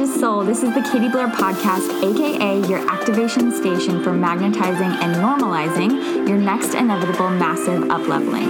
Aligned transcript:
gorgeous 0.00 0.20
soul. 0.20 0.42
This 0.42 0.62
is 0.62 0.72
the 0.72 0.80
Katie 0.80 1.10
Blair 1.10 1.28
Podcast, 1.28 2.02
aka 2.02 2.66
your 2.68 2.78
activation 2.90 3.52
station 3.52 4.02
for 4.02 4.12
magnetizing 4.12 4.92
and 5.02 5.14
normalizing 5.16 6.26
your 6.26 6.38
next 6.38 6.74
inevitable 6.74 7.28
massive 7.28 7.82
upleveling. 7.84 8.48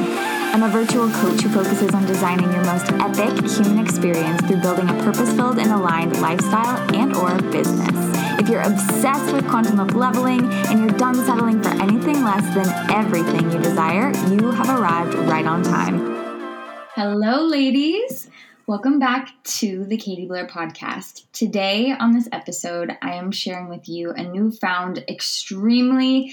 I'm 0.52 0.62
a 0.62 0.68
virtual 0.68 1.11
coach 1.11 1.40
who 1.40 1.48
focuses 1.48 1.93
on 1.93 2.07
designing 2.07 2.52
your 2.52 2.64
most 2.64 2.93
epic 2.93 3.50
human 3.50 3.84
experience 3.84 4.40
through 4.43 4.61
building 4.61 4.89
a 4.90 4.94
purpose-filled 5.02 5.58
and 5.58 5.72
aligned 5.72 6.21
lifestyle 6.21 6.79
and 6.94 7.16
or 7.16 7.36
business. 7.50 7.96
If 8.39 8.48
you're 8.48 8.62
obsessed 8.62 9.32
with 9.32 9.48
quantum 9.48 9.79
upleveling 9.79 10.53
and 10.71 10.79
you're 10.79 10.98
done 10.98 11.17
settling 11.17 11.61
for 11.62 11.71
anything 11.82 12.22
less 12.22 12.46
than 12.54 12.68
everything 12.90 13.50
you 13.50 13.58
desire, 13.58 14.12
you 14.29 14.53
have 14.53 14.68
arrived 14.79 15.14
right 15.29 15.46
on 15.46 15.64
time. 15.64 15.98
Hello, 16.94 17.44
ladies. 17.44 18.29
Welcome 18.70 19.00
back 19.00 19.32
to 19.58 19.84
the 19.84 19.96
Katie 19.96 20.29
Blair 20.29 20.46
podcast. 20.46 21.24
Today, 21.32 21.90
on 21.90 22.12
this 22.12 22.29
episode, 22.30 22.96
I 23.02 23.14
am 23.14 23.32
sharing 23.32 23.68
with 23.68 23.88
you 23.88 24.12
a 24.12 24.22
newfound, 24.22 25.02
extremely 25.08 26.32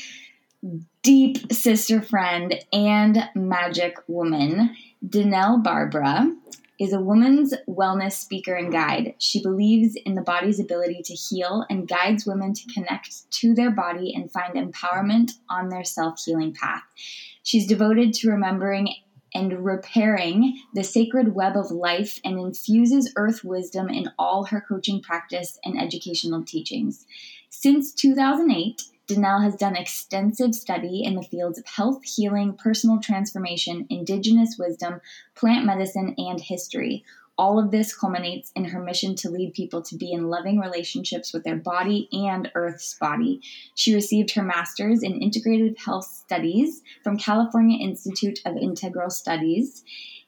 deep 1.02 1.52
sister 1.52 2.00
friend 2.00 2.54
and 2.72 3.28
magic 3.34 3.98
woman. 4.08 4.76
Denell 5.04 5.64
Barbara 5.64 6.32
is 6.80 6.94
a 6.94 7.02
woman's 7.02 7.56
wellness 7.68 8.12
speaker 8.12 8.54
and 8.54 8.72
guide. 8.72 9.16
She 9.18 9.42
believes 9.42 9.98
in 10.06 10.14
the 10.14 10.22
body's 10.22 10.60
ability 10.60 11.02
to 11.06 11.16
heal 11.16 11.66
and 11.72 11.88
guides 11.88 12.28
women 12.28 12.54
to 12.54 12.72
connect 12.72 13.32
to 13.32 13.56
their 13.56 13.72
body 13.72 14.14
and 14.16 14.32
find 14.32 14.54
empowerment 14.54 15.32
on 15.50 15.70
their 15.70 15.84
self 15.84 16.22
healing 16.24 16.54
path. 16.54 16.84
She's 17.42 17.66
devoted 17.66 18.14
to 18.14 18.30
remembering 18.30 18.90
and 19.38 19.64
repairing 19.64 20.60
the 20.74 20.84
sacred 20.84 21.36
web 21.36 21.56
of 21.56 21.70
life 21.70 22.20
and 22.26 22.40
infuses 22.40 23.14
earth 23.16 23.44
wisdom 23.44 23.88
in 23.88 24.10
all 24.18 24.46
her 24.46 24.66
coaching 24.68 25.00
practice 25.00 25.60
and 25.64 25.80
educational 25.80 26.44
teachings. 26.44 27.06
Since 27.50 27.94
2008, 27.94 28.82
Denell 29.08 29.44
has 29.44 29.56
done 29.56 29.76
extensive 29.76 30.56
study 30.56 31.04
in 31.04 31.16
the 31.16 31.22
fields 31.22 31.60
of 31.60 31.68
health, 31.68 32.04
healing, 32.04 32.54
personal 32.54 33.00
transformation, 33.00 33.86
indigenous 33.92 34.58
wisdom, 34.58 35.02
plant 35.36 35.66
medicine, 35.66 36.16
and 36.18 36.42
history, 36.42 37.06
all 37.38 37.60
of 37.60 37.72
this 37.72 37.96
culminates 37.96 38.52
in 38.56 38.66
her 38.66 38.82
mission 38.82 39.16
to 39.16 39.30
lead 39.30 39.54
people 39.54 39.82
to 39.84 39.96
be 39.96 40.12
in 40.12 40.30
loving 40.30 40.60
relationships 40.60 41.34
with 41.34 41.44
their 41.44 41.56
body 41.56 42.10
and 42.12 42.52
Earth's 42.56 42.96
body. 42.96 43.42
She 43.76 43.94
received 43.94 44.32
her 44.32 44.44
master's 44.44 45.04
in 45.04 45.20
integrative 45.20 45.78
health 45.78 46.06
studies 46.06 46.82
from 47.04 47.18
California 47.18 47.80
Institute 47.80 48.40
of 48.46 48.58
Integral 48.58 49.10
Studies 49.10 49.84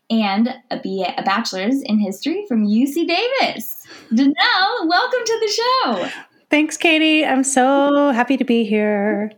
and 0.10 0.50
a, 0.72 0.78
BA, 0.78 1.14
a 1.18 1.24
bachelor's 1.24 1.82
in 1.84 2.00
history 2.00 2.46
from 2.48 2.66
UC 2.66 3.08
Davis. 3.08 3.86
Denell, 4.12 4.88
welcome 4.88 5.20
to 5.26 5.40
the 5.40 5.52
show. 5.52 6.10
Thanks, 6.50 6.78
Katie. 6.78 7.24
I'm 7.26 7.44
so 7.44 8.12
happy 8.12 8.38
to 8.38 8.44
be 8.44 8.64
here. 8.64 9.32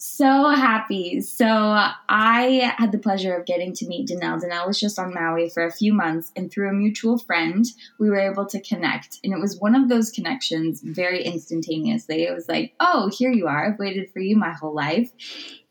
So 0.00 0.50
happy. 0.50 1.20
So 1.20 1.44
I 1.48 2.72
had 2.78 2.92
the 2.92 2.98
pleasure 2.98 3.34
of 3.34 3.46
getting 3.46 3.72
to 3.72 3.86
meet 3.88 4.08
Denell. 4.08 4.40
Denell 4.40 4.68
was 4.68 4.78
just 4.78 4.96
on 4.96 5.12
Maui 5.12 5.50
for 5.50 5.66
a 5.66 5.72
few 5.72 5.92
months, 5.92 6.30
and 6.36 6.52
through 6.52 6.70
a 6.70 6.72
mutual 6.72 7.18
friend, 7.18 7.64
we 7.98 8.08
were 8.08 8.20
able 8.20 8.46
to 8.46 8.62
connect. 8.62 9.18
And 9.24 9.32
it 9.32 9.40
was 9.40 9.58
one 9.58 9.74
of 9.74 9.88
those 9.88 10.12
connections 10.12 10.82
very 10.84 11.24
instantaneously. 11.24 12.22
It 12.22 12.32
was 12.32 12.48
like, 12.48 12.74
oh, 12.78 13.10
here 13.12 13.32
you 13.32 13.48
are. 13.48 13.66
I've 13.66 13.80
waited 13.80 14.12
for 14.12 14.20
you 14.20 14.36
my 14.36 14.52
whole 14.52 14.72
life. 14.72 15.10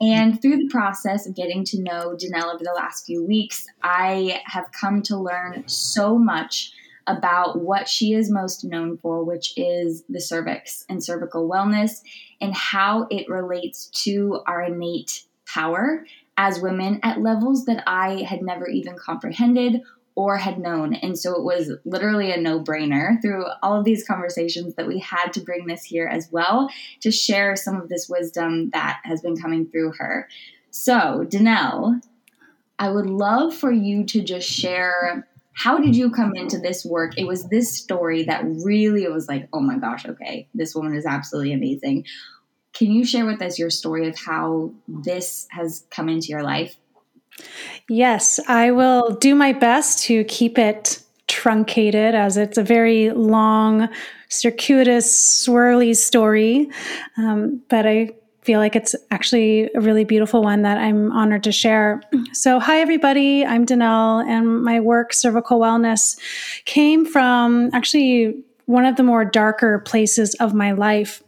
And 0.02 0.42
through 0.42 0.58
the 0.58 0.70
process 0.70 1.26
of 1.26 1.34
getting 1.34 1.64
to 1.64 1.82
know 1.82 2.18
Denell 2.22 2.54
over 2.54 2.66
the 2.66 2.76
last 2.76 3.06
few 3.06 3.26
weeks, 3.26 3.66
I 3.82 4.42
have 4.44 4.74
come 4.74 5.04
to 5.04 5.18
learn 5.18 5.64
so 5.68 6.18
much 6.18 6.74
about 7.08 7.62
what 7.62 7.88
she 7.88 8.12
is 8.12 8.30
most 8.30 8.66
known 8.66 8.98
for, 8.98 9.24
which 9.24 9.54
is 9.56 10.04
the 10.10 10.20
cervix 10.20 10.84
and 10.90 11.02
cervical 11.02 11.50
wellness 11.50 12.02
and 12.42 12.54
how 12.54 13.08
it 13.10 13.30
relates 13.30 13.88
to 14.04 14.42
our 14.46 14.64
innate 14.64 15.24
power 15.46 16.06
as 16.38 16.60
women 16.60 17.00
at 17.04 17.22
levels 17.22 17.66
that 17.66 17.84
I 17.88 18.24
had 18.24 18.42
never 18.42 18.68
even 18.68 18.96
comprehended 18.98 19.82
or 20.16 20.36
had 20.38 20.58
known. 20.58 20.96
And 20.96 21.18
so 21.18 21.36
it 21.36 21.44
was 21.44 21.72
literally 21.86 22.32
a 22.32 22.38
no 22.38 22.60
brainer 22.60 23.22
through 23.22 23.46
all 23.62 23.78
of 23.78 23.86
these 23.86 24.04
conversations 24.04 24.74
that 24.76 24.88
we 24.88 24.98
had 25.00 25.32
to 25.34 25.42
bring 25.42 25.68
this 25.68 25.84
here 25.84 26.08
as 26.08 26.28
well 26.32 26.70
to 27.02 27.12
share 27.12 27.56
some 27.56 27.80
of 27.80 27.88
this 27.88 28.10
wisdom 28.10 28.72
that 28.72 29.00
has 29.04 29.22
been 29.22 29.38
coming 29.38 29.68
through 29.68 29.94
her. 30.00 30.28
So, 30.72 31.24
Denell, 31.28 32.02
I 32.80 32.90
would 32.90 33.06
love 33.06 33.54
for 33.54 33.72
you 33.72 34.06
to 34.06 34.24
just 34.24 34.50
share 34.50 35.28
how 35.58 35.80
did 35.80 35.96
you 35.96 36.12
come 36.12 36.36
into 36.36 36.60
this 36.60 36.86
work? 36.86 37.18
It 37.18 37.26
was 37.26 37.50
this 37.50 37.76
story 37.76 38.24
that 38.26 38.44
really 38.64 39.08
was 39.08 39.28
like, 39.28 39.50
oh 39.54 39.60
my 39.60 39.80
gosh, 39.80 40.06
okay, 40.06 40.48
this 40.54 40.76
woman 40.76 40.96
is 40.96 41.04
absolutely 41.04 41.52
amazing. 41.52 42.06
Can 42.74 42.92
you 42.92 43.04
share 43.04 43.26
with 43.26 43.42
us 43.42 43.58
your 43.58 43.72
story 43.72 44.08
of 44.08 44.16
how 44.20 44.72
this 44.88 45.48
has 45.50 45.84
come 45.90 46.10
into 46.10 46.28
your 46.28 46.44
life? 46.44 46.76
Yes, 47.90 48.40
I 48.48 48.70
will 48.70 49.16
do 49.16 49.34
my 49.34 49.52
best 49.52 50.04
to 50.04 50.24
keep 50.26 50.60
it 50.60 51.02
truncated 51.28 52.14
as 52.14 52.38
it's 52.38 52.60
a 52.60 52.64
very 52.64 53.10
long, 53.10 53.90
circuitous, 54.30 55.08
swirly 55.48 55.96
story. 55.96 56.70
Um, 57.18 57.64
but 57.68 57.88
I 57.88 58.12
feel 58.48 58.60
like 58.62 58.78
it's 58.78 58.96
actually 59.12 59.70
a 59.76 59.82
really 59.82 60.06
beautiful 60.06 60.42
one 60.42 60.62
that 60.62 60.78
I'm 60.78 61.12
honored 61.12 61.44
to 61.44 61.52
share. 61.52 62.02
So, 62.32 62.62
hi, 62.62 62.80
everybody. 62.80 63.46
I'm 63.46 63.66
Denell, 63.66 64.26
and 64.26 64.64
my 64.64 64.80
work, 64.80 65.12
Cervical 65.12 65.60
Wellness, 65.60 66.18
came 66.64 67.06
from 67.06 67.70
actually 67.74 68.42
one 68.64 68.86
of 68.86 68.96
the 68.96 69.04
more 69.04 69.26
darker 69.26 69.80
places 69.80 70.34
of 70.36 70.54
my 70.54 70.72
life. 70.72 71.22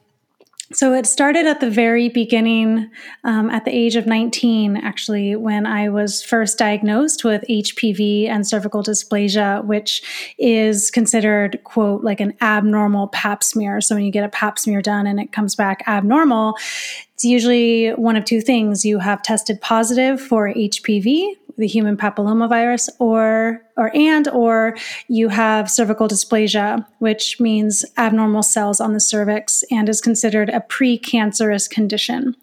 So 0.71 0.93
it 0.93 1.07
started 1.07 1.47
at 1.47 1.61
the 1.61 1.69
very 1.69 2.09
beginning, 2.09 2.91
um, 3.23 3.49
at 3.49 3.65
the 3.65 3.75
age 3.75 3.95
of 3.95 4.05
19, 4.05 4.77
actually, 4.77 5.35
when 5.35 5.65
I 5.65 5.89
was 5.89 6.21
first 6.21 6.59
diagnosed 6.59 7.23
with 7.23 7.43
HPV 7.49 8.27
and 8.27 8.47
cervical 8.47 8.83
dysplasia, 8.83 9.65
which 9.65 10.03
is 10.37 10.91
considered, 10.91 11.59
quote, 11.63 12.03
like 12.03 12.19
an 12.19 12.35
abnormal 12.41 13.07
pap 13.07 13.43
smear. 13.43 13.81
So 13.81 13.95
when 13.95 14.03
you 14.03 14.11
get 14.11 14.23
a 14.23 14.29
pap 14.29 14.59
smear 14.59 14.83
done 14.83 15.07
and 15.07 15.19
it 15.19 15.31
comes 15.31 15.55
back 15.55 15.83
abnormal, 15.87 16.55
it's 17.15 17.25
usually 17.25 17.89
one 17.89 18.15
of 18.15 18.25
two 18.25 18.39
things. 18.39 18.85
You 18.85 18.99
have 18.99 19.23
tested 19.23 19.59
positive 19.61 20.21
for 20.21 20.53
HPV, 20.53 21.33
the 21.59 21.67
human 21.67 21.95
papillomavirus, 21.95 22.89
or 22.99 23.61
or 23.77 23.95
and 23.95 24.27
or 24.29 24.75
you 25.07 25.29
have 25.29 25.69
cervical 25.69 26.07
dysplasia, 26.07 26.85
which 26.99 27.39
means 27.39 27.85
abnormal 27.97 28.43
cells 28.43 28.81
on 28.81 28.93
the 28.93 28.99
cervix 28.99 29.63
and 29.69 29.87
is 29.89 30.01
considered 30.01 30.49
a 30.49 30.61
precancerous 30.61 31.69
condition. 31.69 32.35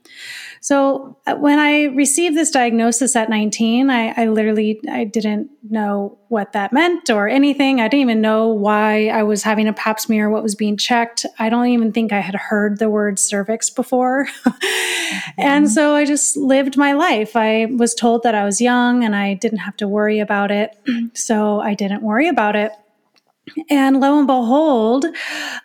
So 0.66 1.16
uh, 1.28 1.36
when 1.36 1.60
I 1.60 1.84
received 1.94 2.36
this 2.36 2.50
diagnosis 2.50 3.14
at 3.14 3.30
19, 3.30 3.88
I, 3.88 4.08
I, 4.20 4.26
literally 4.26 4.80
I 4.90 5.04
didn't 5.04 5.48
know 5.62 6.18
what 6.26 6.54
that 6.54 6.72
meant 6.72 7.08
or 7.08 7.28
anything. 7.28 7.80
I 7.80 7.86
didn't 7.86 8.00
even 8.00 8.20
know 8.20 8.48
why 8.48 9.06
I 9.06 9.22
was 9.22 9.44
having 9.44 9.68
a 9.68 9.72
pap 9.72 10.00
smear, 10.00 10.26
or 10.26 10.30
what 10.30 10.42
was 10.42 10.56
being 10.56 10.76
checked. 10.76 11.24
I 11.38 11.50
don't 11.50 11.68
even 11.68 11.92
think 11.92 12.12
I 12.12 12.18
had 12.18 12.34
heard 12.34 12.80
the 12.80 12.90
word 12.90 13.20
cervix 13.20 13.70
before. 13.70 14.26
mm-hmm. 14.44 15.30
And 15.38 15.70
so 15.70 15.94
I 15.94 16.04
just 16.04 16.36
lived 16.36 16.76
my 16.76 16.94
life. 16.94 17.36
I 17.36 17.66
was 17.66 17.94
told 17.94 18.24
that 18.24 18.34
I 18.34 18.44
was 18.44 18.60
young 18.60 19.04
and 19.04 19.14
I 19.14 19.34
didn't 19.34 19.58
have 19.58 19.76
to 19.76 19.86
worry 19.86 20.18
about 20.18 20.50
it. 20.50 20.76
so 21.14 21.60
I 21.60 21.74
didn't 21.74 22.02
worry 22.02 22.26
about 22.26 22.56
it. 22.56 22.72
And 23.70 24.00
lo 24.00 24.18
and 24.18 24.26
behold, 24.26 25.06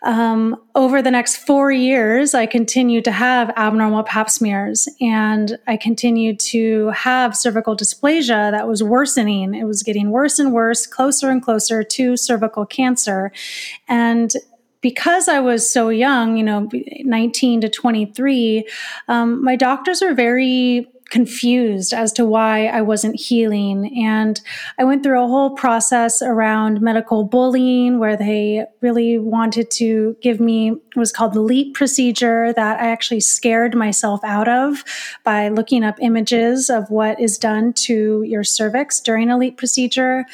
um, 0.02 0.56
over 0.74 1.02
the 1.02 1.10
next 1.10 1.36
four 1.36 1.72
years, 1.72 2.32
I 2.32 2.46
continued 2.46 3.04
to 3.04 3.12
have 3.12 3.50
abnormal 3.56 4.04
pap 4.04 4.30
smears 4.30 4.88
and 5.00 5.58
I 5.66 5.76
continued 5.76 6.38
to 6.40 6.88
have 6.90 7.36
cervical 7.36 7.76
dysplasia 7.76 8.50
that 8.52 8.68
was 8.68 8.82
worsening. 8.82 9.54
It 9.54 9.64
was 9.64 9.82
getting 9.82 10.10
worse 10.10 10.38
and 10.38 10.52
worse, 10.52 10.86
closer 10.86 11.30
and 11.30 11.42
closer 11.42 11.82
to 11.82 12.16
cervical 12.16 12.64
cancer. 12.64 13.32
And 13.88 14.32
because 14.80 15.28
I 15.28 15.40
was 15.40 15.68
so 15.68 15.88
young, 15.88 16.36
you 16.36 16.42
know, 16.42 16.68
19 17.00 17.62
to 17.62 17.68
23, 17.68 18.66
um, 19.08 19.42
my 19.42 19.56
doctors 19.56 20.02
are 20.02 20.12
very 20.12 20.91
confused 21.12 21.92
as 21.92 22.10
to 22.10 22.24
why 22.24 22.66
I 22.68 22.80
wasn't 22.80 23.20
healing. 23.20 24.02
And 24.02 24.40
I 24.78 24.84
went 24.84 25.02
through 25.02 25.22
a 25.22 25.28
whole 25.28 25.50
process 25.50 26.22
around 26.22 26.80
medical 26.80 27.22
bullying 27.22 27.98
where 27.98 28.16
they 28.16 28.64
really 28.80 29.18
wanted 29.18 29.70
to 29.72 30.16
give 30.22 30.40
me 30.40 30.70
what 30.70 30.96
was 30.96 31.12
called 31.12 31.34
the 31.34 31.42
LEEP 31.42 31.74
procedure 31.74 32.54
that 32.54 32.80
I 32.80 32.88
actually 32.88 33.20
scared 33.20 33.74
myself 33.74 34.24
out 34.24 34.48
of 34.48 34.84
by 35.22 35.48
looking 35.48 35.84
up 35.84 35.96
images 36.00 36.70
of 36.70 36.88
what 36.88 37.20
is 37.20 37.36
done 37.36 37.74
to 37.74 38.22
your 38.22 38.42
cervix 38.42 38.98
during 38.98 39.30
a 39.30 39.36
LEEP 39.36 39.58
procedure. 39.58 40.24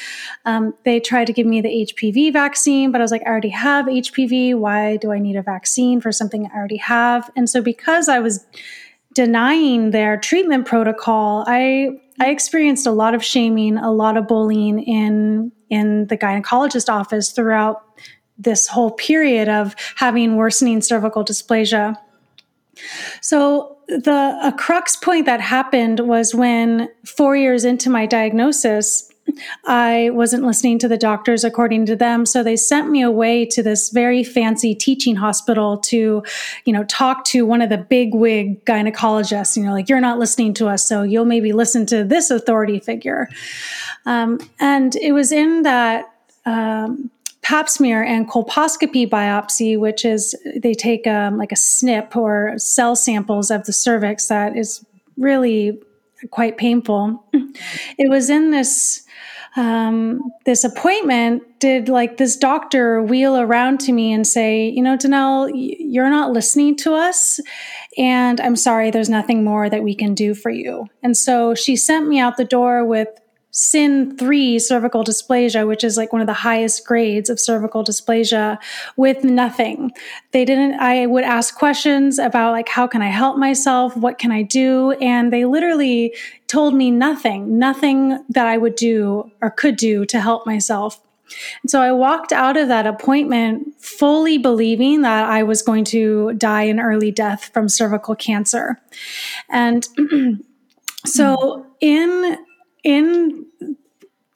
Um, 0.45 0.75
they 0.85 1.01
tried 1.01 1.27
to 1.27 1.33
give 1.33 1.47
me 1.47 1.61
the 1.61 1.87
HPV 1.87 2.33
vaccine, 2.33 2.93
but 2.93 3.01
I 3.01 3.05
was 3.05 3.11
like, 3.11 3.23
I 3.27 3.31
already 3.31 3.49
have 3.49 3.87
HPV. 3.87 4.55
Why 4.55 4.97
do 4.97 5.11
I 5.11 5.19
need 5.19 5.35
a 5.35 5.43
vaccine 5.43 6.01
for 6.01 6.13
something 6.13 6.47
I 6.47 6.57
already 6.57 6.77
have? 6.77 7.33
And 7.35 7.51
so 7.51 7.61
because 7.61 8.09
I 8.09 8.21
was 8.21 8.47
denying 9.19 9.91
their 9.91 10.17
treatment 10.17 10.65
protocol, 10.65 11.43
I 11.49 11.89
I 12.21 12.31
experienced 12.31 12.87
a 12.87 12.93
lot 12.93 13.17
of 13.17 13.25
shaming, 13.25 13.77
a 13.77 13.91
lot 13.91 14.17
of 14.17 14.29
bullying 14.29 14.81
in 14.81 15.51
in 15.71 16.07
the 16.07 16.17
gynecologist 16.17 16.89
office 16.89 17.33
throughout 17.33 17.83
this 18.39 18.69
whole 18.69 18.93
period 18.93 19.49
of 19.49 19.75
having 19.97 20.37
worsening 20.37 20.81
cervical 20.81 21.25
dysplasia. 21.25 21.97
So 23.21 23.77
the 23.89 24.39
a 24.41 24.53
crux 24.53 24.95
point 24.95 25.27
that 25.27 25.41
happened 25.41 25.99
was 26.01 26.33
when 26.33 26.89
4 27.05 27.35
years 27.35 27.65
into 27.65 27.91
my 27.91 28.07
diagnosis 28.07 29.11
I 29.65 30.11
wasn't 30.13 30.45
listening 30.45 30.79
to 30.81 30.89
the 30.89 30.97
doctors 30.97 31.45
according 31.45 31.87
to 31.87 31.97
them. 31.97 32.27
So 32.27 32.43
they 32.43 32.57
sent 32.57 32.91
me 32.91 33.03
away 33.03 33.45
to 33.47 33.63
this 33.63 33.91
very 33.91 34.25
fancy 34.25 34.75
teaching 34.75 35.17
hospital 35.17 35.79
to, 35.79 36.23
you 36.65 36.73
know, 36.73 36.85
talk 36.85 37.25
to 37.27 37.47
one 37.47 37.63
of 37.63 37.71
the 37.71 37.79
big 37.79 38.15
wig 38.15 38.65
gynecologists. 38.65 39.57
You 39.57 39.65
know, 39.65 39.73
like, 39.73 39.89
you're 39.89 40.01
not 40.01 40.19
listening 40.19 40.55
to 40.55 40.69
us. 40.69 40.89
So 40.89 41.03
you'll 41.03 41.25
maybe 41.25 41.53
listen 41.53 41.87
to 41.87 42.05
this 42.05 42.31
authority 42.31 42.81
figure. 42.81 43.29
Um, 44.07 44.39
and 44.61 44.97
it 44.97 45.13
was 45.13 45.33
in 45.33 45.63
that. 45.63 46.13
Um, 46.47 47.11
pap 47.41 47.69
smear 47.69 48.03
and 48.03 48.29
colposcopy 48.29 49.09
biopsy, 49.09 49.79
which 49.79 50.05
is 50.05 50.35
they 50.57 50.75
take 50.75 51.07
um, 51.07 51.39
like 51.39 51.51
a 51.51 51.57
snip 51.57 52.15
or 52.15 52.53
cell 52.59 52.95
samples 52.95 53.51
of 53.51 53.65
the 53.65 53.73
cervix 53.73 54.29
that 54.29 54.55
is 54.55 54.85
really 55.17 55.81
quite 56.31 56.59
painful. 56.59 57.25
It 57.97 58.11
was 58.11 58.29
in 58.29 58.51
this 58.51 59.07
um, 59.59 60.21
this 60.47 60.63
appointment 60.63 61.43
did 61.59 61.89
like 61.89 62.17
this 62.17 62.37
doctor 62.37 63.03
wheel 63.03 63.37
around 63.37 63.81
to 63.81 63.93
me 63.93 64.13
and 64.13 64.25
say, 64.25 64.69
you 64.69 64.81
know, 64.81 64.97
Denell, 64.97 65.51
you're 65.53 66.09
not 66.09 66.31
listening 66.31 66.77
to 66.77 66.95
us. 66.95 67.41
And 67.99 68.41
I'm 68.41 68.55
sorry, 68.55 68.93
there's 68.93 69.09
nothing 69.09 69.43
more 69.43 69.69
that 69.69 69.83
we 69.83 69.97
can 69.97 70.15
do 70.15 70.33
for 70.33 70.51
you. 70.51 70.87
And 71.03 71.17
so 71.17 71.57
she 71.57 71.75
sent 71.75 72.07
me 72.07 72.21
out 72.21 72.37
the 72.37 72.45
door 72.45 72.85
with 72.85 73.09
CIN 73.51 74.17
3 74.17 74.59
cervical 74.59 75.05
dysplasia, 75.05 75.67
which 75.67 75.83
is 75.83 75.97
like 75.97 76.13
one 76.13 76.21
of 76.21 76.27
the 76.27 76.33
highest 76.33 76.87
grades 76.87 77.31
of 77.31 77.41
cervical 77.41 77.83
dysplasia, 77.83 78.59
with 78.97 79.25
nothing. 79.25 79.91
They 80.33 80.45
didn't, 80.45 80.75
I 80.81 81.07
would 81.07 81.25
ask 81.25 81.57
questions 81.57 82.19
about 82.19 82.53
like, 82.53 82.69
how 82.69 82.87
can 82.87 83.03
I 83.03 83.09
help 83.09 83.39
myself? 83.39 83.97
What 83.97 84.19
can 84.19 84.31
I 84.31 84.43
do? 84.43 84.93
And 85.01 85.33
they 85.33 85.45
literally 85.45 86.15
told 86.47 86.75
me 86.75 86.91
nothing, 86.91 87.59
nothing 87.59 88.23
that 88.29 88.47
I 88.47 88.59
would 88.59 88.75
do 88.75 89.31
or 89.41 89.51
could 89.51 89.77
do 89.77 90.05
to 90.07 90.21
help 90.21 90.47
myself. 90.47 91.01
And 91.63 91.71
so 91.71 91.81
I 91.81 91.93
walked 91.93 92.33
out 92.33 92.57
of 92.57 92.69
that 92.69 92.87
appointment 92.87 93.75
fully 93.81 94.39
believing 94.39 95.03
that 95.03 95.29
I 95.29 95.43
was 95.43 95.63
going 95.63 95.85
to 95.87 96.33
die 96.35 96.63
an 96.63 96.81
early 96.81 97.11
death 97.11 97.51
from 97.53 97.69
cervical 97.69 98.15
cancer. 98.15 98.81
And 99.49 99.87
so 101.05 101.67
in 101.81 102.39
in 102.89 103.45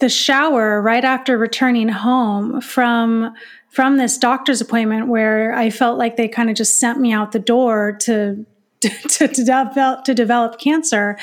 the 0.01 0.11
shower 0.11 0.83
right 0.83 1.05
after 1.05 1.39
returning 1.39 1.89
home 1.89 2.61
from 2.61 3.33
from 3.71 3.97
this 3.97 4.19
doctor's 4.19 4.61
appointment 4.61 5.09
where 5.09 5.55
I 5.55 5.71
felt 5.71 5.97
like 5.97 6.17
they 6.17 6.29
kind 6.29 6.51
of 6.51 6.57
just 6.57 6.79
sent 6.79 7.01
me 7.01 7.13
out 7.13 7.33
the 7.33 7.39
door 7.39 7.97
to 8.03 8.45
to, 8.83 9.29
to, 9.29 9.45
develop 9.45 10.05
to 10.05 10.15
develop 10.15 10.59
cancer, 10.59 11.17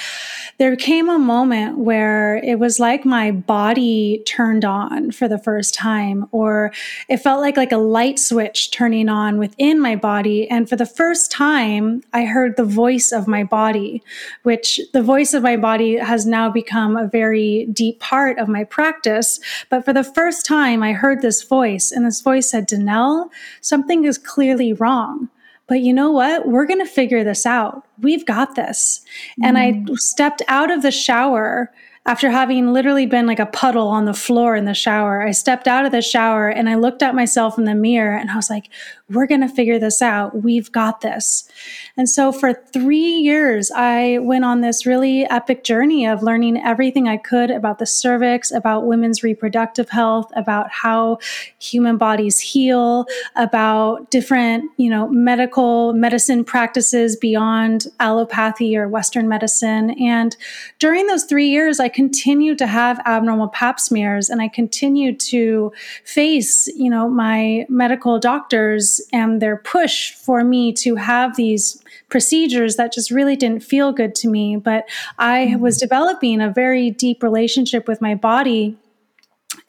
there 0.57 0.75
came 0.75 1.09
a 1.09 1.19
moment 1.19 1.77
where 1.77 2.37
it 2.37 2.59
was 2.59 2.79
like 2.79 3.05
my 3.05 3.31
body 3.31 4.23
turned 4.25 4.65
on 4.65 5.11
for 5.11 5.27
the 5.27 5.37
first 5.37 5.73
time, 5.73 6.25
or 6.31 6.71
it 7.07 7.17
felt 7.17 7.41
like 7.41 7.57
like 7.57 7.71
a 7.71 7.77
light 7.77 8.17
switch 8.17 8.71
turning 8.71 9.09
on 9.09 9.37
within 9.37 9.79
my 9.79 9.95
body. 9.95 10.49
And 10.49 10.69
for 10.69 10.75
the 10.75 10.85
first 10.85 11.31
time, 11.31 12.01
I 12.13 12.25
heard 12.25 12.55
the 12.55 12.63
voice 12.63 13.11
of 13.11 13.27
my 13.27 13.43
body, 13.43 14.01
which 14.43 14.79
the 14.93 15.03
voice 15.03 15.33
of 15.33 15.43
my 15.43 15.57
body 15.57 15.97
has 15.97 16.25
now 16.25 16.49
become 16.49 16.95
a 16.95 17.07
very 17.07 17.67
deep 17.71 17.99
part 17.99 18.39
of 18.39 18.47
my 18.47 18.63
practice. 18.63 19.39
But 19.69 19.85
for 19.85 19.93
the 19.93 20.03
first 20.03 20.45
time, 20.45 20.81
I 20.81 20.93
heard 20.93 21.21
this 21.21 21.43
voice, 21.43 21.91
and 21.91 22.05
this 22.05 22.21
voice 22.21 22.49
said, 22.49 22.67
Denell, 22.67 23.29
something 23.61 24.05
is 24.05 24.17
clearly 24.17 24.73
wrong 24.73 25.29
but 25.69 25.81
you 25.81 25.93
know 25.93 26.11
what? 26.11 26.47
We're 26.47 26.65
going 26.65 26.79
to 26.79 26.91
figure 26.91 27.23
this 27.23 27.45
out. 27.45 27.85
We've 28.01 28.25
got 28.25 28.55
this. 28.55 29.05
Mm. 29.39 29.45
And 29.45 29.57
I 29.57 29.71
mm. 29.71 29.95
stepped 29.97 30.41
out 30.47 30.71
of 30.71 30.81
the 30.81 30.91
shower 30.91 31.71
after 32.05 32.31
having 32.31 32.73
literally 32.73 33.05
been 33.05 33.27
like 33.27 33.39
a 33.39 33.45
puddle 33.45 33.87
on 33.87 34.05
the 34.05 34.13
floor 34.13 34.55
in 34.55 34.65
the 34.65 34.73
shower. 34.73 35.21
I 35.21 35.31
stepped 35.31 35.67
out 35.67 35.85
of 35.85 35.91
the 35.91 36.01
shower 36.01 36.49
and 36.49 36.67
I 36.67 36.75
looked 36.75 37.03
at 37.03 37.13
myself 37.13 37.57
in 37.59 37.65
the 37.65 37.75
mirror 37.75 38.17
and 38.17 38.31
I 38.31 38.35
was 38.35 38.49
like, 38.49 38.69
we're 39.09 39.27
going 39.27 39.41
to 39.41 39.49
figure 39.49 39.79
this 39.79 40.01
out. 40.01 40.43
We've 40.43 40.71
got 40.71 41.01
this. 41.01 41.49
And 41.97 42.07
so 42.07 42.31
for 42.31 42.53
three 42.53 42.97
years, 42.97 43.71
I 43.75 44.19
went 44.19 44.45
on 44.45 44.61
this 44.61 44.85
really 44.85 45.25
epic 45.29 45.63
journey 45.63 46.05
of 46.05 46.21
learning 46.21 46.57
everything 46.57 47.07
I 47.07 47.17
could 47.17 47.49
about 47.49 47.79
the 47.79 47.85
cervix, 47.85 48.51
about 48.51 48.85
women's 48.85 49.23
reproductive 49.23 49.89
health, 49.89 50.31
about 50.35 50.69
how 50.69 51.17
human 51.57 51.97
bodies 51.97 52.39
heal, 52.39 53.05
about 53.35 54.11
different, 54.11 54.69
you 54.77 54.89
know, 54.89 55.07
medical 55.07 55.93
medicine 55.93 56.43
practices 56.43 57.15
beyond 57.15 57.87
allopathy 57.99 58.77
or 58.77 58.87
Western 58.87 59.27
medicine. 59.27 59.91
And 59.99 60.37
during 60.77 61.07
those 61.07 61.23
three 61.23 61.49
years, 61.49 61.79
I 61.79 61.89
continued 61.89 62.57
to 62.59 62.67
have 62.67 62.99
abnormal 63.05 63.49
pap 63.49 63.79
smears 63.79 64.29
and 64.29 64.41
I 64.41 64.47
continued 64.47 65.19
to 65.21 65.71
face, 66.03 66.67
you 66.67 66.89
know, 66.89 67.09
my 67.09 67.65
medical 67.69 68.19
doctors 68.19 68.98
and 69.11 69.41
their 69.41 69.57
push 69.57 70.13
for 70.13 70.43
me 70.43 70.73
to 70.73 70.95
have 70.95 71.35
these 71.35 71.81
procedures 72.09 72.75
that 72.75 72.93
just 72.93 73.11
really 73.11 73.35
didn't 73.35 73.63
feel 73.63 73.91
good 73.91 74.15
to 74.15 74.29
me. 74.29 74.55
But 74.57 74.87
I 75.17 75.47
mm-hmm. 75.47 75.61
was 75.61 75.77
developing 75.77 76.41
a 76.41 76.51
very 76.51 76.91
deep 76.91 77.23
relationship 77.23 77.87
with 77.87 78.01
my 78.01 78.15
body 78.15 78.77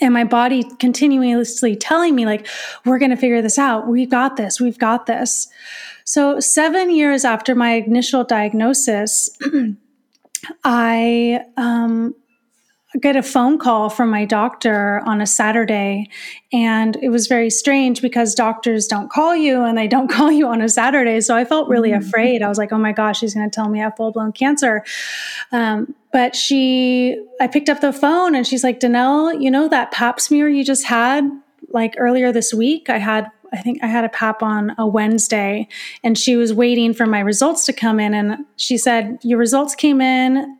and 0.00 0.14
my 0.14 0.24
body 0.24 0.64
continuously 0.78 1.76
telling 1.76 2.14
me 2.14 2.24
like 2.26 2.46
we're 2.84 2.98
going 2.98 3.10
to 3.10 3.16
figure 3.16 3.42
this 3.42 3.58
out 3.58 3.86
we've 3.86 4.10
got 4.10 4.36
this 4.36 4.60
we've 4.60 4.78
got 4.78 5.06
this 5.06 5.48
so 6.04 6.38
7 6.38 6.90
years 6.90 7.24
after 7.24 7.54
my 7.54 7.72
initial 7.72 8.22
diagnosis 8.24 9.30
i 10.64 11.42
um, 11.56 12.14
get 12.98 13.14
a 13.14 13.22
phone 13.22 13.56
call 13.56 13.88
from 13.88 14.10
my 14.10 14.24
doctor 14.24 15.00
on 15.06 15.20
a 15.20 15.26
Saturday. 15.26 16.08
And 16.52 16.96
it 17.02 17.10
was 17.10 17.28
very 17.28 17.48
strange 17.48 18.02
because 18.02 18.34
doctors 18.34 18.88
don't 18.88 19.10
call 19.10 19.36
you 19.36 19.62
and 19.62 19.78
they 19.78 19.86
don't 19.86 20.08
call 20.10 20.32
you 20.32 20.48
on 20.48 20.60
a 20.60 20.68
Saturday. 20.68 21.20
So 21.20 21.36
I 21.36 21.44
felt 21.44 21.68
really 21.68 21.90
mm-hmm. 21.90 22.06
afraid. 22.06 22.42
I 22.42 22.48
was 22.48 22.58
like, 22.58 22.72
oh 22.72 22.78
my 22.78 22.92
gosh, 22.92 23.20
she's 23.20 23.34
going 23.34 23.48
to 23.48 23.54
tell 23.54 23.68
me 23.68 23.80
I 23.80 23.84
have 23.84 23.96
full 23.96 24.10
blown 24.10 24.32
cancer. 24.32 24.84
Um, 25.52 25.94
but 26.12 26.34
she, 26.34 27.22
I 27.40 27.46
picked 27.46 27.68
up 27.68 27.80
the 27.80 27.92
phone 27.92 28.34
and 28.34 28.46
she's 28.46 28.64
like, 28.64 28.80
Denell, 28.80 29.40
you 29.40 29.50
know 29.50 29.68
that 29.68 29.92
pap 29.92 30.20
smear 30.20 30.48
you 30.48 30.64
just 30.64 30.84
had 30.84 31.30
like 31.68 31.94
earlier 31.98 32.32
this 32.32 32.52
week? 32.52 32.90
I 32.90 32.98
had 32.98 33.30
I 33.52 33.60
think 33.62 33.82
I 33.82 33.88
had 33.88 34.04
a 34.04 34.08
pap 34.08 34.44
on 34.44 34.76
a 34.78 34.86
Wednesday 34.86 35.66
and 36.04 36.16
she 36.16 36.36
was 36.36 36.52
waiting 36.52 36.94
for 36.94 37.04
my 37.04 37.18
results 37.18 37.66
to 37.66 37.72
come 37.72 37.98
in. 37.98 38.14
And 38.14 38.46
she 38.54 38.78
said, 38.78 39.18
Your 39.22 39.38
results 39.38 39.74
came 39.74 40.00
in 40.00 40.56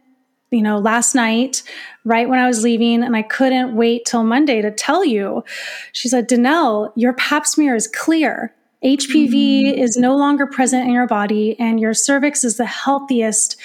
you 0.51 0.63
know, 0.63 0.79
last 0.79 1.15
night, 1.15 1.63
right 2.05 2.29
when 2.29 2.39
I 2.39 2.47
was 2.47 2.63
leaving, 2.63 3.03
and 3.03 3.17
I 3.17 3.23
couldn't 3.23 3.75
wait 3.75 4.05
till 4.05 4.25
Monday 4.25 4.61
to 4.63 4.71
tell 4.71 5.05
you. 5.05 5.45
She 5.93 6.09
said, 6.09 6.29
Denell, 6.29 6.93
your 6.97 7.13
pap 7.15 7.47
smear 7.47 7.75
is 7.75 7.87
clear. 7.87 8.55
HPV 8.85 9.31
mm-hmm. 9.31 9.79
is 9.79 9.97
no 9.97 10.17
longer 10.17 10.47
present 10.47 10.89
in 10.89 10.95
your 10.95 11.07
body, 11.07 11.59
and 11.59 11.79
your 11.79 11.95
cervix 11.95 12.45
is 12.45 12.57
the 12.57 12.67
healthiest 12.67 13.57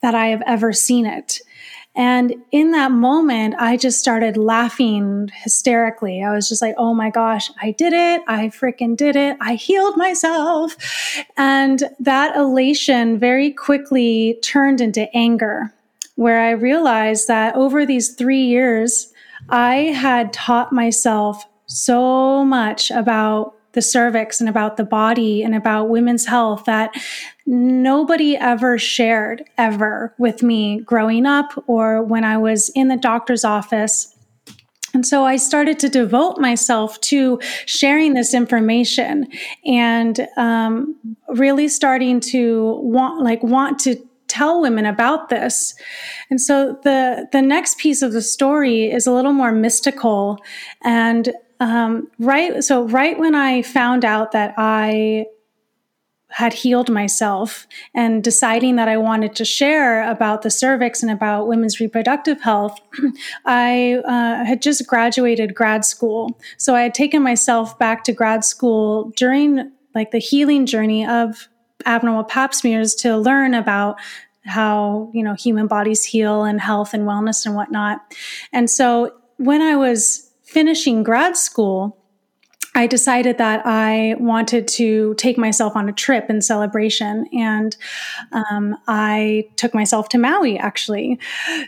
that 0.00 0.14
I 0.14 0.26
have 0.28 0.42
ever 0.46 0.72
seen 0.72 1.06
it. 1.06 1.40
And 1.94 2.34
in 2.52 2.70
that 2.70 2.90
moment, 2.90 3.54
I 3.58 3.76
just 3.76 3.98
started 3.98 4.38
laughing 4.38 5.28
hysterically. 5.34 6.24
I 6.24 6.32
was 6.32 6.48
just 6.48 6.62
like, 6.62 6.74
oh 6.78 6.94
my 6.94 7.10
gosh, 7.10 7.50
I 7.60 7.72
did 7.72 7.92
it. 7.92 8.22
I 8.26 8.48
freaking 8.48 8.96
did 8.96 9.14
it. 9.14 9.36
I 9.42 9.56
healed 9.56 9.98
myself. 9.98 10.74
And 11.36 11.82
that 12.00 12.34
elation 12.34 13.18
very 13.18 13.52
quickly 13.52 14.38
turned 14.42 14.80
into 14.80 15.14
anger 15.14 15.70
where 16.16 16.40
I 16.40 16.50
realized 16.50 17.28
that 17.28 17.54
over 17.56 17.86
these 17.86 18.14
three 18.14 18.42
years, 18.42 19.12
I 19.48 19.74
had 19.74 20.32
taught 20.32 20.72
myself 20.72 21.44
so 21.66 22.44
much 22.44 22.90
about 22.90 23.54
the 23.72 23.82
cervix 23.82 24.40
and 24.40 24.48
about 24.48 24.76
the 24.76 24.84
body 24.84 25.42
and 25.42 25.54
about 25.54 25.88
women's 25.88 26.26
health 26.26 26.64
that 26.66 26.94
nobody 27.46 28.36
ever 28.36 28.78
shared 28.78 29.44
ever 29.58 30.14
with 30.18 30.42
me 30.42 30.80
growing 30.80 31.26
up 31.26 31.52
or 31.66 32.02
when 32.02 32.24
I 32.24 32.36
was 32.36 32.70
in 32.74 32.88
the 32.88 32.96
doctor's 32.96 33.44
office. 33.44 34.14
And 34.94 35.06
so 35.06 35.24
I 35.24 35.36
started 35.36 35.78
to 35.78 35.88
devote 35.88 36.38
myself 36.38 37.00
to 37.00 37.40
sharing 37.64 38.12
this 38.12 38.34
information 38.34 39.26
and 39.64 40.28
um, 40.36 40.94
really 41.28 41.66
starting 41.66 42.20
to 42.20 42.78
want, 42.82 43.22
like, 43.24 43.42
want 43.42 43.78
to 43.80 43.96
tell 44.32 44.62
women 44.62 44.86
about 44.86 45.28
this. 45.28 45.74
And 46.30 46.40
so 46.40 46.78
the 46.82 47.28
the 47.32 47.42
next 47.42 47.78
piece 47.78 48.00
of 48.02 48.12
the 48.12 48.22
story 48.22 48.90
is 48.90 49.06
a 49.06 49.12
little 49.12 49.34
more 49.34 49.52
mystical. 49.52 50.38
And 50.82 51.34
um, 51.60 52.08
right, 52.18 52.64
so 52.64 52.84
right 52.88 53.18
when 53.18 53.34
I 53.34 53.62
found 53.62 54.04
out 54.04 54.32
that 54.32 54.54
I 54.56 55.26
had 56.30 56.54
healed 56.54 56.90
myself 56.90 57.66
and 57.94 58.24
deciding 58.24 58.76
that 58.76 58.88
I 58.88 58.96
wanted 58.96 59.36
to 59.36 59.44
share 59.44 60.10
about 60.10 60.40
the 60.40 60.50
cervix 60.50 61.02
and 61.02 61.12
about 61.12 61.46
women's 61.46 61.78
reproductive 61.78 62.40
health, 62.40 62.80
I 63.44 64.00
uh, 64.04 64.44
had 64.46 64.62
just 64.62 64.86
graduated 64.86 65.54
grad 65.54 65.84
school. 65.84 66.40
So 66.56 66.74
I 66.74 66.82
had 66.82 66.94
taken 66.94 67.22
myself 67.22 67.78
back 67.78 68.02
to 68.04 68.12
grad 68.12 68.44
school 68.46 69.12
during 69.14 69.70
like 69.94 70.10
the 70.10 70.18
healing 70.18 70.64
journey 70.64 71.06
of 71.06 71.48
abnormal 71.86 72.24
pap 72.24 72.54
smears 72.54 72.94
to 72.96 73.16
learn 73.16 73.54
about 73.54 73.98
how 74.44 75.10
you 75.14 75.22
know 75.22 75.34
human 75.34 75.66
bodies 75.66 76.04
heal 76.04 76.44
and 76.44 76.60
health 76.60 76.94
and 76.94 77.04
wellness 77.04 77.46
and 77.46 77.54
whatnot. 77.54 78.00
And 78.52 78.68
so 78.68 79.14
when 79.36 79.62
I 79.62 79.76
was 79.76 80.30
finishing 80.42 81.02
grad 81.02 81.36
school, 81.36 81.96
I 82.74 82.86
decided 82.86 83.38
that 83.38 83.62
I 83.64 84.16
wanted 84.18 84.66
to 84.68 85.14
take 85.14 85.38
myself 85.38 85.76
on 85.76 85.88
a 85.88 85.92
trip 85.92 86.28
in 86.30 86.40
celebration, 86.40 87.26
and 87.32 87.76
um, 88.32 88.76
I 88.88 89.48
took 89.56 89.74
myself 89.74 90.08
to 90.10 90.18
Maui 90.18 90.58
actually. 90.58 91.18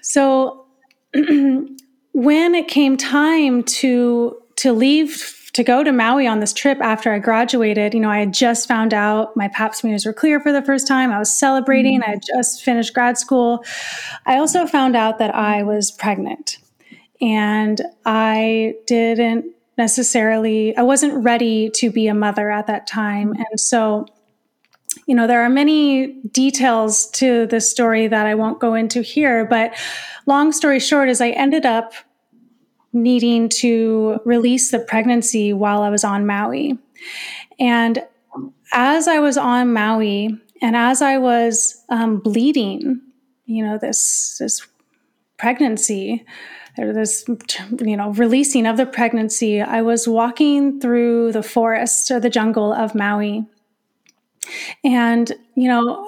So 0.03 0.67
when 1.15 2.55
it 2.55 2.69
came 2.69 2.97
time 2.97 3.63
to 3.65 4.41
to 4.57 4.73
leave 4.73 5.34
to 5.55 5.63
go 5.63 5.85
to 5.85 5.93
Maui 5.93 6.27
on 6.27 6.41
this 6.41 6.53
trip 6.53 6.79
after 6.81 7.13
I 7.13 7.21
graduated, 7.21 7.95
you 7.95 8.01
know, 8.01 8.11
I 8.11 8.19
had 8.19 8.35
just 8.35 8.67
found 8.67 8.93
out 8.93 9.37
my 9.37 9.49
pap 9.49 9.75
smears 9.75 10.05
were 10.05 10.13
clear 10.13 10.41
for 10.41 10.53
the 10.53 10.63
first 10.63 10.87
time. 10.87 11.13
I 11.13 11.19
was 11.19 11.37
celebrating. 11.37 12.01
Mm-hmm. 12.01 12.11
I 12.11 12.15
had 12.15 12.23
just 12.27 12.63
finished 12.63 12.93
grad 12.93 13.17
school. 13.17 13.65
I 14.27 14.39
also 14.39 14.67
found 14.67 14.97
out 14.97 15.19
that 15.19 15.35
I 15.35 15.63
was 15.63 15.93
pregnant. 15.93 16.59
And 17.21 17.81
I 18.05 18.75
didn't 18.87 19.47
necessarily, 19.79 20.77
I 20.77 20.83
wasn't 20.83 21.25
ready 21.25 21.71
to 21.77 21.91
be 21.91 22.09
a 22.09 22.15
mother 22.15 22.51
at 22.51 22.67
that 22.67 22.89
time. 22.89 23.33
And 23.33 23.61
so, 23.61 24.07
you 25.07 25.15
know, 25.15 25.29
there 25.29 25.43
are 25.43 25.49
many 25.49 26.21
details 26.33 27.09
to 27.11 27.47
this 27.47 27.71
story 27.71 28.09
that 28.09 28.27
I 28.27 28.35
won't 28.35 28.59
go 28.59 28.75
into 28.75 29.03
here, 29.03 29.45
but 29.45 29.73
long 30.27 30.51
story 30.51 30.81
short 30.81 31.09
is 31.09 31.21
I 31.21 31.31
ended 31.31 31.65
up 31.65 31.93
needing 32.95 33.49
to 33.49 34.21
release 34.25 34.71
the 34.71 34.79
pregnancy 34.79 35.53
while 35.53 35.83
I 35.83 35.91
was 35.91 36.05
on 36.05 36.27
Maui. 36.27 36.79
And 37.59 38.03
as 38.73 39.09
I 39.09 39.19
was 39.19 39.37
on 39.37 39.73
Maui 39.73 40.39
and 40.63 40.77
as 40.77 41.03
I 41.03 41.19
was 41.19 41.83
um, 41.91 42.19
bleeding, 42.19 43.01
you 43.47 43.65
know, 43.65 43.79
this, 43.79 44.39
this 44.39 44.67
pregnancy, 45.37 46.25
or 46.79 46.93
this 46.93 47.25
you 47.81 47.97
know 47.97 48.11
releasing 48.11 48.67
of 48.67 48.77
the 48.77 48.87
pregnancy 48.87 49.63
i 49.63 49.81
was 49.81 50.09
walking 50.09 50.81
through 50.81 51.31
the 51.33 51.43
forest 51.43 52.11
or 52.11 52.19
the 52.19 52.31
jungle 52.31 52.73
of 52.73 52.95
maui 52.95 53.47
and 54.83 55.33
you 55.55 55.69
know 55.69 56.05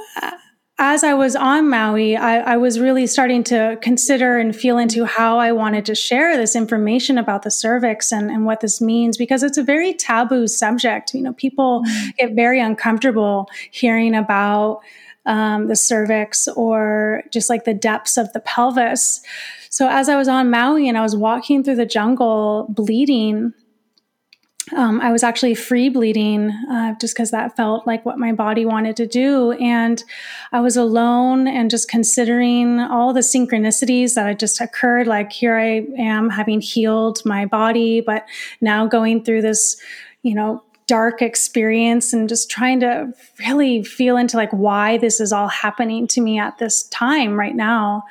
as 0.78 1.02
i 1.02 1.14
was 1.14 1.34
on 1.34 1.68
maui 1.68 2.16
I, 2.16 2.54
I, 2.54 2.56
was 2.56 2.78
really 2.78 3.06
starting 3.06 3.42
to 3.44 3.78
consider 3.80 4.38
and 4.38 4.54
feel 4.54 4.78
into 4.78 5.04
how 5.04 5.38
i 5.38 5.52
wanted 5.52 5.84
to 5.86 5.94
share 5.94 6.36
this 6.36 6.54
information 6.54 7.18
about 7.18 7.42
the 7.42 7.50
cervix 7.50 8.12
and, 8.12 8.30
and 8.30 8.44
what 8.44 8.60
this 8.60 8.80
means 8.80 9.16
because 9.16 9.42
it's 9.42 9.58
a 9.58 9.62
very 9.62 9.94
taboo 9.94 10.46
subject 10.46 11.14
you 11.14 11.22
know 11.22 11.32
people 11.32 11.82
mm-hmm. 11.82 12.10
get 12.18 12.34
very 12.34 12.60
uncomfortable 12.60 13.48
hearing 13.70 14.14
about 14.14 14.80
um, 15.24 15.66
the 15.66 15.74
cervix 15.74 16.46
or 16.48 17.22
just 17.32 17.50
like 17.50 17.64
the 17.64 17.74
depths 17.74 18.16
of 18.16 18.32
the 18.32 18.40
pelvis 18.40 19.22
so 19.76 19.90
as 19.90 20.08
I 20.08 20.16
was 20.16 20.26
on 20.26 20.48
Maui 20.48 20.88
and 20.88 20.96
I 20.96 21.02
was 21.02 21.14
walking 21.14 21.62
through 21.62 21.74
the 21.74 21.84
jungle 21.84 22.66
bleeding, 22.70 23.52
um, 24.74 25.00
I 25.00 25.12
was 25.12 25.22
actually 25.22 25.54
free 25.54 25.88
bleeding 25.88 26.50
uh, 26.68 26.94
just 27.00 27.14
because 27.14 27.30
that 27.30 27.54
felt 27.56 27.86
like 27.86 28.04
what 28.04 28.18
my 28.18 28.32
body 28.32 28.66
wanted 28.66 28.96
to 28.96 29.06
do. 29.06 29.52
And 29.52 30.02
I 30.52 30.60
was 30.60 30.76
alone 30.76 31.46
and 31.46 31.70
just 31.70 31.88
considering 31.88 32.80
all 32.80 33.12
the 33.12 33.20
synchronicities 33.20 34.14
that 34.14 34.26
had 34.26 34.40
just 34.40 34.60
occurred. 34.60 35.06
Like, 35.06 35.30
here 35.30 35.56
I 35.56 35.86
am 35.98 36.30
having 36.30 36.60
healed 36.60 37.24
my 37.24 37.46
body, 37.46 38.00
but 38.00 38.26
now 38.60 38.86
going 38.86 39.22
through 39.22 39.42
this, 39.42 39.76
you 40.22 40.34
know, 40.34 40.64
dark 40.88 41.22
experience 41.22 42.12
and 42.12 42.28
just 42.28 42.50
trying 42.50 42.80
to 42.80 43.12
really 43.40 43.84
feel 43.84 44.16
into 44.16 44.36
like 44.36 44.50
why 44.50 44.98
this 44.98 45.20
is 45.20 45.32
all 45.32 45.48
happening 45.48 46.06
to 46.08 46.20
me 46.20 46.38
at 46.38 46.58
this 46.58 46.84
time 46.88 47.38
right 47.38 47.56
now. 47.56 48.02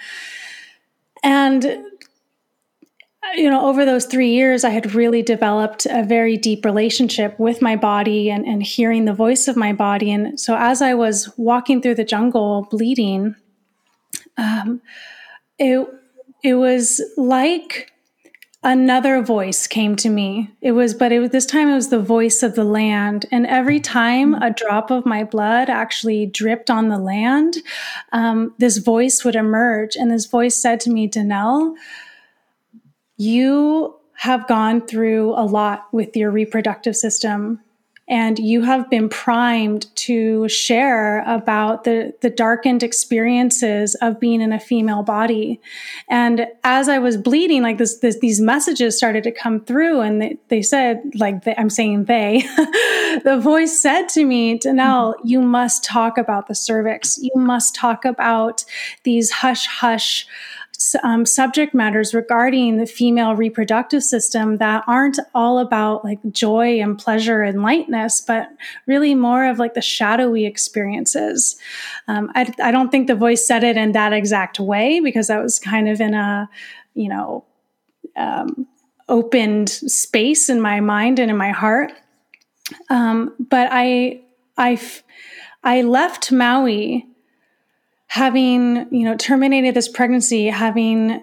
And 1.23 1.83
you 3.33 3.49
know, 3.49 3.67
over 3.67 3.85
those 3.85 4.05
three 4.05 4.29
years, 4.29 4.63
I 4.63 4.69
had 4.69 4.93
really 4.93 5.21
developed 5.21 5.85
a 5.89 6.03
very 6.03 6.37
deep 6.37 6.63
relationship 6.63 7.37
with 7.39 7.61
my 7.61 7.75
body 7.75 8.29
and, 8.29 8.45
and 8.45 8.61
hearing 8.61 9.05
the 9.05 9.13
voice 9.13 9.47
of 9.47 9.55
my 9.55 9.73
body. 9.73 10.11
And 10.11 10.39
so, 10.39 10.55
as 10.57 10.81
I 10.81 10.93
was 10.93 11.29
walking 11.37 11.81
through 11.81 11.95
the 11.95 12.03
jungle 12.03 12.67
bleeding, 12.69 13.35
um, 14.37 14.81
it 15.57 15.87
it 16.43 16.55
was 16.55 17.01
like 17.17 17.91
another 18.65 19.21
voice 19.21 19.67
came 19.67 19.95
to 19.95 20.09
me. 20.09 20.51
It 20.61 20.71
was, 20.71 20.93
but 20.93 21.11
it 21.11 21.19
was 21.19 21.29
this 21.29 21.45
time 21.45 21.69
it 21.69 21.75
was 21.75 21.89
the 21.89 22.01
voice 22.01 22.43
of 22.43 22.55
the 22.55 22.63
land. 22.63 23.25
And 23.31 23.45
every 23.45 23.79
time 23.79 24.33
a 24.35 24.51
drop 24.51 24.89
of 24.89 25.05
my 25.05 25.23
blood 25.23 25.69
actually 25.69 26.25
dripped 26.25 26.69
on 26.69 26.89
the 26.89 26.97
land, 26.97 27.57
um, 28.11 28.53
this 28.57 28.77
voice 28.77 29.23
would 29.23 29.35
emerge. 29.35 29.95
And 29.95 30.11
this 30.11 30.25
voice 30.25 30.55
said 30.55 30.79
to 30.81 30.89
me, 30.89 31.07
Denell, 31.07 31.75
you 33.17 33.95
have 34.17 34.47
gone 34.47 34.85
through 34.85 35.31
a 35.31 35.45
lot 35.45 35.87
with 35.91 36.15
your 36.15 36.31
reproductive 36.31 36.95
system 36.95 37.59
and 38.07 38.37
you 38.37 38.61
have 38.61 38.87
been 38.89 39.09
primed 39.09 39.87
to 39.95 40.47
share 40.47 41.21
about 41.21 41.85
the, 41.85 42.13
the 42.21 42.29
darkened 42.29 42.83
experiences 42.83 43.95
of 43.95 44.19
being 44.19 44.41
in 44.41 44.53
a 44.53 44.59
female 44.59 45.01
body. 45.01 45.59
And 46.07 46.45
as 46.63 46.87
I 46.87 46.99
was 46.99 47.17
bleeding, 47.17 47.63
like 47.63 47.79
this, 47.79 47.97
this 47.99 48.19
these 48.19 48.39
messages 48.39 48.95
started 48.95 49.23
to 49.23 49.31
come 49.31 49.59
through, 49.59 50.01
and 50.01 50.21
they, 50.21 50.37
they 50.49 50.61
said, 50.61 51.01
like 51.15 51.45
they, 51.45 51.55
I'm 51.57 51.71
saying 51.71 52.05
they, 52.05 52.41
the 53.23 53.39
voice 53.41 53.81
said 53.81 54.07
to 54.09 54.23
me, 54.23 54.59
Denell, 54.59 55.15
mm-hmm. 55.15 55.27
you 55.27 55.41
must 55.41 55.83
talk 55.83 56.19
about 56.19 56.47
the 56.47 56.55
cervix. 56.55 57.17
You 57.17 57.31
must 57.35 57.73
talk 57.73 58.05
about 58.05 58.65
these 59.03 59.31
hush 59.31 59.65
hush 59.65 60.27
um, 61.03 61.25
subject 61.25 61.73
matters 61.73 62.13
regarding 62.13 62.77
the 62.77 62.85
female 62.85 63.35
reproductive 63.35 64.03
system 64.03 64.57
that 64.57 64.83
aren't 64.87 65.19
all 65.33 65.59
about 65.59 66.03
like 66.03 66.19
joy 66.31 66.81
and 66.81 66.99
pleasure 66.99 67.41
and 67.41 67.61
lightness, 67.63 68.21
but 68.21 68.49
really 68.85 69.15
more 69.15 69.45
of 69.45 69.57
like 69.57 69.73
the 69.73 69.81
shadowy 69.81 70.45
experiences. 70.45 71.55
Um, 72.07 72.31
I, 72.35 72.53
I 72.61 72.71
don't 72.71 72.91
think 72.91 73.07
the 73.07 73.15
voice 73.15 73.47
said 73.47 73.63
it 73.63 73.77
in 73.77 73.93
that 73.93 74.13
exact 74.13 74.59
way 74.59 74.99
because 74.99 75.27
that 75.27 75.41
was 75.41 75.59
kind 75.59 75.87
of 75.87 76.01
in 76.01 76.13
a, 76.13 76.49
you 76.93 77.09
know, 77.09 77.45
um, 78.15 78.67
opened 79.07 79.69
space 79.69 80.49
in 80.49 80.59
my 80.61 80.79
mind 80.79 81.19
and 81.19 81.31
in 81.31 81.37
my 81.37 81.51
heart. 81.51 81.91
Um, 82.89 83.33
but 83.39 83.69
I, 83.71 84.21
I, 84.57 84.79
I 85.63 85.81
left 85.81 86.31
Maui 86.31 87.07
having, 88.15 88.87
you 88.91 89.03
know, 89.03 89.13
terminated 89.17 89.73
this 89.75 89.89
pregnancy, 89.89 90.47
having 90.47 91.21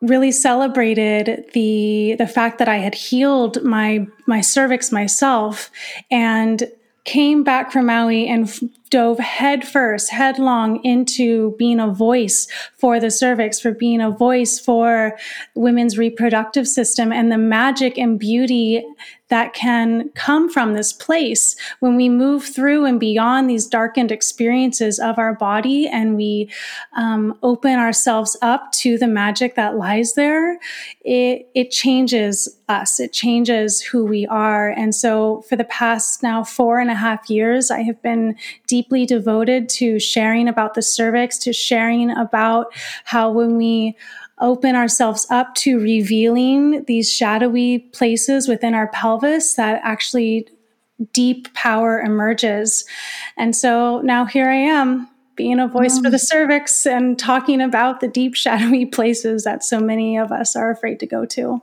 really 0.00 0.32
celebrated 0.32 1.44
the 1.52 2.14
the 2.16 2.26
fact 2.26 2.56
that 2.58 2.70
I 2.70 2.76
had 2.78 2.94
healed 2.94 3.62
my 3.62 4.06
my 4.26 4.40
cervix 4.40 4.90
myself 4.90 5.70
and 6.10 6.62
came 7.04 7.44
back 7.44 7.70
from 7.70 7.84
Maui 7.84 8.26
and 8.26 8.48
f- 8.48 8.62
dove 8.90 9.18
headfirst, 9.18 10.10
headlong 10.10 10.82
into 10.84 11.54
being 11.58 11.80
a 11.80 11.88
voice 11.88 12.48
for 12.76 13.00
the 13.00 13.10
cervix, 13.10 13.60
for 13.60 13.72
being 13.72 14.00
a 14.00 14.10
voice 14.10 14.58
for 14.58 15.16
women's 15.54 15.98
reproductive 15.98 16.66
system 16.66 17.12
and 17.12 17.30
the 17.30 17.38
magic 17.38 17.98
and 17.98 18.18
beauty 18.18 18.84
that 19.28 19.52
can 19.52 20.08
come 20.14 20.48
from 20.48 20.72
this 20.72 20.92
place. 20.92 21.54
When 21.80 21.96
we 21.96 22.08
move 22.08 22.44
through 22.44 22.86
and 22.86 22.98
beyond 22.98 23.48
these 23.48 23.66
darkened 23.66 24.10
experiences 24.10 24.98
of 24.98 25.18
our 25.18 25.34
body 25.34 25.86
and 25.86 26.16
we 26.16 26.50
um, 26.96 27.38
open 27.42 27.78
ourselves 27.78 28.36
up 28.40 28.72
to 28.72 28.96
the 28.96 29.06
magic 29.06 29.54
that 29.56 29.76
lies 29.76 30.14
there 30.14 30.58
it, 31.04 31.48
it 31.54 31.70
changes 31.70 32.58
us. 32.68 33.00
It 33.00 33.14
changes 33.14 33.80
who 33.80 34.04
we 34.04 34.26
are. 34.26 34.68
And 34.70 34.94
so 34.94 35.42
for 35.48 35.56
the 35.56 35.64
past 35.64 36.22
now 36.22 36.44
four 36.44 36.78
and 36.78 36.90
a 36.90 36.94
half 36.94 37.30
years 37.30 37.70
i 37.70 37.80
have 37.80 38.00
been 38.02 38.36
deeply 38.78 39.04
devoted 39.04 39.68
to 39.68 39.98
sharing 39.98 40.46
about 40.46 40.74
the 40.74 40.82
cervix 40.82 41.36
to 41.36 41.52
sharing 41.52 42.10
about 42.12 42.72
how 43.02 43.28
when 43.28 43.56
we 43.56 43.96
open 44.40 44.76
ourselves 44.76 45.26
up 45.30 45.52
to 45.56 45.80
revealing 45.80 46.84
these 46.84 47.12
shadowy 47.12 47.80
places 47.80 48.46
within 48.46 48.74
our 48.74 48.86
pelvis 48.88 49.54
that 49.54 49.80
actually 49.82 50.48
deep 51.12 51.52
power 51.54 52.00
emerges. 52.00 52.84
And 53.36 53.56
so 53.56 54.00
now 54.02 54.24
here 54.26 54.48
I 54.48 54.54
am 54.54 55.08
being 55.34 55.58
a 55.58 55.66
voice 55.66 55.98
for 55.98 56.08
mm. 56.08 56.12
the 56.12 56.20
cervix 56.20 56.86
and 56.86 57.18
talking 57.18 57.60
about 57.60 57.98
the 57.98 58.06
deep 58.06 58.34
shadowy 58.44 58.86
places 58.86 59.42
that 59.42 59.64
so 59.64 59.80
many 59.80 60.16
of 60.16 60.30
us 60.30 60.54
are 60.54 60.70
afraid 60.70 61.00
to 61.00 61.06
go 61.06 61.24
to. 61.26 61.60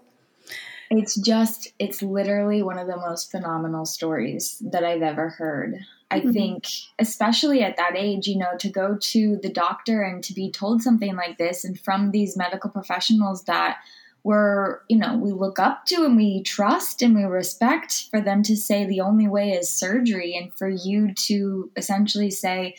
It's 0.92 1.16
just, 1.16 1.72
it's 1.80 2.02
literally 2.02 2.62
one 2.62 2.78
of 2.78 2.88
the 2.88 2.98
most 2.98 3.32
phenomenal 3.32 3.86
stories 3.86 4.62
that 4.66 4.84
I've 4.84 5.02
ever 5.02 5.30
heard. 5.30 5.80
I 6.16 6.20
mm-hmm. 6.22 6.32
think, 6.32 6.64
especially 6.98 7.62
at 7.62 7.78
that 7.78 7.96
age, 7.96 8.28
you 8.28 8.38
know, 8.38 8.56
to 8.60 8.70
go 8.70 8.98
to 9.00 9.38
the 9.42 9.50
doctor 9.50 10.02
and 10.02 10.24
to 10.24 10.34
be 10.34 10.50
told 10.50 10.82
something 10.82 11.16
like 11.16 11.38
this 11.38 11.66
and 11.66 11.80
from 11.80 12.12
these 12.12 12.38
medical 12.38 12.70
professionals 12.70 13.44
that 13.44 13.78
we're, 14.24 14.80
you 14.88 14.98
know, 14.98 15.18
we 15.18 15.32
look 15.32 15.60
up 15.60 15.86
to 15.88 16.06
and 16.06 16.16
we 16.16 16.42
trust 16.42 17.02
and 17.02 17.14
we 17.14 17.24
respect 17.24 18.08
for 18.10 18.22
them 18.22 18.42
to 18.44 18.56
say 18.56 18.86
the 18.86 19.02
only 19.02 19.28
way 19.28 19.52
is 19.52 19.70
surgery 19.70 20.36
and 20.36 20.54
for 20.54 20.70
you 20.70 21.14
to 21.14 21.70
essentially 21.76 22.32
say, 22.32 22.76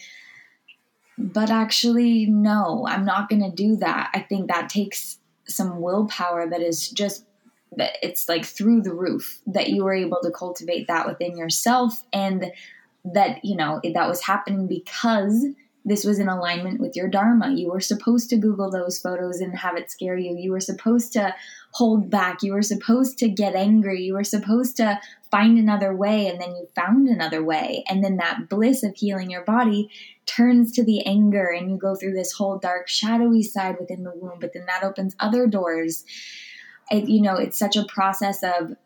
but 1.18 1.50
actually, 1.50 2.26
no, 2.26 2.86
I'm 2.88 3.04
not 3.04 3.28
going 3.28 3.42
to 3.42 3.50
do 3.50 3.76
that. 3.76 4.10
I 4.14 4.20
think 4.20 4.48
that 4.48 4.68
takes 4.68 5.18
some 5.46 5.80
willpower 5.80 6.48
that 6.48 6.62
is 6.62 6.90
just 6.90 7.26
that 7.76 7.96
it's 8.02 8.28
like 8.28 8.44
through 8.44 8.82
the 8.82 8.94
roof 8.94 9.40
that 9.46 9.68
you 9.68 9.84
were 9.84 9.94
able 9.94 10.18
to 10.22 10.30
cultivate 10.30 10.88
that 10.88 11.06
within 11.06 11.36
yourself 11.36 12.02
and 12.12 12.52
that 13.14 13.44
you 13.44 13.56
know 13.56 13.80
that 13.82 14.08
was 14.08 14.22
happening 14.22 14.66
because 14.66 15.46
this 15.86 16.04
was 16.04 16.18
in 16.18 16.28
alignment 16.28 16.80
with 16.80 16.96
your 16.96 17.08
dharma. 17.08 17.52
You 17.52 17.70
were 17.70 17.80
supposed 17.80 18.28
to 18.30 18.36
google 18.36 18.72
those 18.72 18.98
photos 18.98 19.40
and 19.40 19.56
have 19.56 19.76
it 19.76 19.88
scare 19.88 20.18
you. 20.18 20.36
You 20.36 20.50
were 20.50 20.60
supposed 20.60 21.12
to 21.12 21.32
hold 21.70 22.10
back. 22.10 22.42
You 22.42 22.54
were 22.54 22.62
supposed 22.62 23.18
to 23.18 23.28
get 23.28 23.54
angry. 23.54 24.02
You 24.02 24.14
were 24.14 24.24
supposed 24.24 24.76
to 24.78 25.00
find 25.30 25.58
another 25.58 25.94
way 25.94 26.26
and 26.26 26.40
then 26.40 26.56
you 26.56 26.66
found 26.74 27.06
another 27.06 27.42
way. 27.42 27.84
And 27.88 28.02
then 28.02 28.16
that 28.16 28.48
bliss 28.48 28.82
of 28.82 28.96
healing 28.96 29.30
your 29.30 29.44
body 29.44 29.88
turns 30.26 30.72
to 30.72 30.84
the 30.84 31.06
anger 31.06 31.46
and 31.46 31.70
you 31.70 31.76
go 31.76 31.94
through 31.94 32.14
this 32.14 32.32
whole 32.32 32.58
dark 32.58 32.88
shadowy 32.88 33.44
side 33.44 33.76
within 33.78 34.02
the 34.02 34.12
womb 34.12 34.38
but 34.40 34.54
then 34.54 34.66
that 34.66 34.82
opens 34.82 35.14
other 35.20 35.46
doors. 35.46 36.04
It, 36.90 37.08
you 37.08 37.22
know 37.22 37.36
it's 37.36 37.58
such 37.58 37.76
a 37.76 37.86
process 37.86 38.42
of 38.42 38.76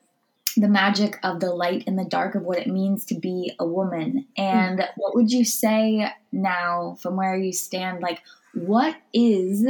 the 0.57 0.69
magic 0.69 1.19
of 1.23 1.41
the 1.41 1.55
light 1.55 1.85
and 1.87 1.99
the 1.99 2.05
dark 2.05 2.35
of 2.35 2.43
what 2.43 2.59
it 2.59 2.67
means 2.67 3.05
to 3.07 3.15
be 3.15 3.53
a 3.59 3.67
woman. 3.67 4.27
And 4.37 4.81
mm. 4.81 4.89
what 4.97 5.15
would 5.15 5.31
you 5.31 5.45
say 5.45 6.11
now 6.33 6.97
from 7.01 7.17
where 7.17 7.37
you 7.37 7.53
stand? 7.53 8.01
Like, 8.01 8.23
what 8.55 8.97
is 9.13 9.65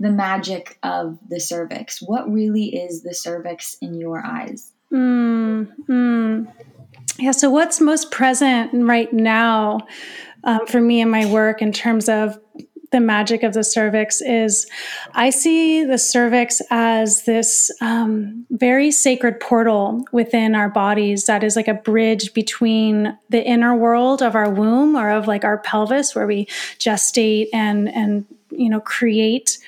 the 0.00 0.10
magic 0.10 0.78
of 0.82 1.18
the 1.28 1.40
cervix? 1.40 2.00
What 2.02 2.30
really 2.30 2.74
is 2.74 3.02
the 3.02 3.14
cervix 3.14 3.76
in 3.80 3.94
your 3.94 4.24
eyes? 4.24 4.72
Mm, 4.92 5.72
mm. 5.88 6.52
Yeah, 7.18 7.30
so 7.32 7.50
what's 7.50 7.80
most 7.80 8.10
present 8.10 8.70
right 8.74 9.12
now 9.12 9.80
um, 10.44 10.66
for 10.66 10.80
me 10.80 11.00
in 11.00 11.10
my 11.10 11.26
work 11.26 11.62
in 11.62 11.72
terms 11.72 12.08
of 12.08 12.38
the 12.92 13.00
magic 13.00 13.42
of 13.42 13.54
the 13.54 13.64
cervix 13.64 14.20
is 14.20 14.66
I 15.14 15.30
see 15.30 15.84
the 15.84 15.98
cervix 15.98 16.62
as 16.70 17.24
this 17.24 17.70
um, 17.80 18.46
very 18.50 18.90
sacred 18.90 19.40
portal 19.40 20.04
within 20.12 20.54
our 20.54 20.68
bodies 20.68 21.24
that 21.26 21.42
is 21.42 21.56
like 21.56 21.68
a 21.68 21.74
bridge 21.74 22.32
between 22.34 23.18
the 23.30 23.44
inner 23.44 23.74
world 23.74 24.22
of 24.22 24.36
our 24.36 24.50
womb 24.50 24.94
or 24.94 25.10
of 25.10 25.26
like 25.26 25.44
our 25.44 25.58
pelvis 25.58 26.14
where 26.14 26.26
we 26.26 26.46
gestate 26.78 27.48
and 27.52 27.88
and 27.88 28.24
you 28.50 28.68
know 28.68 28.80
create 28.80 29.58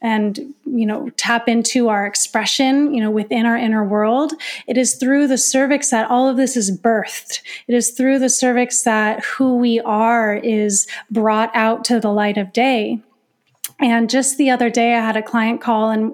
and 0.00 0.54
you 0.64 0.86
know 0.86 1.10
tap 1.16 1.48
into 1.48 1.88
our 1.88 2.06
expression 2.06 2.94
you 2.94 3.00
know 3.00 3.10
within 3.10 3.46
our 3.46 3.56
inner 3.56 3.84
world. 3.84 4.32
It 4.66 4.78
is 4.78 4.94
through 4.94 5.26
the 5.26 5.38
cervix 5.38 5.90
that 5.90 6.10
all 6.10 6.28
of 6.28 6.36
this 6.36 6.56
is 6.56 6.76
birthed. 6.76 7.40
It 7.66 7.74
is 7.74 7.90
through 7.90 8.18
the 8.18 8.30
cervix 8.30 8.82
that 8.82 9.24
who 9.24 9.56
we 9.56 9.80
are 9.80 10.36
is 10.36 10.86
brought 11.10 11.54
out 11.54 11.84
to 11.86 12.00
the 12.00 12.10
light 12.10 12.38
of 12.38 12.52
day 12.52 13.02
and 13.80 14.10
just 14.10 14.38
the 14.38 14.50
other 14.50 14.70
day, 14.70 14.94
I 14.94 15.00
had 15.00 15.16
a 15.16 15.22
client 15.22 15.60
call, 15.60 15.90
and 15.90 16.12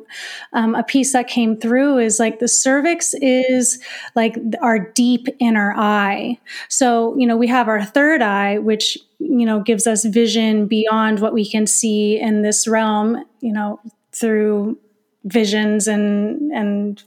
um, 0.53 0.75
a 0.75 0.83
piece 0.83 1.13
that 1.13 1.29
came 1.29 1.57
through 1.57 1.99
is 1.99 2.21
like 2.21 2.39
the 2.39 2.49
cervix 2.49 3.15
is 3.15 3.83
like 4.15 4.37
our 4.61 4.79
deep 4.79 5.29
inner 5.39 5.73
eye. 5.77 6.39
So, 6.69 7.17
you 7.17 7.27
know, 7.27 7.37
we 7.37 7.47
have 7.47 7.69
our 7.69 7.83
third 7.83 8.21
eye, 8.21 8.59
which, 8.59 8.99
you 9.19 9.47
know, 9.47 9.61
gives 9.61 9.87
us 9.87 10.05
vision 10.05 10.67
beyond 10.67 11.21
what 11.21 11.33
we 11.33 11.49
can 11.49 11.67
see 11.67 12.21
in 12.21 12.43
this 12.43 12.69
realm, 12.69 13.25
you 13.41 13.53
know, 13.53 13.81
through 14.13 14.79
visions 15.25 15.89
and, 15.89 16.53
and 16.53 17.03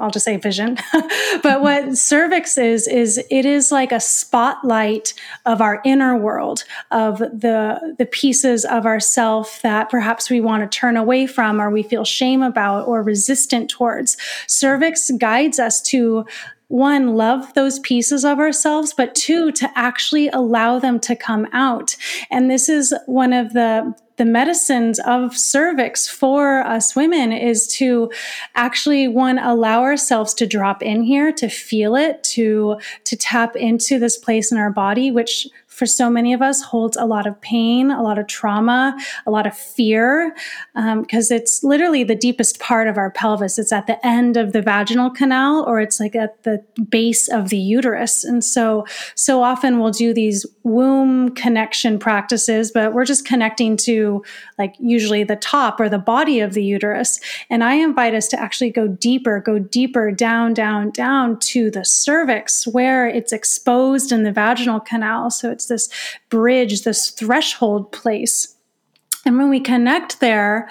I'll 0.00 0.10
just 0.10 0.24
say 0.24 0.36
vision. 0.36 0.78
but 1.42 1.60
what 1.60 1.84
mm-hmm. 1.84 1.94
cervix 1.94 2.58
is, 2.58 2.88
is 2.88 3.18
it 3.30 3.44
is 3.44 3.70
like 3.70 3.92
a 3.92 4.00
spotlight 4.00 5.14
of 5.46 5.60
our 5.60 5.80
inner 5.84 6.16
world, 6.16 6.64
of 6.90 7.18
the, 7.18 7.94
the 7.98 8.06
pieces 8.06 8.64
of 8.64 8.86
ourself 8.86 9.60
that 9.62 9.90
perhaps 9.90 10.30
we 10.30 10.40
want 10.40 10.70
to 10.70 10.78
turn 10.78 10.96
away 10.96 11.26
from 11.26 11.60
or 11.60 11.70
we 11.70 11.82
feel 11.82 12.04
shame 12.04 12.42
about 12.42 12.86
or 12.88 13.02
resistant 13.02 13.70
towards. 13.70 14.16
Cervix 14.46 15.10
guides 15.12 15.58
us 15.58 15.80
to 15.82 16.24
one, 16.70 17.16
love 17.16 17.52
those 17.54 17.80
pieces 17.80 18.24
of 18.24 18.38
ourselves, 18.38 18.94
but 18.96 19.12
two, 19.16 19.50
to 19.52 19.68
actually 19.74 20.28
allow 20.28 20.78
them 20.78 21.00
to 21.00 21.16
come 21.16 21.48
out. 21.52 21.96
And 22.30 22.48
this 22.48 22.68
is 22.68 22.94
one 23.06 23.32
of 23.32 23.52
the 23.52 23.94
the 24.16 24.24
medicines 24.26 25.00
of 25.06 25.34
cervix 25.34 26.06
for 26.06 26.60
us 26.60 26.94
women 26.94 27.32
is 27.32 27.66
to 27.66 28.10
actually 28.54 29.08
one 29.08 29.38
allow 29.38 29.80
ourselves 29.80 30.34
to 30.34 30.46
drop 30.46 30.82
in 30.82 31.02
here 31.02 31.32
to 31.32 31.48
feel 31.48 31.96
it 31.96 32.22
to 32.22 32.78
to 33.04 33.16
tap 33.16 33.56
into 33.56 33.98
this 33.98 34.18
place 34.18 34.52
in 34.52 34.58
our 34.58 34.70
body 34.70 35.10
which 35.10 35.48
for 35.80 35.86
so 35.86 36.10
many 36.10 36.34
of 36.34 36.42
us 36.42 36.60
holds 36.60 36.94
a 36.98 37.06
lot 37.06 37.26
of 37.26 37.40
pain, 37.40 37.90
a 37.90 38.02
lot 38.02 38.18
of 38.18 38.26
trauma, 38.26 38.94
a 39.24 39.30
lot 39.30 39.46
of 39.46 39.56
fear, 39.56 40.36
because 40.74 41.30
um, 41.30 41.36
it's 41.36 41.64
literally 41.64 42.04
the 42.04 42.14
deepest 42.14 42.60
part 42.60 42.86
of 42.86 42.98
our 42.98 43.10
pelvis. 43.10 43.58
It's 43.58 43.72
at 43.72 43.86
the 43.86 44.06
end 44.06 44.36
of 44.36 44.52
the 44.52 44.60
vaginal 44.60 45.08
canal 45.08 45.64
or 45.66 45.80
it's 45.80 45.98
like 45.98 46.14
at 46.14 46.42
the 46.42 46.62
base 46.90 47.28
of 47.28 47.48
the 47.48 47.56
uterus. 47.56 48.24
And 48.24 48.44
so, 48.44 48.84
so 49.14 49.42
often 49.42 49.80
we'll 49.80 49.90
do 49.90 50.12
these 50.12 50.44
womb 50.62 51.34
connection 51.34 51.98
practices, 51.98 52.70
but 52.70 52.92
we're 52.92 53.04
just 53.04 53.24
connecting 53.24 53.76
to 53.76 54.22
like 54.58 54.74
usually 54.78 55.24
the 55.24 55.36
top 55.36 55.80
or 55.80 55.88
the 55.88 55.98
body 55.98 56.40
of 56.40 56.52
the 56.52 56.62
uterus. 56.62 57.20
And 57.48 57.64
I 57.64 57.74
invite 57.74 58.14
us 58.14 58.28
to 58.28 58.40
actually 58.40 58.70
go 58.70 58.86
deeper, 58.86 59.40
go 59.40 59.58
deeper 59.58 60.10
down, 60.10 60.52
down, 60.52 60.90
down 60.90 61.38
to 61.40 61.70
the 61.70 61.84
cervix 61.84 62.66
where 62.66 63.08
it's 63.08 63.32
exposed 63.32 64.12
in 64.12 64.24
the 64.24 64.32
vaginal 64.32 64.80
canal. 64.80 65.30
So 65.30 65.50
it's 65.50 65.66
this 65.66 65.88
bridge, 66.28 66.82
this 66.82 67.10
threshold 67.10 67.90
place. 67.92 68.54
And 69.24 69.38
when 69.38 69.50
we 69.50 69.60
connect 69.60 70.20
there, 70.20 70.68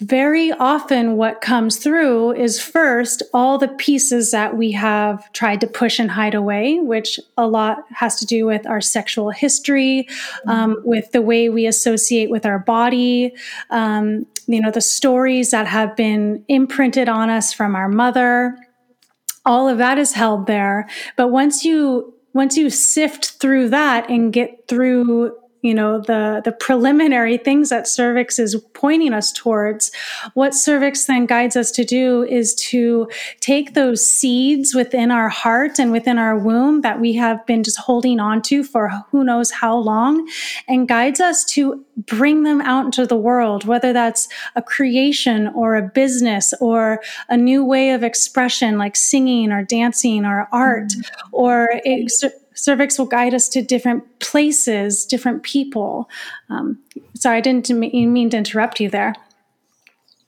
very 0.00 0.52
often 0.52 1.16
what 1.16 1.40
comes 1.40 1.76
through 1.76 2.32
is 2.34 2.62
first 2.62 3.22
all 3.34 3.58
the 3.58 3.66
pieces 3.66 4.30
that 4.30 4.56
we 4.56 4.70
have 4.70 5.30
tried 5.32 5.60
to 5.60 5.66
push 5.66 5.98
and 5.98 6.10
hide 6.10 6.34
away 6.34 6.78
which 6.78 7.18
a 7.36 7.48
lot 7.48 7.78
has 7.90 8.14
to 8.14 8.24
do 8.24 8.46
with 8.46 8.64
our 8.66 8.80
sexual 8.80 9.30
history 9.30 10.06
um, 10.46 10.76
with 10.84 11.10
the 11.10 11.20
way 11.20 11.48
we 11.48 11.66
associate 11.66 12.30
with 12.30 12.46
our 12.46 12.60
body 12.60 13.34
um, 13.70 14.24
you 14.48 14.60
know 14.60 14.70
the 14.70 14.80
stories 14.80 15.50
that 15.50 15.66
have 15.66 15.94
been 15.94 16.44
imprinted 16.48 17.08
on 17.08 17.30
us 17.30 17.52
from 17.52 17.76
our 17.76 17.88
mother. 17.88 18.58
All 19.44 19.68
of 19.68 19.78
that 19.78 19.98
is 19.98 20.12
held 20.12 20.46
there. 20.46 20.88
But 21.16 21.28
once 21.28 21.64
you 21.64 22.14
once 22.32 22.56
you 22.56 22.70
sift 22.70 23.32
through 23.40 23.68
that 23.68 24.08
and 24.10 24.32
get 24.32 24.66
through 24.66 25.36
you 25.62 25.74
know 25.74 26.00
the 26.00 26.40
the 26.44 26.52
preliminary 26.52 27.36
things 27.36 27.68
that 27.68 27.88
cervix 27.88 28.38
is 28.38 28.56
pointing 28.74 29.12
us 29.12 29.32
towards 29.32 29.90
what 30.34 30.54
cervix 30.54 31.06
then 31.06 31.26
guides 31.26 31.56
us 31.56 31.70
to 31.70 31.84
do 31.84 32.22
is 32.24 32.54
to 32.54 33.08
take 33.40 33.74
those 33.74 34.04
seeds 34.04 34.74
within 34.74 35.10
our 35.10 35.28
heart 35.28 35.78
and 35.78 35.90
within 35.90 36.18
our 36.18 36.38
womb 36.38 36.82
that 36.82 37.00
we 37.00 37.12
have 37.12 37.44
been 37.46 37.64
just 37.64 37.78
holding 37.78 38.20
on 38.20 38.40
to 38.40 38.62
for 38.62 38.88
who 39.10 39.24
knows 39.24 39.50
how 39.50 39.76
long 39.76 40.28
and 40.68 40.88
guides 40.88 41.20
us 41.20 41.44
to 41.44 41.84
bring 42.06 42.44
them 42.44 42.60
out 42.60 42.84
into 42.84 43.06
the 43.06 43.16
world 43.16 43.64
whether 43.64 43.92
that's 43.92 44.28
a 44.54 44.62
creation 44.62 45.48
or 45.48 45.74
a 45.74 45.82
business 45.82 46.54
or 46.60 47.00
a 47.28 47.36
new 47.36 47.64
way 47.64 47.90
of 47.90 48.04
expression 48.04 48.78
like 48.78 48.94
singing 48.94 49.50
or 49.50 49.64
dancing 49.64 50.24
or 50.24 50.48
art 50.52 50.88
mm-hmm. 50.88 51.28
or 51.32 51.80
cervix 52.58 52.98
will 52.98 53.06
guide 53.06 53.34
us 53.34 53.48
to 53.50 53.62
different 53.62 54.20
places, 54.20 55.06
different 55.06 55.42
people. 55.42 56.08
Um, 56.50 56.78
sorry, 57.14 57.38
I 57.38 57.40
didn't 57.40 57.70
mean 57.70 58.30
to 58.30 58.36
interrupt 58.36 58.80
you 58.80 58.90
there. 58.90 59.14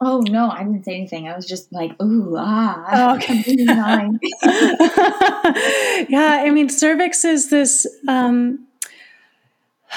Oh 0.02 0.20
no, 0.20 0.50
I 0.50 0.62
didn't 0.62 0.84
say 0.84 0.94
anything. 0.94 1.28
I 1.28 1.36
was 1.36 1.46
just 1.46 1.70
like, 1.72 2.00
ooh, 2.00 2.36
ah. 2.38 2.88
Oh, 2.92 3.16
okay. 3.16 3.44
yeah, 6.08 6.42
I 6.42 6.50
mean, 6.50 6.70
cervix 6.70 7.24
is 7.24 7.50
this 7.50 7.86
um, 8.08 8.66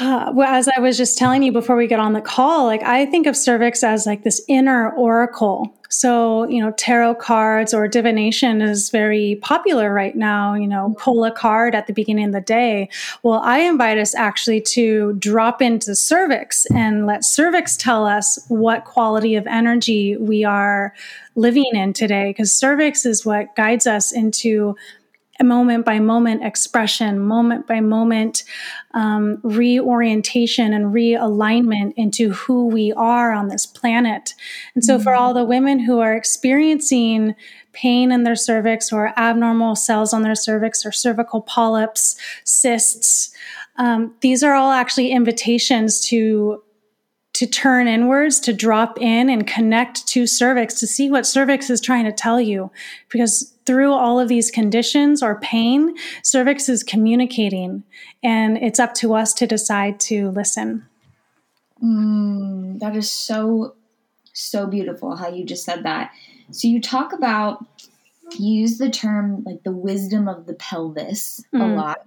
well, 0.01 0.41
as 0.41 0.67
I 0.75 0.79
was 0.79 0.97
just 0.97 1.17
telling 1.17 1.43
you 1.43 1.51
before 1.51 1.75
we 1.75 1.87
get 1.87 1.99
on 1.99 2.13
the 2.13 2.21
call, 2.21 2.65
like 2.65 2.83
I 2.83 3.05
think 3.05 3.27
of 3.27 3.37
cervix 3.37 3.83
as 3.83 4.05
like 4.05 4.23
this 4.23 4.41
inner 4.47 4.91
oracle. 4.91 5.73
So, 5.93 6.47
you 6.49 6.59
know, 6.59 6.71
tarot 6.71 7.15
cards 7.15 7.73
or 7.73 7.87
divination 7.87 8.61
is 8.61 8.89
very 8.89 9.37
popular 9.41 9.93
right 9.93 10.15
now. 10.15 10.55
You 10.55 10.67
know, 10.67 10.89
mm-hmm. 10.89 10.99
pull 10.99 11.23
a 11.23 11.31
card 11.31 11.75
at 11.75 11.85
the 11.85 11.93
beginning 11.93 12.25
of 12.25 12.31
the 12.33 12.41
day. 12.41 12.89
Well, 13.21 13.41
I 13.43 13.59
invite 13.59 13.99
us 13.99 14.15
actually 14.15 14.61
to 14.61 15.13
drop 15.13 15.61
into 15.61 15.95
cervix 15.95 16.65
and 16.67 17.05
let 17.05 17.23
cervix 17.23 17.77
tell 17.77 18.07
us 18.07 18.43
what 18.47 18.85
quality 18.85 19.35
of 19.35 19.45
energy 19.45 20.17
we 20.17 20.43
are 20.43 20.93
living 21.35 21.69
in 21.73 21.93
today, 21.93 22.31
because 22.31 22.51
cervix 22.51 23.05
is 23.05 23.25
what 23.25 23.55
guides 23.55 23.85
us 23.85 24.11
into 24.11 24.75
moment 25.41 25.85
by 25.85 25.99
moment 25.99 26.43
expression, 26.43 27.19
moment 27.19 27.65
by 27.65 27.79
moment 27.79 28.43
um, 28.93 29.39
reorientation 29.43 30.73
and 30.73 30.93
realignment 30.93 31.93
into 31.95 32.31
who 32.31 32.67
we 32.67 32.93
are 32.93 33.31
on 33.31 33.47
this 33.47 33.65
planet. 33.65 34.35
And 34.75 34.83
so, 34.83 34.95
mm-hmm. 34.95 35.03
for 35.03 35.15
all 35.15 35.33
the 35.33 35.45
women 35.45 35.79
who 35.79 35.99
are 35.99 36.15
experiencing 36.15 37.35
pain 37.71 38.11
in 38.11 38.23
their 38.23 38.35
cervix 38.35 38.93
or 38.93 39.17
abnormal 39.17 39.75
cells 39.75 40.13
on 40.13 40.21
their 40.21 40.35
cervix 40.35 40.85
or 40.85 40.91
cervical 40.91 41.41
polyps, 41.41 42.15
cysts, 42.43 43.33
um, 43.77 44.13
these 44.21 44.43
are 44.43 44.53
all 44.53 44.71
actually 44.71 45.09
invitations 45.11 45.99
to 46.01 46.61
to 47.33 47.47
turn 47.47 47.87
inwards, 47.87 48.39
to 48.41 48.53
drop 48.53 49.01
in 49.01 49.29
and 49.29 49.47
connect 49.47 50.07
to 50.07 50.27
cervix 50.27 50.79
to 50.79 50.87
see 50.87 51.09
what 51.09 51.25
cervix 51.25 51.69
is 51.69 51.81
trying 51.81 52.05
to 52.05 52.11
tell 52.11 52.39
you. 52.39 52.71
Because 53.09 53.53
through 53.65 53.91
all 53.91 54.19
of 54.19 54.27
these 54.27 54.51
conditions 54.51 55.23
or 55.23 55.39
pain, 55.39 55.95
cervix 56.21 56.69
is 56.69 56.83
communicating, 56.83 57.83
and 58.21 58.57
it's 58.57 58.79
up 58.79 58.93
to 58.95 59.15
us 59.15 59.33
to 59.33 59.47
decide 59.47 59.99
to 60.01 60.29
listen. 60.29 60.85
Mm, 61.83 62.79
that 62.79 62.95
is 62.95 63.09
so, 63.09 63.75
so 64.33 64.67
beautiful 64.67 65.15
how 65.15 65.29
you 65.29 65.43
just 65.43 65.65
said 65.65 65.83
that. 65.83 66.11
So 66.51 66.67
you 66.67 66.79
talk 66.79 67.13
about, 67.13 67.65
you 68.37 68.61
use 68.61 68.77
the 68.77 68.89
term 68.89 69.43
like 69.43 69.63
the 69.63 69.71
wisdom 69.71 70.27
of 70.27 70.45
the 70.45 70.53
pelvis 70.53 71.43
mm. 71.53 71.61
a 71.61 71.75
lot. 71.75 72.05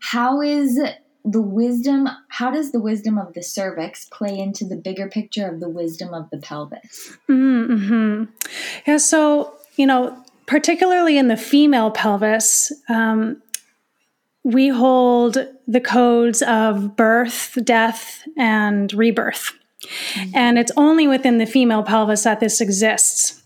How 0.00 0.40
is 0.40 0.78
the 1.24 1.40
wisdom 1.40 2.08
how 2.28 2.50
does 2.50 2.72
the 2.72 2.80
wisdom 2.80 3.18
of 3.18 3.32
the 3.34 3.42
cervix 3.42 4.06
play 4.06 4.38
into 4.38 4.64
the 4.64 4.76
bigger 4.76 5.08
picture 5.08 5.48
of 5.48 5.60
the 5.60 5.68
wisdom 5.68 6.12
of 6.12 6.28
the 6.30 6.38
pelvis 6.38 7.16
mm-hmm. 7.28 8.24
yeah 8.86 8.96
so 8.96 9.54
you 9.76 9.86
know 9.86 10.16
particularly 10.46 11.16
in 11.16 11.28
the 11.28 11.36
female 11.36 11.90
pelvis 11.90 12.72
um, 12.88 13.40
we 14.44 14.68
hold 14.68 15.38
the 15.68 15.80
codes 15.80 16.42
of 16.42 16.96
birth 16.96 17.56
death 17.64 18.22
and 18.36 18.92
rebirth 18.92 19.52
mm-hmm. 19.84 20.30
and 20.34 20.58
it's 20.58 20.72
only 20.76 21.06
within 21.06 21.38
the 21.38 21.46
female 21.46 21.84
pelvis 21.84 22.24
that 22.24 22.40
this 22.40 22.60
exists 22.60 23.41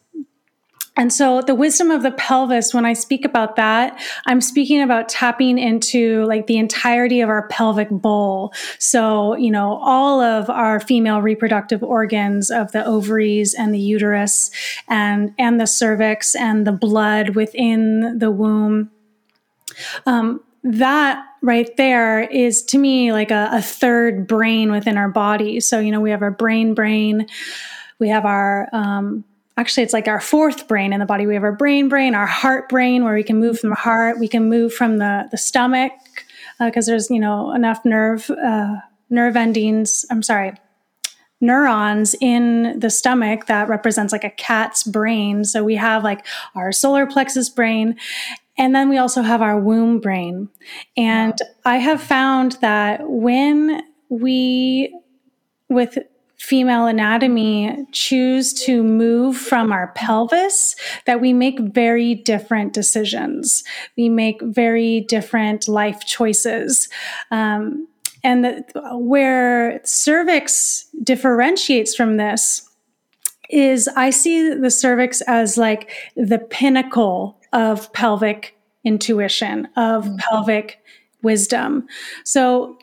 and 0.97 1.13
so 1.13 1.43
the 1.43 1.55
wisdom 1.55 1.91
of 1.91 2.03
the 2.03 2.11
pelvis, 2.13 2.73
when 2.73 2.87
I 2.87 2.95
speak 2.95 3.25
about 3.25 3.57
that, 3.57 4.01
I'm 4.27 4.41
speaking 4.41 4.81
about 4.81 5.09
tapping 5.09 5.59
into 5.59 6.25
like 6.25 6.47
the 6.47 6.57
entirety 6.57 7.21
of 7.21 7.29
our 7.29 7.49
pelvic 7.49 7.91
bowl. 7.91 8.53
So, 8.79 9.37
you 9.37 9.51
know, 9.51 9.79
all 9.83 10.21
of 10.21 10.49
our 10.49 10.81
female 10.81 11.21
reproductive 11.21 11.83
organs 11.83 12.51
of 12.51 12.73
the 12.73 12.85
ovaries 12.85 13.53
and 13.53 13.75
the 13.75 13.79
uterus 13.79 14.51
and, 14.89 15.35
and 15.39 15.61
the 15.61 15.67
cervix 15.67 16.35
and 16.35 16.67
the 16.67 16.73
blood 16.73 17.31
within 17.31 18.19
the 18.19 18.31
womb. 18.31 18.91
Um, 20.07 20.43
that 20.63 21.25
right 21.43 21.77
there 21.77 22.23
is 22.23 22.63
to 22.65 22.79
me 22.79 23.13
like 23.13 23.31
a, 23.31 23.51
a 23.53 23.63
third 23.63 24.27
brain 24.27 24.73
within 24.73 24.97
our 24.97 25.11
body. 25.11 25.61
So, 25.61 25.79
you 25.79 25.93
know, 25.93 26.01
we 26.01 26.11
have 26.11 26.23
our 26.23 26.31
brain 26.31 26.75
brain, 26.75 27.27
we 27.99 28.09
have 28.09 28.25
our, 28.25 28.69
um, 28.73 29.25
actually 29.57 29.83
it's 29.83 29.93
like 29.93 30.09
our 30.09 30.21
fourth 30.21 30.69
brain 30.69 30.93
in 30.93 31.01
the 31.01 31.07
body 31.07 31.27
we 31.27 31.35
have 31.35 31.45
our 31.45 31.53
brain 31.53 31.89
brain 31.89 32.15
our 32.15 32.27
heart 32.27 32.69
brain 32.69 33.05
where 33.05 33.15
we 33.15 33.23
can 33.23 33.39
move 33.39 33.59
from 33.59 33.71
the 33.71 33.77
heart 33.77 34.19
we 34.19 34.29
can 34.29 34.49
move 34.49 34.73
from 34.73 34.99
the 34.99 35.29
the 35.31 35.39
stomach 35.39 35.93
because 36.61 36.89
uh, 36.89 36.93
there's 36.93 37.11
you 37.11 37.21
know 37.21 37.53
enough 37.55 37.85
nerve 37.85 38.31
uh, 38.31 38.77
nerve 39.11 39.37
endings 39.37 40.05
i'm 40.11 40.23
sorry 40.23 40.53
neurons 41.41 42.15
in 42.21 42.79
the 42.79 42.89
stomach 42.89 43.47
that 43.47 43.69
represents 43.69 44.13
like 44.13 44.25
a 44.25 44.31
cat's 44.31 44.83
brain 44.83 45.45
so 45.45 45.63
we 45.63 45.75
have 45.75 46.03
like 46.03 46.25
our 46.55 46.73
solar 46.73 47.07
plexus 47.07 47.51
brain 47.51 47.97
and 48.59 48.75
then 48.75 48.89
we 48.89 48.97
also 48.97 49.21
have 49.21 49.43
our 49.43 49.61
womb 49.61 50.01
brain 50.01 50.49
and 50.97 51.35
wow. 51.43 51.73
i 51.73 51.77
have 51.77 52.03
found 52.03 52.53
that 52.63 53.01
when 53.05 53.83
we 54.09 54.95
with 55.69 55.99
female 56.47 56.87
anatomy 56.87 57.77
choose 57.91 58.55
to 58.55 58.85
move 58.85 59.37
from 59.37 59.73
our 59.73 59.89
pelvis 59.97 60.77
that 61.05 61.21
we 61.21 61.33
make 61.33 61.59
very 61.59 62.15
different 62.15 62.73
decisions. 62.73 63.65
We 63.97 64.09
make 64.09 64.41
very 64.43 65.01
different 65.01 65.67
life 65.67 66.07
choices. 66.07 66.89
Um, 67.33 67.89
and 68.23 68.45
the, 68.45 68.65
where 68.93 69.81
cervix 69.83 70.87
differentiates 71.03 71.97
from 71.97 72.17
this 72.17 72.63
is 73.51 73.89
I 73.97 74.11
see 74.11 74.55
the 74.55 74.71
cervix 74.71 75.23
as 75.23 75.59
like 75.59 75.91
the 76.15 76.39
pinnacle 76.39 77.41
of 77.53 77.93
pelvic 77.93 78.57
intuition, 78.85 79.67
of 79.77 80.05
mm-hmm. 80.05 80.17
pelvic 80.19 80.79
wisdom. 81.23 81.89
So 82.23 82.79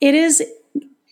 it 0.00 0.16
is 0.16 0.42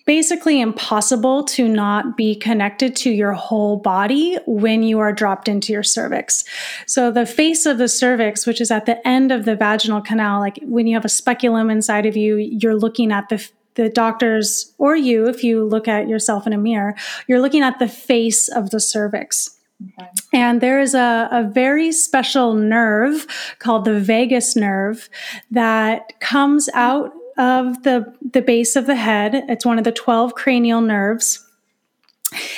basically 0.07 0.61
impossible 0.61 1.43
to 1.43 1.69
not 1.69 2.17
be 2.17 2.35
connected 2.37 2.95
to 2.97 3.11
your 3.11 3.33
whole 3.33 3.77
body 3.77 4.39
when 4.47 4.83
you 4.83 5.01
are 5.01 5.13
dropped 5.13 5.49
into 5.49 5.73
your 5.73 5.83
cervix. 5.83 6.45
So 6.87 7.11
the 7.11 7.27
face 7.27 7.67
of 7.67 7.79
the 7.79 7.89
cervix, 7.89 8.47
which 8.47 8.61
is 8.61 8.71
at 8.71 8.87
the 8.87 9.07
end 9.07 9.33
of 9.33 9.45
the 9.45 9.57
vaginal 9.57 10.01
canal, 10.01 10.41
like 10.41 10.59
when 10.63 10.87
you 10.87 10.95
have 10.95 11.05
a 11.05 11.11
speculum 11.11 11.69
inside 11.71 12.07
of 12.07 12.17
you, 12.17 12.37
you're 12.37 12.77
looking 12.77 13.13
at 13.13 13.29
the 13.29 13.47
the 13.75 13.91
doctors 13.91 14.73
or 14.79 14.97
you, 14.97 15.29
if 15.29 15.45
you 15.45 15.63
look 15.63 15.87
at 15.87 16.09
yourself 16.09 16.47
in 16.47 16.55
a 16.55 16.57
mirror, 16.59 16.95
you're 17.29 17.41
looking 17.41 17.63
at 17.63 17.79
the 17.79 17.87
face 17.87 18.49
of 18.49 18.71
the 18.71 18.81
cervix. 18.81 19.51
Okay. 19.99 20.09
And 20.33 20.63
there 20.63 20.81
is 20.81 20.95
a, 20.95 21.29
a 21.31 21.45
very 21.45 21.93
special 21.93 22.55
nerve 22.55 23.27
called 23.59 23.85
the 23.85 24.01
vagus 24.01 24.57
nerve 24.57 25.11
that 25.51 26.19
comes 26.21 26.71
out 26.73 27.13
of 27.39 27.83
the, 27.83 28.13
the 28.33 28.43
base 28.43 28.77
of 28.77 28.87
the 28.87 28.97
head. 28.97 29.45
It's 29.49 29.67
one 29.67 29.79
of 29.79 29.85
the 29.85 29.93
12 29.93 30.35
cranial 30.35 30.81
nerves. 30.81 31.43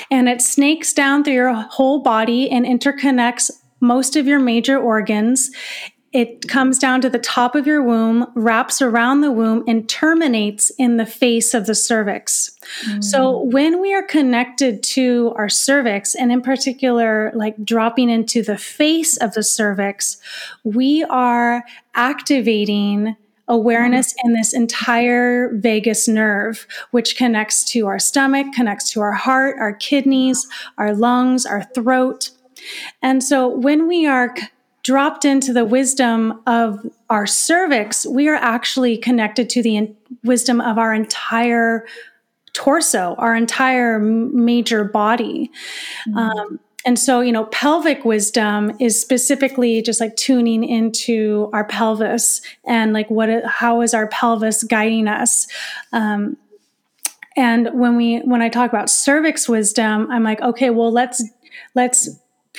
And 0.09 0.27
it 0.27 0.41
snakes 0.41 0.93
down 0.93 1.23
through 1.23 1.33
your 1.33 1.53
whole 1.53 2.01
body 2.01 2.49
and 2.49 2.65
interconnects 2.65 3.51
most 3.79 4.15
of 4.15 4.27
your 4.27 4.39
major 4.39 4.77
organs. 4.77 5.51
It 6.11 6.47
comes 6.47 6.79
down 6.79 7.01
to 7.01 7.09
the 7.09 7.19
top 7.19 7.53
of 7.53 7.67
your 7.67 7.83
womb, 7.83 8.25
wraps 8.33 8.81
around 8.81 9.21
the 9.21 9.31
womb, 9.31 9.63
and 9.67 9.87
terminates 9.87 10.71
in 10.79 10.97
the 10.97 11.05
face 11.05 11.53
of 11.53 11.67
the 11.67 11.75
cervix. 11.75 12.57
Mm. 12.87 13.03
So, 13.03 13.43
when 13.43 13.79
we 13.79 13.93
are 13.93 14.01
connected 14.01 14.81
to 14.83 15.33
our 15.35 15.49
cervix, 15.49 16.15
and 16.15 16.31
in 16.31 16.41
particular, 16.41 17.31
like 17.35 17.63
dropping 17.63 18.09
into 18.09 18.41
the 18.41 18.57
face 18.57 19.17
of 19.17 19.35
the 19.35 19.43
cervix, 19.43 20.17
we 20.63 21.03
are 21.03 21.63
activating 21.93 23.15
awareness 23.49 24.13
in 24.23 24.33
this 24.33 24.53
entire 24.53 25.53
vagus 25.55 26.07
nerve, 26.07 26.67
which 26.91 27.17
connects 27.17 27.63
to 27.71 27.87
our 27.87 27.99
stomach, 27.99 28.47
connects 28.53 28.91
to 28.91 29.01
our 29.01 29.11
heart, 29.11 29.57
our 29.59 29.73
kidneys, 29.73 30.47
our 30.77 30.93
lungs, 30.93 31.45
our 31.45 31.63
throat. 31.75 32.29
And 33.01 33.23
so 33.23 33.47
when 33.47 33.87
we 33.87 34.05
are 34.05 34.35
dropped 34.83 35.25
into 35.25 35.51
the 35.51 35.65
wisdom 35.65 36.41
of 36.47 36.79
our 37.09 37.25
cervix, 37.25 38.05
we 38.05 38.27
are 38.29 38.35
actually 38.35 38.97
connected 38.97 39.49
to 39.49 39.61
the 39.61 39.75
in- 39.75 39.97
wisdom 40.23 40.61
of 40.61 40.77
our 40.77 40.93
entire 40.93 41.85
torso, 42.53 43.15
our 43.17 43.35
entire 43.35 43.99
major 43.99 44.83
body. 44.83 45.51
Mm-hmm. 46.07 46.17
Um, 46.17 46.59
and 46.85 46.97
so, 46.97 47.19
you 47.19 47.31
know, 47.31 47.45
pelvic 47.45 48.05
wisdom 48.05 48.71
is 48.79 48.99
specifically 48.99 49.81
just 49.81 49.99
like 49.99 50.15
tuning 50.15 50.63
into 50.63 51.49
our 51.51 51.65
pelvis 51.65 52.41
and 52.65 52.93
like 52.93 53.09
what, 53.09 53.29
how 53.45 53.81
is 53.81 53.93
our 53.93 54.07
pelvis 54.07 54.63
guiding 54.63 55.07
us? 55.07 55.47
Um, 55.91 56.37
and 57.35 57.69
when 57.73 57.97
we, 57.97 58.19
when 58.19 58.41
I 58.41 58.49
talk 58.49 58.71
about 58.71 58.89
cervix 58.89 59.49
wisdom, 59.49 60.09
I'm 60.09 60.23
like, 60.23 60.41
okay, 60.41 60.69
well, 60.69 60.91
let's, 60.91 61.23
let's 61.75 62.09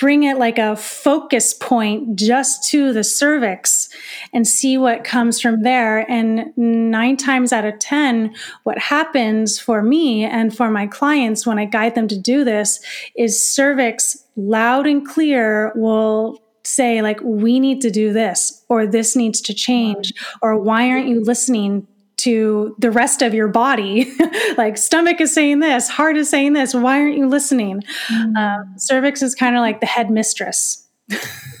bring 0.01 0.23
it 0.23 0.39
like 0.39 0.57
a 0.57 0.75
focus 0.75 1.53
point 1.53 2.15
just 2.15 2.67
to 2.67 2.91
the 2.91 3.03
cervix 3.03 3.87
and 4.33 4.47
see 4.47 4.75
what 4.75 5.03
comes 5.03 5.39
from 5.39 5.61
there. 5.61 6.09
And 6.11 6.51
nine 6.57 7.17
times 7.17 7.53
out 7.53 7.65
of 7.65 7.77
10, 7.77 8.33
what 8.63 8.79
happens 8.79 9.59
for 9.59 9.83
me 9.83 10.23
and 10.23 10.57
for 10.57 10.71
my 10.71 10.87
clients 10.87 11.45
when 11.45 11.59
I 11.59 11.65
guide 11.65 11.93
them 11.93 12.07
to 12.07 12.17
do 12.17 12.43
this 12.43 12.83
is 13.15 13.47
cervix 13.47 14.17
loud 14.35 14.87
and 14.87 15.07
clear 15.07 15.71
will 15.75 16.41
say 16.63 17.03
like 17.03 17.19
we 17.21 17.59
need 17.59 17.79
to 17.81 17.91
do 17.91 18.11
this 18.11 18.65
or 18.69 18.87
this 18.87 19.15
needs 19.15 19.39
to 19.41 19.53
change 19.53 20.13
or 20.41 20.57
why 20.57 20.89
aren't 20.89 21.07
you 21.07 21.23
listening 21.23 21.87
to 22.21 22.75
the 22.79 22.91
rest 22.91 23.21
of 23.21 23.33
your 23.33 23.47
body. 23.47 24.11
Like 24.57 24.77
stomach 24.77 25.21
is 25.21 25.33
saying 25.33 25.59
this 25.59 25.87
heart 25.87 26.17
is 26.17 26.29
saying 26.29 26.53
this 26.53 26.73
why 26.73 26.99
aren't 26.99 27.17
you 27.17 27.27
listening? 27.27 27.83
Mm. 28.09 28.35
um, 28.35 28.73
cervix 28.77 29.21
is 29.21 29.33
kind 29.33 29.55
of 29.55 29.61
like 29.61 29.79
the 29.79 29.85
head 29.85 30.09
mistress. 30.09 30.87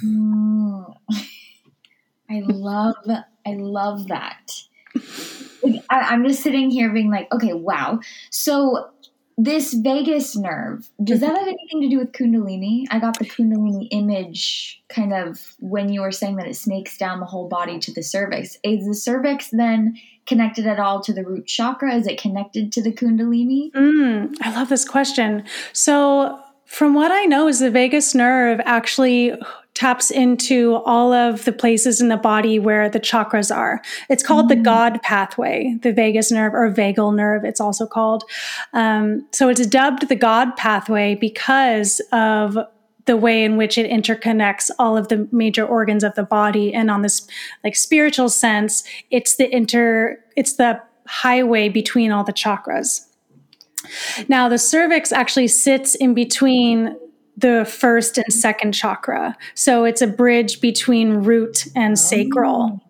Mm. 0.03 0.93
i 2.29 2.41
love 2.45 2.95
i 3.07 3.53
love 3.53 4.07
that. 4.07 4.51
I, 5.89 5.99
i'm 5.99 6.27
just 6.27 6.41
sitting 6.41 6.69
here 6.69 6.91
being 6.91 7.11
like 7.11 7.31
okay 7.33 7.53
wow. 7.53 7.99
So 8.29 8.89
this 9.37 9.73
vagus 9.73 10.35
nerve, 10.35 10.89
does 11.03 11.19
that 11.21 11.35
have 11.35 11.47
anything 11.47 11.81
to 11.81 11.89
do 11.89 11.97
with 11.99 12.11
Kundalini? 12.11 12.85
I 12.91 12.99
got 12.99 13.17
the 13.17 13.25
Kundalini 13.25 13.87
image 13.91 14.81
kind 14.89 15.13
of 15.13 15.55
when 15.59 15.91
you 15.91 16.01
were 16.01 16.11
saying 16.11 16.35
that 16.37 16.47
it 16.47 16.55
snakes 16.55 16.97
down 16.97 17.19
the 17.19 17.25
whole 17.25 17.47
body 17.47 17.79
to 17.79 17.93
the 17.93 18.03
cervix. 18.03 18.57
Is 18.63 18.85
the 18.85 18.93
cervix 18.93 19.49
then 19.49 19.97
connected 20.25 20.67
at 20.67 20.79
all 20.79 21.01
to 21.01 21.13
the 21.13 21.23
root 21.23 21.47
chakra? 21.47 21.95
Is 21.95 22.07
it 22.07 22.21
connected 22.21 22.71
to 22.73 22.81
the 22.81 22.91
Kundalini? 22.91 23.71
Mm, 23.71 24.35
I 24.41 24.53
love 24.53 24.69
this 24.69 24.87
question. 24.87 25.43
So, 25.73 26.39
from 26.65 26.93
what 26.93 27.11
I 27.11 27.25
know, 27.25 27.47
is 27.47 27.59
the 27.59 27.69
vagus 27.69 28.15
nerve 28.15 28.61
actually 28.63 29.33
taps 29.73 30.11
into 30.11 30.75
all 30.85 31.13
of 31.13 31.45
the 31.45 31.51
places 31.51 32.01
in 32.01 32.09
the 32.09 32.17
body 32.17 32.59
where 32.59 32.89
the 32.89 32.99
chakras 32.99 33.55
are. 33.55 33.81
It's 34.09 34.23
called 34.23 34.49
mm-hmm. 34.49 34.61
the 34.61 34.69
mm. 34.69 34.73
God 34.73 35.01
pathway, 35.01 35.77
the 35.81 35.93
vagus 35.93 36.31
nerve 36.31 36.53
or 36.53 36.71
vagal 36.71 37.15
nerve, 37.15 37.45
it's 37.45 37.61
also 37.61 37.87
called. 37.87 38.23
Um, 38.73 39.25
so 39.31 39.49
it's 39.49 39.65
dubbed 39.65 40.09
the 40.09 40.15
God 40.15 40.55
pathway 40.57 41.15
because 41.15 42.01
of 42.11 42.57
the 43.05 43.17
way 43.17 43.43
in 43.43 43.57
which 43.57 43.77
it 43.77 43.89
interconnects 43.89 44.69
all 44.77 44.97
of 44.97 45.07
the 45.07 45.27
major 45.31 45.65
organs 45.65 46.03
of 46.03 46.13
the 46.15 46.23
body 46.23 46.73
and 46.73 46.91
on 46.91 47.01
this 47.01 47.27
like 47.63 47.75
spiritual 47.75 48.29
sense 48.29 48.83
it's 49.09 49.37
the 49.37 49.53
inter 49.53 50.17
it's 50.35 50.53
the 50.53 50.79
highway 51.07 51.67
between 51.67 52.11
all 52.11 52.23
the 52.23 52.31
chakras 52.31 53.07
now 54.27 54.47
the 54.47 54.59
cervix 54.59 55.11
actually 55.11 55.47
sits 55.47 55.95
in 55.95 56.13
between 56.13 56.95
the 57.37 57.65
first 57.65 58.17
and 58.17 58.31
second 58.31 58.73
chakra. 58.73 59.35
So 59.55 59.83
it's 59.83 60.01
a 60.01 60.07
bridge 60.07 60.61
between 60.61 61.23
root 61.23 61.67
and 61.75 61.97
sacral. 61.97 62.81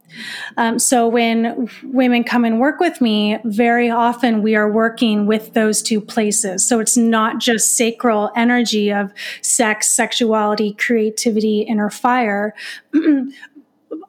Um, 0.58 0.80
so 0.80 1.08
when 1.08 1.70
women 1.84 2.24
come 2.24 2.46
and 2.46 2.60
work 2.60 2.80
with 2.80 3.02
me, 3.02 3.40
very 3.46 3.90
often 3.90 4.42
we 4.42 4.56
are 4.56 4.70
working 4.70 5.26
with 5.26 5.54
those 5.54 5.82
two 5.82 6.02
places. 6.02 6.68
So 6.68 6.80
it's 6.80 6.98
not 6.98 7.40
just 7.40 7.76
sacral 7.76 8.32
energy 8.36 8.92
of 8.92 9.14
sex, 9.42 9.90
sexuality, 9.90 10.74
creativity, 10.74 11.62
inner 11.62 11.90
fire, 11.90 12.54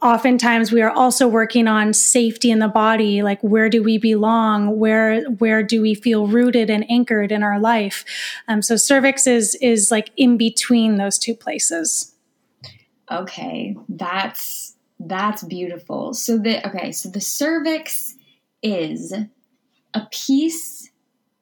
oftentimes 0.03 0.73
we 0.73 0.83
are 0.83 0.91
also 0.91 1.29
working 1.29 1.69
on 1.69 1.93
safety 1.93 2.51
in 2.51 2.59
the 2.59 2.69
body 2.69 3.23
like 3.23 3.41
where 3.43 3.69
do 3.69 3.83
we 3.83 3.99
belong? 3.99 4.79
Where 4.79 5.23
where 5.33 5.63
do 5.63 5.81
we 5.81 5.95
feel 5.95 6.27
rooted 6.27 6.71
and 6.71 6.89
anchored 6.91 7.33
in 7.33 7.43
our 7.43 7.59
life? 7.59 8.05
Um, 8.49 8.63
so 8.63 8.77
cervix 8.77 9.27
is 9.27 9.55
is 9.57 9.91
like 9.91 10.11
in 10.17 10.37
between 10.37 10.97
those 10.97 11.19
two 11.19 11.35
places. 11.35 12.15
Okay 13.11 13.77
that's 13.89 14.77
that's 14.99 15.43
beautiful. 15.43 16.15
So 16.15 16.39
the 16.39 16.67
okay 16.67 16.93
so 16.93 17.09
the 17.09 17.21
cervix 17.21 18.15
is 18.63 19.13
a 19.95 20.07
piece 20.11 20.91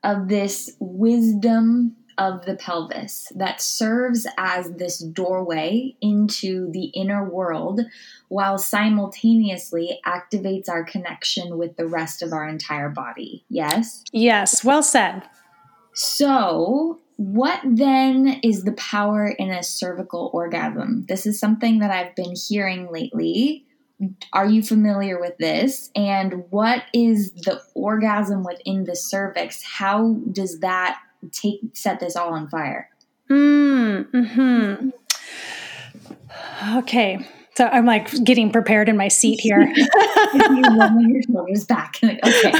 of 0.03 0.29
this 0.29 0.77
wisdom 0.81 1.97
of 2.21 2.45
the 2.45 2.55
pelvis 2.55 3.33
that 3.35 3.63
serves 3.63 4.27
as 4.37 4.71
this 4.73 4.99
doorway 4.99 5.97
into 6.03 6.71
the 6.71 6.85
inner 6.89 7.29
world 7.29 7.81
while 8.29 8.59
simultaneously 8.59 9.99
activates 10.07 10.69
our 10.69 10.85
connection 10.85 11.57
with 11.57 11.77
the 11.77 11.87
rest 11.87 12.23
of 12.23 12.35
our 12.35 12.47
entire 12.47 12.91
body. 12.91 13.43
Yes? 13.49 14.05
Yes, 14.13 14.63
well 14.63 14.83
said. 14.83 15.23
So, 15.95 17.01
what 17.17 17.61
then 17.65 18.41
is 18.43 18.65
the 18.65 18.73
power 18.73 19.27
in 19.27 19.51
a 19.51 19.63
cervical 19.63 20.31
orgasm? 20.35 21.07
This 21.09 21.25
is 21.27 21.41
something 21.41 21.79
that 21.79 21.91
I've 21.91 22.15
been 22.15 22.35
hearing 22.49 22.93
lately. 22.93 23.65
Are 24.33 24.47
you 24.47 24.63
familiar 24.63 25.19
with 25.19 25.37
this? 25.39 25.91
And 25.97 26.45
what 26.51 26.85
is 26.93 27.33
the 27.33 27.63
orgasm 27.75 28.45
within 28.45 28.85
the 28.85 28.97
cervix? 28.97 29.63
How 29.63 30.15
does 30.33 30.61
that 30.61 30.99
take 31.33 31.61
set 31.75 32.01
this 32.01 32.17
all 32.17 32.35
on 32.35 32.49
fire. 32.49 32.89
Mm, 33.29 34.33
hmm 34.35 34.91
Okay. 36.79 37.27
So 37.57 37.67
I'm 37.67 37.85
like 37.85 38.11
getting 38.25 38.51
prepared 38.51 38.89
in 38.89 38.97
my 38.97 39.09
seat 39.09 39.41
here. 39.43 39.61
your 40.33 41.23
shoulders 41.23 41.65
back. 41.67 41.97
okay. 42.03 42.53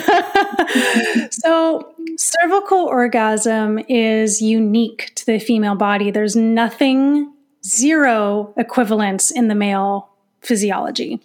so 1.31 1.95
cervical 2.17 2.79
orgasm 2.81 3.79
is 3.89 4.43
unique 4.43 5.13
to 5.15 5.27
the 5.27 5.39
female 5.39 5.75
body. 5.75 6.11
There's 6.11 6.37
nothing, 6.37 7.33
zero 7.65 8.53
equivalence 8.57 9.31
in 9.31 9.49
the 9.49 9.55
male 9.55 10.11
physiology. 10.43 11.21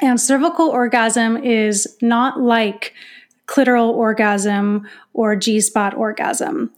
And 0.00 0.20
cervical 0.20 0.68
orgasm 0.68 1.38
is 1.38 1.96
not 2.02 2.40
like 2.40 2.92
clitoral 3.46 3.90
orgasm 3.90 4.86
or 5.12 5.36
G 5.36 5.60
spot 5.60 5.94
orgasm. 5.94 6.70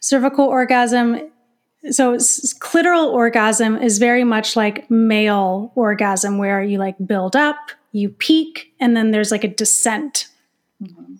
Cervical 0.00 0.44
orgasm, 0.44 1.20
so 1.90 2.14
clitoral 2.14 3.12
orgasm 3.12 3.76
is 3.78 3.98
very 3.98 4.24
much 4.24 4.56
like 4.56 4.90
male 4.90 5.72
orgasm, 5.74 6.38
where 6.38 6.62
you 6.62 6.78
like 6.78 6.96
build 7.06 7.34
up, 7.34 7.56
you 7.92 8.08
peak, 8.08 8.72
and 8.78 8.96
then 8.96 9.10
there's 9.10 9.30
like 9.30 9.44
a 9.44 9.48
descent. 9.48 10.28
Mm-hmm. 10.82 11.14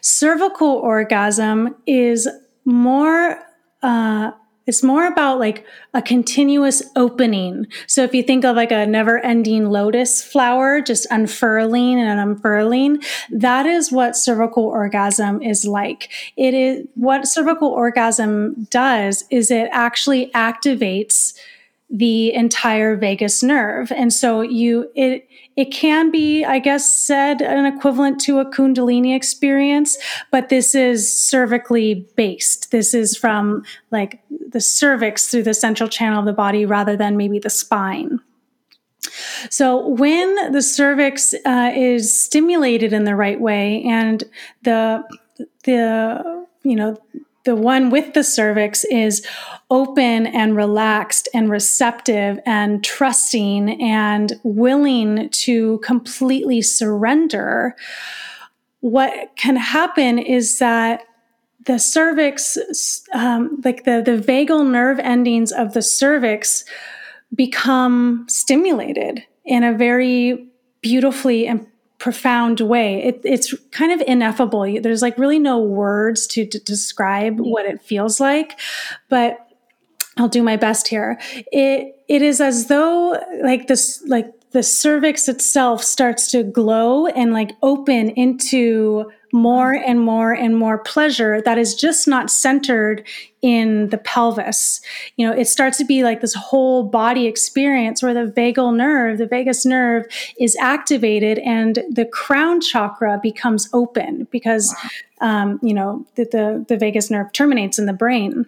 Cervical 0.00 0.68
orgasm 0.68 1.74
is 1.86 2.28
more 2.64 3.38
uh, 3.82 4.32
it's 4.68 4.82
more 4.82 5.06
about 5.06 5.38
like 5.38 5.64
a 5.94 6.02
continuous 6.02 6.82
opening. 6.94 7.66
So 7.86 8.04
if 8.04 8.14
you 8.14 8.22
think 8.22 8.44
of 8.44 8.54
like 8.54 8.70
a 8.70 8.86
never 8.86 9.18
ending 9.24 9.70
lotus 9.70 10.22
flower, 10.22 10.82
just 10.82 11.06
unfurling 11.10 11.98
and 11.98 12.20
unfurling, 12.20 13.02
that 13.30 13.64
is 13.64 13.90
what 13.90 14.14
cervical 14.14 14.64
orgasm 14.64 15.40
is 15.40 15.64
like. 15.64 16.10
It 16.36 16.52
is 16.52 16.86
what 16.94 17.26
cervical 17.26 17.68
orgasm 17.68 18.68
does 18.70 19.24
is 19.30 19.50
it 19.50 19.70
actually 19.72 20.30
activates 20.32 21.32
the 21.90 22.32
entire 22.34 22.96
vagus 22.96 23.42
nerve. 23.42 23.90
And 23.92 24.12
so 24.12 24.42
you, 24.42 24.90
it, 24.94 25.28
it 25.56 25.72
can 25.72 26.10
be, 26.10 26.44
I 26.44 26.58
guess, 26.58 26.94
said 26.94 27.40
an 27.40 27.66
equivalent 27.66 28.20
to 28.22 28.38
a 28.38 28.44
Kundalini 28.44 29.16
experience, 29.16 29.96
but 30.30 30.50
this 30.50 30.74
is 30.74 31.08
cervically 31.08 32.06
based. 32.14 32.70
This 32.70 32.94
is 32.94 33.16
from 33.16 33.64
like 33.90 34.20
the 34.50 34.60
cervix 34.60 35.28
through 35.28 35.44
the 35.44 35.54
central 35.54 35.88
channel 35.88 36.20
of 36.20 36.26
the 36.26 36.32
body 36.32 36.64
rather 36.64 36.96
than 36.96 37.16
maybe 37.16 37.38
the 37.38 37.50
spine. 37.50 38.20
So 39.50 39.86
when 39.86 40.52
the 40.52 40.62
cervix 40.62 41.34
uh, 41.46 41.72
is 41.74 42.12
stimulated 42.12 42.92
in 42.92 43.04
the 43.04 43.16
right 43.16 43.40
way 43.40 43.82
and 43.84 44.24
the 44.62 45.04
the 45.64 46.46
you 46.62 46.76
know 46.76 47.00
the 47.48 47.56
one 47.56 47.88
with 47.88 48.12
the 48.12 48.22
cervix 48.22 48.84
is 48.84 49.26
open 49.70 50.26
and 50.26 50.54
relaxed 50.54 51.30
and 51.32 51.50
receptive 51.50 52.38
and 52.44 52.84
trusting 52.84 53.80
and 53.80 54.34
willing 54.42 55.30
to 55.30 55.78
completely 55.78 56.60
surrender, 56.60 57.74
what 58.80 59.34
can 59.36 59.56
happen 59.56 60.18
is 60.18 60.58
that 60.58 61.04
the 61.64 61.78
cervix, 61.78 62.58
um, 63.14 63.58
like 63.64 63.84
the, 63.84 64.02
the 64.04 64.18
vagal 64.18 64.70
nerve 64.70 64.98
endings 64.98 65.50
of 65.50 65.72
the 65.72 65.80
cervix, 65.80 66.66
become 67.34 68.26
stimulated 68.28 69.24
in 69.46 69.64
a 69.64 69.72
very 69.72 70.46
beautifully 70.82 71.46
and 71.46 71.66
profound 71.98 72.60
way. 72.60 73.02
It, 73.02 73.20
it's 73.24 73.54
kind 73.70 73.92
of 73.92 74.00
ineffable. 74.06 74.80
There's 74.80 75.02
like 75.02 75.18
really 75.18 75.38
no 75.38 75.58
words 75.58 76.26
to, 76.28 76.46
to 76.46 76.58
describe 76.60 77.34
mm-hmm. 77.34 77.50
what 77.50 77.66
it 77.66 77.82
feels 77.82 78.20
like, 78.20 78.58
but 79.08 79.48
I'll 80.16 80.28
do 80.28 80.42
my 80.42 80.56
best 80.56 80.88
here. 80.88 81.18
It 81.52 81.94
it 82.08 82.22
is 82.22 82.40
as 82.40 82.66
though 82.66 83.22
like 83.42 83.68
this 83.68 84.02
like 84.06 84.32
the 84.50 84.62
cervix 84.62 85.28
itself 85.28 85.84
starts 85.84 86.30
to 86.32 86.42
glow 86.42 87.06
and 87.06 87.32
like 87.32 87.52
open 87.62 88.10
into 88.10 89.10
more 89.32 89.72
and 89.72 90.00
more 90.00 90.32
and 90.32 90.56
more 90.56 90.78
pleasure 90.78 91.40
that 91.42 91.58
is 91.58 91.74
just 91.74 92.08
not 92.08 92.30
centered 92.30 93.06
in 93.42 93.88
the 93.90 93.98
pelvis. 93.98 94.80
You 95.16 95.26
know, 95.26 95.32
it 95.32 95.46
starts 95.46 95.78
to 95.78 95.84
be 95.84 96.02
like 96.02 96.20
this 96.20 96.34
whole 96.34 96.84
body 96.84 97.26
experience 97.26 98.02
where 98.02 98.14
the 98.14 98.30
vagal 98.32 98.76
nerve, 98.76 99.18
the 99.18 99.26
vagus 99.26 99.64
nerve 99.64 100.06
is 100.40 100.56
activated 100.60 101.38
and 101.40 101.84
the 101.90 102.04
crown 102.04 102.60
chakra 102.60 103.20
becomes 103.22 103.68
open 103.72 104.26
because, 104.30 104.74
um, 105.20 105.60
you 105.62 105.74
know, 105.74 106.04
the, 106.16 106.24
the, 106.24 106.64
the 106.68 106.76
vagus 106.76 107.10
nerve 107.10 107.32
terminates 107.32 107.78
in 107.78 107.86
the 107.86 107.92
brain. 107.92 108.46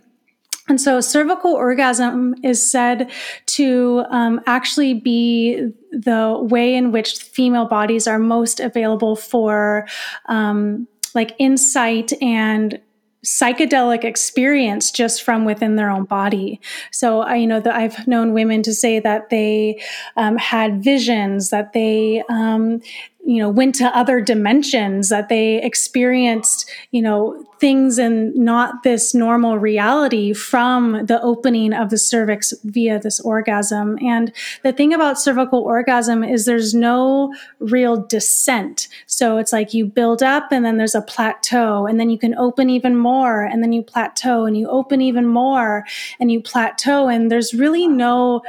And 0.69 0.81
so 0.81 1.01
cervical 1.01 1.53
orgasm 1.53 2.35
is 2.45 2.71
said 2.71 3.11
to 3.47 4.05
um, 4.11 4.41
actually 4.47 4.95
be 4.95 5.73
the 5.91 6.39
way 6.41 6.75
in 6.75 6.93
which 6.93 7.19
female 7.19 7.67
bodies 7.67 8.07
are 8.07 8.19
most 8.19 8.61
available 8.61 9.17
for 9.17 9.89
um, 10.27 10.87
like 11.15 11.35
insight 11.39 12.13
and 12.23 12.81
psychedelic 13.25 14.03
experience 14.03 14.91
just 14.91 15.23
from 15.23 15.45
within 15.45 15.77
their 15.77 15.91
own 15.91 16.05
body. 16.05 16.61
So 16.91 17.21
I, 17.21 17.37
you 17.37 17.47
know, 17.47 17.61
that 17.61 17.75
I've 17.75 18.07
known 18.09 18.33
women 18.33 18.63
to 18.63 18.73
say 18.73 18.99
that 19.01 19.29
they 19.29 19.81
um, 20.17 20.37
had 20.37 20.83
visions, 20.83 21.51
that 21.51 21.73
they 21.73 22.23
um, 22.31 22.81
you 23.25 23.39
know 23.39 23.49
went 23.49 23.75
to 23.75 23.97
other 23.97 24.21
dimensions 24.21 25.09
that 25.09 25.29
they 25.29 25.63
experienced 25.63 26.71
you 26.91 27.03
know 27.03 27.45
things 27.61 27.99
in 27.99 28.33
not 28.35 28.83
this 28.83 29.15
normal 29.15 29.59
reality 29.59 30.33
from 30.33 31.05
the 31.07 31.21
opening 31.21 31.75
of 31.75 31.91
the 31.91 31.99
cervix 31.99 32.55
via 32.65 32.99
this 32.99 33.21
orgasm. 33.21 33.99
And 34.01 34.33
the 34.63 34.73
thing 34.73 34.95
about 34.95 35.21
cervical 35.21 35.61
orgasm 35.61 36.25
is 36.25 36.47
there's 36.47 36.75
no 36.75 37.35
real 37.59 37.99
descent. 38.07 38.89
So 39.07 39.37
it's 39.37 39.53
like 39.53 39.75
you 39.75 39.85
build 39.85 40.23
up 40.23 40.51
and 40.51 40.65
then 40.65 40.79
there's 40.79 40.95
a 40.95 41.03
plateau 41.03 41.87
and 41.87 42.01
then 42.01 42.09
you 42.09 42.19
can 42.19 42.35
open 42.37 42.71
even 42.71 42.97
more 42.97 43.43
and 43.43 43.63
then 43.63 43.73
you 43.73 43.83
plateau 43.83 44.47
and 44.47 44.57
you 44.57 44.67
open 44.69 45.03
even 45.03 45.27
more 45.27 45.85
and 46.19 46.33
you 46.33 46.41
plateau 46.41 47.09
and 47.09 47.31
there's 47.31 47.53
really 47.53 47.87
no 47.87 48.43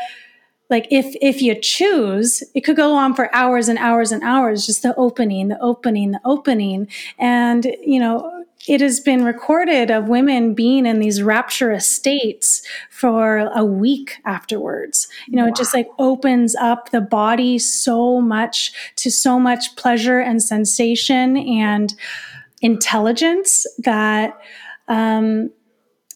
like 0.72 0.88
if 0.90 1.16
if 1.22 1.42
you 1.42 1.54
choose 1.54 2.42
it 2.56 2.62
could 2.62 2.76
go 2.76 2.96
on 2.96 3.14
for 3.14 3.34
hours 3.36 3.68
and 3.68 3.78
hours 3.78 4.12
and 4.12 4.24
hours 4.24 4.66
just 4.66 4.82
the 4.82 4.96
opening 4.96 5.50
the 5.50 5.62
opening 5.62 6.12
the 6.12 6.22
opening 6.26 6.88
and 7.20 7.76
you 7.84 8.00
know 8.00 8.42
it 8.68 8.82
has 8.82 9.00
been 9.00 9.24
recorded 9.24 9.90
of 9.90 10.08
women 10.08 10.54
being 10.54 10.86
in 10.86 11.00
these 11.00 11.22
rapturous 11.22 11.88
states 11.88 12.62
for 12.90 13.50
a 13.56 13.66
week 13.66 14.20
afterwards. 14.26 15.08
You 15.28 15.38
know, 15.38 15.44
wow. 15.44 15.50
it 15.50 15.56
just 15.56 15.74
like 15.74 15.88
opens 15.98 16.56
up 16.56 16.92
the 16.92 17.02
body 17.02 17.58
so 17.58 18.22
much 18.22 18.72
to 18.98 19.10
so 19.10 19.40
much 19.40 19.76
pleasure 19.78 20.20
and 20.20 20.42
sensation 20.42 21.38
and 21.38 21.94
intelligence 22.62 23.66
that, 23.80 24.40
um, 24.88 25.50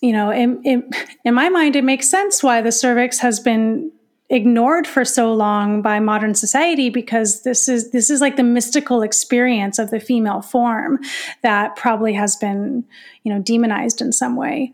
you 0.02 0.14
know, 0.14 0.30
in, 0.30 0.62
in, 0.64 0.90
in 1.26 1.34
my 1.34 1.50
mind, 1.50 1.76
it 1.76 1.84
makes 1.84 2.10
sense 2.10 2.44
why 2.44 2.62
the 2.62 2.72
cervix 2.72 3.18
has 3.20 3.40
been 3.40 3.92
ignored 4.30 4.88
for 4.88 5.06
so 5.06 5.32
long 5.34 5.82
by 5.82 6.00
modern 6.00 6.34
society 6.34 6.90
because 6.90 7.44
this 7.44 7.70
is 7.70 7.92
this 7.92 8.10
is 8.10 8.22
like 8.22 8.38
the 8.38 8.44
mystical 8.44 9.04
experience 9.04 9.78
of 9.78 9.92
the 9.92 10.00
female 10.00 10.42
form 10.42 11.00
that 11.44 11.76
probably 11.76 12.14
has 12.14 12.36
been 12.36 12.84
you 13.24 13.34
know 13.34 13.40
demonized 13.40 14.02
in 14.02 14.12
some 14.12 14.36
way. 14.36 14.72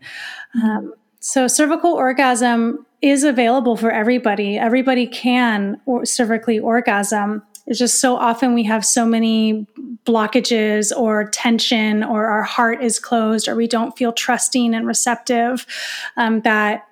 Um, 0.62 0.94
so 1.20 1.46
cervical 1.46 1.92
orgasm 1.92 2.84
is 3.02 3.24
available 3.24 3.76
for 3.76 3.90
everybody. 3.90 4.58
Everybody 4.58 5.06
can 5.06 5.80
or 5.86 6.02
cervically 6.02 6.62
orgasm. 6.62 7.42
It's 7.66 7.78
just 7.78 8.00
so 8.00 8.16
often 8.16 8.54
we 8.54 8.64
have 8.64 8.84
so 8.84 9.06
many 9.06 9.66
blockages 10.04 10.96
or 10.96 11.28
tension 11.30 12.02
or 12.02 12.26
our 12.26 12.42
heart 12.42 12.82
is 12.82 12.98
closed 12.98 13.46
or 13.46 13.54
we 13.54 13.68
don't 13.68 13.96
feel 13.96 14.12
trusting 14.12 14.74
and 14.74 14.86
receptive 14.86 15.64
um, 16.16 16.40
that 16.40 16.88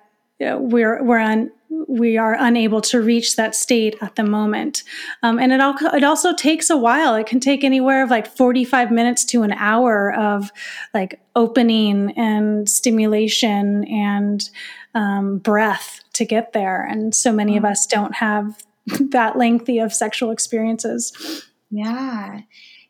we're 0.59 1.03
we're 1.03 1.19
on 1.19 1.51
we 1.87 2.17
are 2.17 2.35
unable 2.39 2.81
to 2.81 3.01
reach 3.01 3.35
that 3.35 3.55
state 3.55 3.95
at 4.01 4.15
the 4.15 4.23
moment. 4.23 4.83
Um, 5.23 5.39
and 5.39 5.51
it, 5.51 5.61
all, 5.61 5.75
it 5.93 6.03
also 6.03 6.33
takes 6.33 6.69
a 6.69 6.77
while. 6.77 7.15
It 7.15 7.27
can 7.27 7.39
take 7.39 7.63
anywhere 7.63 8.03
of 8.03 8.09
like 8.09 8.27
45 8.27 8.91
minutes 8.91 9.23
to 9.25 9.43
an 9.43 9.53
hour 9.53 10.13
of 10.13 10.51
like 10.93 11.21
opening 11.35 12.11
and 12.17 12.67
stimulation 12.69 13.85
and 13.85 14.49
um, 14.93 15.37
breath 15.37 16.01
to 16.13 16.25
get 16.25 16.53
there. 16.53 16.85
And 16.85 17.15
so 17.15 17.31
many 17.31 17.57
of 17.57 17.65
us 17.65 17.85
don't 17.85 18.15
have 18.15 18.63
that 18.99 19.37
lengthy 19.37 19.79
of 19.79 19.93
sexual 19.93 20.31
experiences. 20.31 21.45
Yeah. 21.69 22.41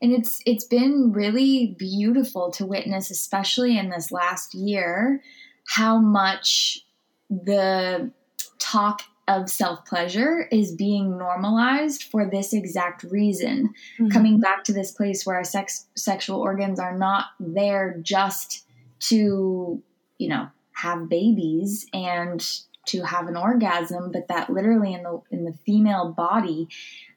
And 0.01 0.11
it's 0.11 0.41
it's 0.47 0.65
been 0.65 1.11
really 1.11 1.75
beautiful 1.77 2.49
to 2.53 2.65
witness, 2.65 3.11
especially 3.11 3.77
in 3.77 3.89
this 3.89 4.11
last 4.11 4.55
year, 4.55 5.21
how 5.67 5.99
much 5.99 6.83
the 7.31 8.11
talk 8.59 9.01
of 9.27 9.49
self 9.49 9.85
pleasure 9.85 10.47
is 10.51 10.75
being 10.75 11.17
normalized 11.17 12.03
for 12.03 12.29
this 12.29 12.53
exact 12.53 13.03
reason. 13.03 13.73
Mm-hmm. 13.97 14.09
Coming 14.09 14.39
back 14.39 14.63
to 14.65 14.73
this 14.73 14.91
place 14.91 15.25
where 15.25 15.37
our 15.37 15.43
sex 15.43 15.87
sexual 15.95 16.39
organs 16.39 16.79
are 16.79 16.97
not 16.97 17.27
there 17.39 17.97
just 18.01 18.65
to, 19.01 19.81
you 20.17 20.27
know, 20.27 20.49
have 20.73 21.09
babies 21.09 21.87
and 21.93 22.45
to 22.87 23.03
have 23.03 23.27
an 23.27 23.37
orgasm, 23.37 24.11
but 24.11 24.27
that 24.27 24.49
literally 24.49 24.93
in 24.93 25.03
the 25.03 25.21
in 25.31 25.45
the 25.45 25.53
female 25.53 26.11
body, 26.11 26.67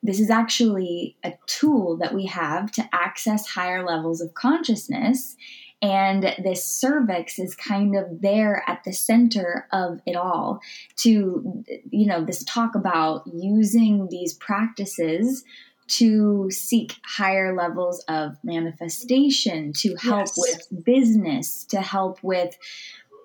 this 0.02 0.20
is 0.20 0.30
actually 0.30 1.16
a 1.24 1.34
tool 1.46 1.96
that 1.96 2.14
we 2.14 2.26
have 2.26 2.70
to 2.72 2.88
access 2.92 3.46
higher 3.46 3.84
levels 3.84 4.20
of 4.20 4.34
consciousness 4.34 5.36
and 5.84 6.34
this 6.42 6.64
cervix 6.64 7.38
is 7.38 7.54
kind 7.54 7.94
of 7.94 8.22
there 8.22 8.64
at 8.66 8.82
the 8.84 8.92
center 8.94 9.68
of 9.70 10.00
it 10.06 10.16
all 10.16 10.60
to, 10.96 11.62
you 11.90 12.06
know, 12.06 12.24
this 12.24 12.42
talk 12.44 12.74
about 12.74 13.24
using 13.26 14.08
these 14.10 14.32
practices 14.32 15.44
to 15.86 16.50
seek 16.50 16.94
higher 17.04 17.54
levels 17.54 18.02
of 18.08 18.38
manifestation, 18.42 19.74
to 19.74 19.94
help 19.96 20.28
yes. 20.28 20.38
with 20.38 20.84
business, 20.86 21.64
to 21.64 21.82
help 21.82 22.18
with 22.22 22.56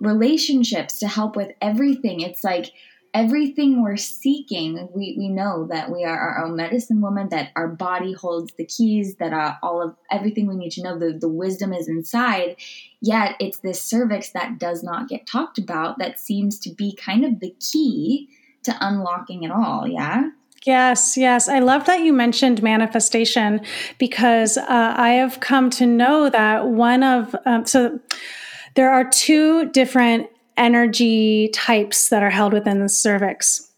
relationships, 0.01 0.99
to 0.99 1.07
help 1.07 1.37
with 1.37 1.53
everything. 1.61 2.19
It's 2.19 2.43
like 2.43 2.73
everything 3.13 3.81
we're 3.81 3.97
seeking, 3.97 4.87
we, 4.93 5.15
we 5.17 5.29
know 5.29 5.67
that 5.69 5.91
we 5.91 6.03
are 6.03 6.17
our 6.17 6.45
own 6.45 6.55
medicine 6.55 7.01
woman, 7.01 7.29
that 7.29 7.51
our 7.55 7.67
body 7.67 8.13
holds 8.13 8.53
the 8.53 8.65
keys, 8.65 9.15
that 9.15 9.33
uh, 9.33 9.55
all 9.63 9.81
of 9.81 9.95
everything 10.11 10.47
we 10.47 10.55
need 10.55 10.71
to 10.71 10.83
know, 10.83 10.97
the, 10.97 11.13
the 11.13 11.27
wisdom 11.27 11.73
is 11.73 11.87
inside. 11.87 12.55
Yet 13.01 13.35
it's 13.39 13.59
this 13.59 13.83
cervix 13.83 14.31
that 14.31 14.59
does 14.59 14.83
not 14.83 15.09
get 15.09 15.25
talked 15.25 15.57
about 15.57 15.97
that 15.99 16.19
seems 16.19 16.59
to 16.59 16.73
be 16.73 16.95
kind 16.95 17.25
of 17.25 17.39
the 17.39 17.55
key 17.59 18.29
to 18.63 18.75
unlocking 18.79 19.43
it 19.43 19.51
all. 19.51 19.87
Yeah. 19.87 20.29
Yes, 20.65 21.15
yes. 21.15 21.47
I 21.47 21.59
love 21.59 21.85
that 21.85 22.01
you 22.01 22.11
mentioned 22.11 22.61
manifestation 22.61 23.61
because 23.97 24.57
uh, 24.57 24.93
I 24.97 25.11
have 25.11 25.39
come 25.39 25.69
to 25.71 25.85
know 25.85 26.29
that 26.29 26.67
one 26.67 27.01
of, 27.01 27.33
um, 27.45 27.65
so 27.65 27.99
there 28.75 28.91
are 28.91 29.09
two 29.09 29.69
different 29.69 30.29
energy 30.59 31.49
types 31.49 32.09
that 32.09 32.21
are 32.21 32.29
held 32.29 32.53
within 32.53 32.79
the 32.79 32.89
cervix 32.89 33.69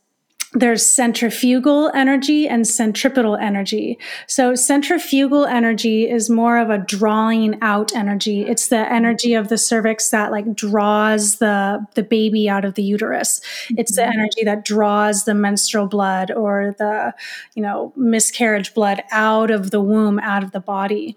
there's 0.54 0.86
centrifugal 0.86 1.90
energy 1.94 2.46
and 2.48 2.68
centripetal 2.68 3.38
energy. 3.38 3.98
So 4.28 4.54
centrifugal 4.54 5.46
energy 5.46 6.10
is 6.10 6.30
more 6.30 6.58
of 6.58 6.70
a 6.70 6.78
drawing 6.78 7.58
out 7.62 7.96
energy. 7.96 8.42
It's 8.42 8.68
the 8.68 8.92
energy 8.92 9.34
of 9.34 9.48
the 9.48 9.58
cervix 9.58 10.10
that 10.10 10.30
like 10.32 10.54
draws 10.54 11.38
the 11.38 11.86
the 11.96 12.04
baby 12.04 12.50
out 12.50 12.66
of 12.66 12.74
the 12.74 12.84
uterus. 12.84 13.40
It's 13.78 13.96
the 13.96 14.02
mm-hmm. 14.02 14.20
energy 14.20 14.44
that 14.44 14.66
draws 14.66 15.24
the 15.24 15.34
menstrual 15.34 15.88
blood 15.88 16.32
or 16.32 16.76
the, 16.78 17.14
you 17.56 17.64
know, 17.64 17.94
miscarriage 17.96 18.74
blood 18.74 19.04
out 19.12 19.52
of 19.52 19.72
the 19.72 19.82
womb, 19.82 20.20
out 20.20 20.44
of 20.44 20.52
the 20.52 20.60
body. 20.60 21.16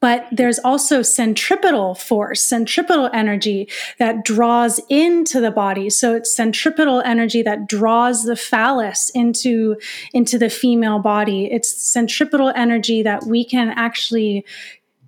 But 0.00 0.26
there's 0.32 0.58
also 0.58 1.02
centripetal 1.02 1.94
force, 1.94 2.40
centripetal 2.40 3.08
energy 3.12 3.68
that 3.98 4.24
draws 4.24 4.80
into 4.88 5.40
the 5.40 5.52
body. 5.52 5.90
So 5.90 6.14
it's 6.14 6.34
centripetal 6.34 7.02
energy 7.02 7.42
that 7.42 7.68
draws 7.68 8.24
the 8.24 8.36
phallus 8.36 9.10
into, 9.10 9.76
into 10.12 10.38
the 10.38 10.50
female 10.50 10.98
body. 10.98 11.46
It's 11.52 11.72
centripetal 11.82 12.52
energy 12.56 13.02
that 13.04 13.26
we 13.26 13.44
can 13.44 13.70
actually 13.70 14.44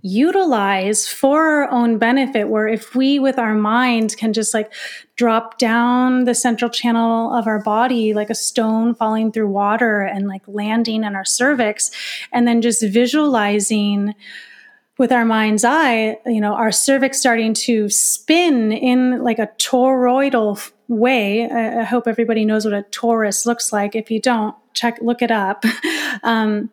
utilize 0.03 1.09
for 1.09 1.43
our 1.43 1.71
own 1.71 1.99
benefit 1.99 2.49
where 2.49 2.69
if 2.69 2.95
we 2.95 3.19
with 3.19 3.37
our 3.37 3.55
mind 3.55 4.17
can 4.17 4.33
just 4.33 4.55
like 4.55 4.73
drop 5.17 5.59
down 5.59 6.25
the 6.25 6.35
central 6.35 6.71
channel 6.71 7.35
of 7.35 7.49
our 7.49 7.61
body 7.61 8.15
like 8.15 8.31
a 8.31 8.35
stone 8.35 8.95
falling 8.95 9.33
through 9.33 9.49
water 9.49 10.03
and 10.03 10.29
like 10.29 10.43
landing 10.47 11.03
in 11.03 11.17
our 11.17 11.25
cervix 11.25 11.91
and 12.33 12.47
then 12.47 12.63
just 12.63 12.81
visualizing 12.81 14.15
with 14.99 15.13
our 15.13 15.25
mind's 15.25 15.65
eye, 15.65 16.19
you 16.27 16.41
know, 16.41 16.55
our 16.55 16.73
cervix 16.73 17.19
starting 17.19 17.55
to 17.55 17.89
spin 17.89 18.73
in 18.73 19.23
like 19.23 19.39
a 19.39 19.49
toroidal 19.59 20.71
way. 20.89 21.49
I, 21.49 21.81
I 21.81 21.85
hope 21.85 22.09
everybody 22.09 22.45
knows 22.45 22.65
what 22.65 22.75
a 22.75 22.83
torus 22.91 23.47
looks 23.47 23.73
like. 23.73 23.95
If 23.95 24.11
you 24.11 24.21
don't, 24.21 24.57
check, 24.75 24.99
look 25.01 25.23
it 25.23 25.31
up. 25.31 25.65
um, 26.25 26.71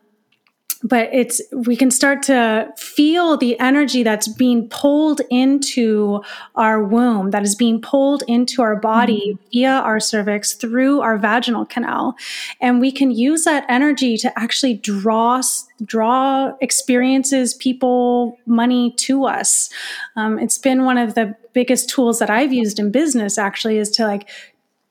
but 0.86 1.10
it's 1.12 1.42
we 1.52 1.76
can 1.76 1.90
start 1.90 2.22
to 2.22 2.72
feel 2.78 3.38
the 3.38 3.60
energy 3.60 4.04
that's 4.04 4.28
being 4.28 4.70
pulled 4.70 5.22
into 5.32 6.22
our 6.56 6.84
womb 6.84 7.32
that 7.32 7.44
is 7.44 7.56
being 7.56 7.82
pulled 7.82 8.24
into 8.28 8.62
our 8.62 8.76
body 8.76 9.34
mm-hmm. 9.34 9.46
via 9.52 9.72
our 9.72 10.00
cervix 10.00 10.54
through 10.54 11.02
our 11.02 11.18
vaginal 11.18 11.66
canal 11.66 12.16
and 12.62 12.80
we 12.80 12.92
can 12.92 13.10
use 13.10 13.44
that 13.46 13.66
energy 13.68 14.16
to 14.18 14.32
actually 14.40 14.76
draw 14.76 15.42
draw 15.84 16.54
experiences 16.62 17.54
people 17.56 18.38
money 18.46 18.92
to 18.92 19.26
us 19.26 19.70
um, 20.16 20.38
it's 20.38 20.58
been 20.58 20.86
one 20.86 20.98
of 20.98 21.16
the 21.16 21.36
biggest 21.54 21.90
tools 21.90 22.20
that 22.20 22.30
i've 22.30 22.54
used 22.54 22.80
in 22.80 22.92
business 22.92 23.38
actually 23.38 23.78
is 23.78 23.90
to 23.90 24.06
like 24.06 24.30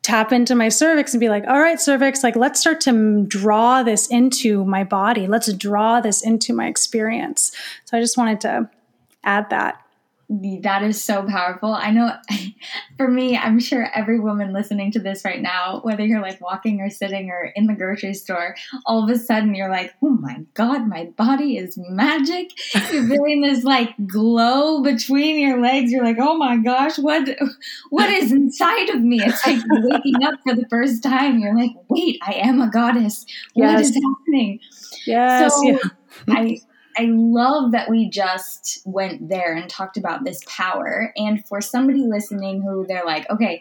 tap 0.05 0.33
into 0.33 0.55
my 0.55 0.69
cervix 0.69 1.15
and 1.15 1.21
be 1.21 1.31
like, 1.31 1.45
all 1.49 1.59
right, 1.59 1.81
cervix, 1.81 2.23
like 2.23 2.37
let's 2.37 2.61
start 2.61 2.81
to 2.83 3.25
draw 3.27 3.83
this 3.83 4.07
into 4.09 4.65
my 4.67 4.85
body. 4.85 5.27
Let's 5.27 5.53
draw 5.55 6.01
this 6.01 6.23
into 6.23 6.53
my 6.53 6.67
experience. 6.67 7.53
So 7.87 7.97
I 7.97 8.01
just 8.01 8.19
wanted 8.19 8.41
to 8.43 8.71
add 9.25 9.49
that. 9.49 9.84
That 10.63 10.83
is 10.83 11.03
so 11.03 11.27
powerful. 11.27 11.73
I 11.73 11.91
know 11.91 12.13
for 12.97 13.09
me, 13.09 13.37
I'm 13.37 13.61
sure 13.61 13.89
every 13.95 14.19
woman 14.19 14.53
listening 14.53 14.91
to 14.93 14.99
this 14.99 15.25
right 15.25 15.41
now, 15.41 15.81
whether 15.83 16.05
you're 16.05 16.21
like 16.21 16.41
walking 16.41 16.81
or 16.81 16.91
sitting 16.91 17.31
or 17.31 17.53
in 17.55 17.67
the 17.67 17.75
grocery 17.75 18.15
store, 18.15 18.55
all 18.87 19.05
of 19.05 19.11
a 19.11 19.19
sudden 19.19 19.55
you're 19.55 19.71
like, 19.71 19.95
oh 20.03 20.11
my 20.11 20.41
God, 20.55 20.89
my 20.89 21.07
body 21.17 21.57
is 21.57 21.79
magic. 21.79 22.51
You're 22.93 23.09
feeling 23.09 23.43
this 23.43 23.65
like 23.65 23.95
glow 24.07 24.83
between 24.83 25.39
your 25.39 25.61
legs. 25.61 25.91
You're 25.91 26.05
like, 26.05 26.19
oh 26.21 26.37
my 26.37 26.57
gosh, 26.57 26.99
what 26.99 27.29
what 27.91 28.11
is 28.11 28.33
inside 28.33 28.91
of 28.91 29.01
me? 29.01 29.21
It's 29.23 29.45
like 29.47 29.63
waking 29.69 30.25
up 30.25 30.41
for 30.43 30.55
the 30.55 30.67
first 30.69 31.03
time. 31.03 31.39
You're 31.39 31.57
like, 31.57 31.73
wait, 31.89 32.19
I 32.23 32.35
am 32.35 32.61
a 32.61 32.71
goddess. 32.71 33.27
What 33.55 33.71
yes. 33.71 33.91
is 33.91 33.95
happening? 33.97 34.61
Yes. 35.07 35.55
So 35.55 35.63
yeah. 35.63 35.79
I 36.29 36.59
I 36.97 37.07
love 37.11 37.73
that 37.73 37.91
we 37.91 38.09
just 38.09 38.81
went 38.85 39.29
there 39.29 39.55
and 39.55 39.69
talked 39.69 39.97
about 39.97 40.25
this 40.25 40.41
power. 40.47 41.13
And 41.17 41.47
for 41.47 41.61
somebody 41.61 42.07
listening 42.07 42.63
who 42.63 42.87
they're 42.87 43.05
like, 43.05 43.29
okay, 43.31 43.61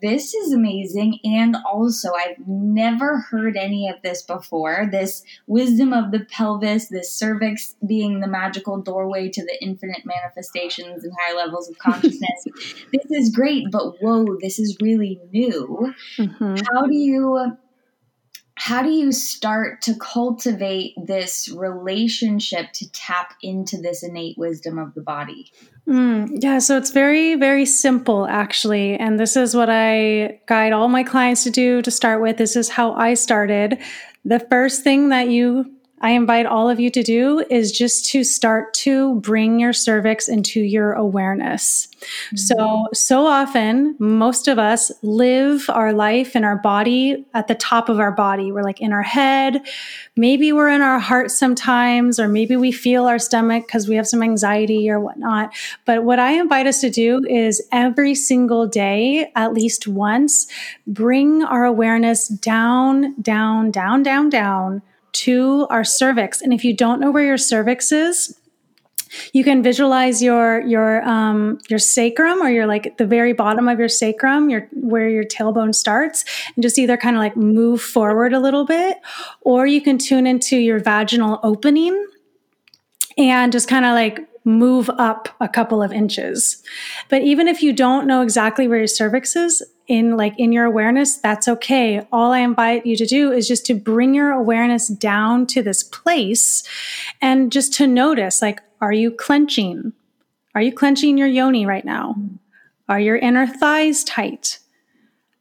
this 0.00 0.34
is 0.34 0.52
amazing. 0.52 1.20
And 1.22 1.56
also, 1.64 2.10
I've 2.12 2.46
never 2.46 3.18
heard 3.18 3.56
any 3.56 3.88
of 3.88 4.02
this 4.02 4.22
before. 4.22 4.88
This 4.90 5.22
wisdom 5.46 5.92
of 5.92 6.10
the 6.10 6.26
pelvis, 6.30 6.88
this 6.88 7.12
cervix 7.12 7.76
being 7.86 8.20
the 8.20 8.26
magical 8.26 8.80
doorway 8.80 9.28
to 9.28 9.42
the 9.42 9.56
infinite 9.62 10.02
manifestations 10.04 11.04
and 11.04 11.12
higher 11.20 11.36
levels 11.36 11.68
of 11.68 11.78
consciousness. 11.78 12.44
this 12.92 13.10
is 13.10 13.30
great, 13.30 13.66
but 13.70 13.94
whoa, 14.00 14.36
this 14.40 14.58
is 14.58 14.76
really 14.82 15.20
new. 15.30 15.94
Mm-hmm. 16.18 16.56
How 16.72 16.86
do 16.86 16.94
you 16.94 17.56
how 18.56 18.82
do 18.82 18.90
you 18.90 19.12
start 19.12 19.82
to 19.82 19.94
cultivate 19.96 20.94
this 20.96 21.48
relationship 21.48 22.72
to 22.72 22.90
tap 22.92 23.34
into 23.42 23.76
this 23.76 24.02
innate 24.02 24.38
wisdom 24.38 24.78
of 24.78 24.94
the 24.94 25.02
body? 25.02 25.52
Mm, 25.86 26.42
yeah, 26.42 26.58
so 26.58 26.76
it's 26.78 26.90
very, 26.90 27.34
very 27.34 27.66
simple 27.66 28.26
actually. 28.26 28.96
And 28.96 29.20
this 29.20 29.36
is 29.36 29.54
what 29.54 29.68
I 29.70 30.40
guide 30.46 30.72
all 30.72 30.88
my 30.88 31.04
clients 31.04 31.44
to 31.44 31.50
do 31.50 31.82
to 31.82 31.90
start 31.90 32.22
with. 32.22 32.38
This 32.38 32.56
is 32.56 32.70
how 32.70 32.92
I 32.94 33.14
started. 33.14 33.78
The 34.24 34.40
first 34.40 34.82
thing 34.82 35.10
that 35.10 35.28
you 35.28 35.75
I 36.02 36.10
invite 36.10 36.44
all 36.44 36.68
of 36.68 36.78
you 36.78 36.90
to 36.90 37.02
do 37.02 37.44
is 37.48 37.72
just 37.72 38.04
to 38.10 38.22
start 38.22 38.74
to 38.74 39.14
bring 39.20 39.58
your 39.58 39.72
cervix 39.72 40.28
into 40.28 40.60
your 40.60 40.92
awareness. 40.92 41.88
Mm-hmm. 41.96 42.36
So, 42.36 42.86
so 42.92 43.26
often, 43.26 43.96
most 43.98 44.46
of 44.46 44.58
us 44.58 44.92
live 45.02 45.70
our 45.70 45.94
life 45.94 46.36
in 46.36 46.44
our 46.44 46.56
body 46.56 47.24
at 47.32 47.48
the 47.48 47.54
top 47.54 47.88
of 47.88 47.98
our 47.98 48.12
body. 48.12 48.52
We're 48.52 48.62
like 48.62 48.82
in 48.82 48.92
our 48.92 49.02
head. 49.02 49.66
Maybe 50.16 50.52
we're 50.52 50.68
in 50.68 50.82
our 50.82 50.98
heart 50.98 51.30
sometimes, 51.30 52.20
or 52.20 52.28
maybe 52.28 52.56
we 52.56 52.72
feel 52.72 53.06
our 53.06 53.18
stomach 53.18 53.66
because 53.66 53.88
we 53.88 53.96
have 53.96 54.06
some 54.06 54.22
anxiety 54.22 54.90
or 54.90 55.00
whatnot. 55.00 55.54
But 55.86 56.04
what 56.04 56.18
I 56.18 56.32
invite 56.32 56.66
us 56.66 56.82
to 56.82 56.90
do 56.90 57.24
is 57.24 57.66
every 57.72 58.14
single 58.14 58.66
day, 58.66 59.32
at 59.34 59.54
least 59.54 59.88
once, 59.88 60.46
bring 60.86 61.42
our 61.42 61.64
awareness 61.64 62.28
down, 62.28 63.14
down, 63.22 63.70
down, 63.70 64.02
down, 64.02 64.28
down 64.28 64.82
to 65.24 65.66
our 65.70 65.84
cervix. 65.84 66.40
And 66.42 66.52
if 66.52 66.64
you 66.64 66.74
don't 66.74 67.00
know 67.00 67.10
where 67.10 67.24
your 67.24 67.38
cervix 67.38 67.92
is, 67.92 68.38
you 69.32 69.44
can 69.44 69.62
visualize 69.62 70.22
your 70.22 70.60
your 70.62 71.02
um, 71.08 71.58
your 71.68 71.78
sacrum 71.78 72.42
or 72.42 72.50
your 72.50 72.66
like 72.66 72.96
the 72.98 73.06
very 73.06 73.32
bottom 73.32 73.68
of 73.68 73.78
your 73.78 73.88
sacrum, 73.88 74.50
your 74.50 74.68
where 74.72 75.08
your 75.08 75.24
tailbone 75.24 75.74
starts, 75.74 76.24
and 76.54 76.62
just 76.62 76.78
either 76.78 76.96
kind 76.96 77.16
of 77.16 77.20
like 77.20 77.36
move 77.36 77.80
forward 77.80 78.32
a 78.32 78.40
little 78.40 78.64
bit, 78.64 78.98
or 79.42 79.66
you 79.66 79.80
can 79.80 79.98
tune 79.98 80.26
into 80.26 80.56
your 80.56 80.80
vaginal 80.80 81.38
opening 81.42 82.06
and 83.16 83.52
just 83.52 83.68
kind 83.68 83.84
of 83.84 83.92
like 83.92 84.20
move 84.44 84.90
up 84.90 85.28
a 85.40 85.48
couple 85.48 85.82
of 85.82 85.92
inches. 85.92 86.62
But 87.08 87.22
even 87.22 87.48
if 87.48 87.62
you 87.62 87.72
don't 87.72 88.06
know 88.06 88.22
exactly 88.22 88.68
where 88.68 88.78
your 88.78 88.86
cervix 88.86 89.34
is, 89.34 89.62
in 89.88 90.16
like 90.16 90.34
in 90.38 90.52
your 90.52 90.64
awareness, 90.64 91.16
that's 91.16 91.48
okay. 91.48 92.06
All 92.12 92.32
I 92.32 92.40
invite 92.40 92.86
you 92.86 92.96
to 92.96 93.06
do 93.06 93.32
is 93.32 93.46
just 93.46 93.66
to 93.66 93.74
bring 93.74 94.14
your 94.14 94.30
awareness 94.30 94.88
down 94.88 95.46
to 95.48 95.62
this 95.62 95.82
place 95.82 96.62
and 97.20 97.52
just 97.52 97.72
to 97.74 97.86
notice 97.86 98.42
like, 98.42 98.60
are 98.80 98.92
you 98.92 99.10
clenching? 99.10 99.92
Are 100.54 100.62
you 100.62 100.72
clenching 100.72 101.18
your 101.18 101.28
yoni 101.28 101.66
right 101.66 101.84
now? 101.84 102.16
Are 102.88 103.00
your 103.00 103.16
inner 103.16 103.46
thighs 103.46 104.04
tight? 104.04 104.58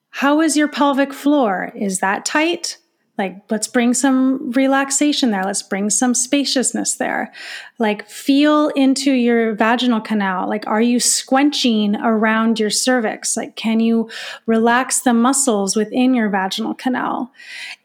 How 0.10 0.41
is 0.41 0.56
your 0.56 0.68
pelvic 0.68 1.14
floor? 1.14 1.72
Is 1.76 2.00
that 2.00 2.26
tight? 2.26 2.78
Like, 3.18 3.38
let's 3.49 3.68
bring 3.68 3.93
some 3.93 4.51
relaxation 4.51 5.32
there. 5.32 5.43
Let's 5.43 5.63
bring 5.63 5.89
some 5.89 6.13
spaciousness 6.13 6.95
there. 6.95 7.32
Like, 7.80 8.09
feel 8.09 8.70
into 8.70 9.13
your 9.13 9.55
vaginal 9.55 10.01
canal. 10.01 10.49
Like, 10.49 10.68
are 10.68 10.82
you 10.82 10.99
squenching 10.99 11.95
around 11.95 12.59
your 12.59 12.70
cervix? 12.70 13.38
Like, 13.38 13.55
can 13.55 13.80
you 13.80 14.09
relax 14.45 15.01
the 15.01 15.13
muscles 15.13 15.78
within 15.78 16.13
your 16.13 16.30
vaginal 16.30 16.74
canal? 16.74 17.32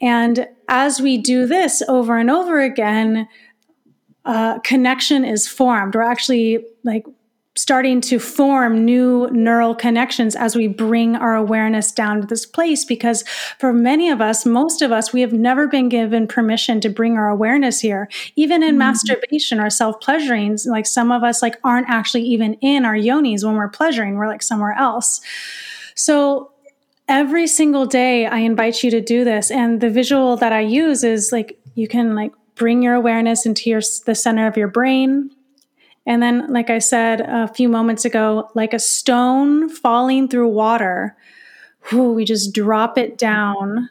And 0.00 0.48
as 0.68 1.00
we 1.00 1.16
do 1.16 1.46
this 1.46 1.80
over 1.86 2.18
and 2.18 2.30
over 2.30 2.60
again, 2.60 3.28
uh, 4.24 4.58
connection 4.60 5.24
is 5.24 5.46
formed. 5.46 5.94
We're 5.94 6.02
actually 6.02 6.64
like 6.84 7.06
starting 7.60 8.00
to 8.00 8.18
form 8.18 8.86
new 8.86 9.28
neural 9.32 9.74
connections 9.74 10.34
as 10.34 10.56
we 10.56 10.66
bring 10.66 11.14
our 11.14 11.36
awareness 11.36 11.92
down 11.92 12.22
to 12.22 12.26
this 12.26 12.46
place 12.46 12.86
because 12.86 13.22
for 13.58 13.70
many 13.70 14.08
of 14.08 14.18
us 14.18 14.46
most 14.46 14.80
of 14.80 14.90
us 14.90 15.12
we 15.12 15.20
have 15.20 15.34
never 15.34 15.68
been 15.68 15.90
given 15.90 16.26
permission 16.26 16.80
to 16.80 16.88
bring 16.88 17.18
our 17.18 17.28
awareness 17.28 17.78
here. 17.78 18.08
Even 18.34 18.62
in 18.62 18.70
mm-hmm. 18.70 18.78
masturbation 18.78 19.60
or 19.60 19.68
self-pleasuring 19.68 20.58
like 20.64 20.86
some 20.86 21.12
of 21.12 21.22
us 21.22 21.42
like 21.42 21.58
aren't 21.62 21.90
actually 21.90 22.22
even 22.22 22.54
in 22.62 22.86
our 22.86 22.94
yonis 22.94 23.44
when 23.44 23.56
we're 23.56 23.68
pleasuring 23.68 24.14
we're 24.14 24.26
like 24.26 24.42
somewhere 24.42 24.72
else. 24.72 25.20
So 25.94 26.52
every 27.08 27.46
single 27.46 27.84
day 27.84 28.24
i 28.24 28.38
invite 28.38 28.82
you 28.82 28.90
to 28.90 29.02
do 29.02 29.22
this. 29.22 29.50
And 29.50 29.82
the 29.82 29.90
visual 29.90 30.34
that 30.38 30.54
i 30.54 30.60
use 30.60 31.04
is 31.04 31.30
like 31.30 31.60
you 31.74 31.86
can 31.86 32.14
like 32.14 32.32
bring 32.54 32.82
your 32.82 32.94
awareness 32.94 33.44
into 33.44 33.68
your 33.68 33.82
the 34.06 34.14
center 34.14 34.46
of 34.46 34.56
your 34.56 34.68
brain 34.68 35.30
and 36.06 36.22
then, 36.22 36.50
like 36.52 36.70
I 36.70 36.78
said 36.78 37.20
a 37.20 37.48
few 37.48 37.68
moments 37.68 38.04
ago, 38.04 38.50
like 38.54 38.72
a 38.72 38.78
stone 38.78 39.68
falling 39.68 40.28
through 40.28 40.48
water, 40.48 41.16
whew, 41.88 42.12
we 42.12 42.24
just 42.24 42.54
drop 42.54 42.98
it 42.98 43.18
down 43.18 43.88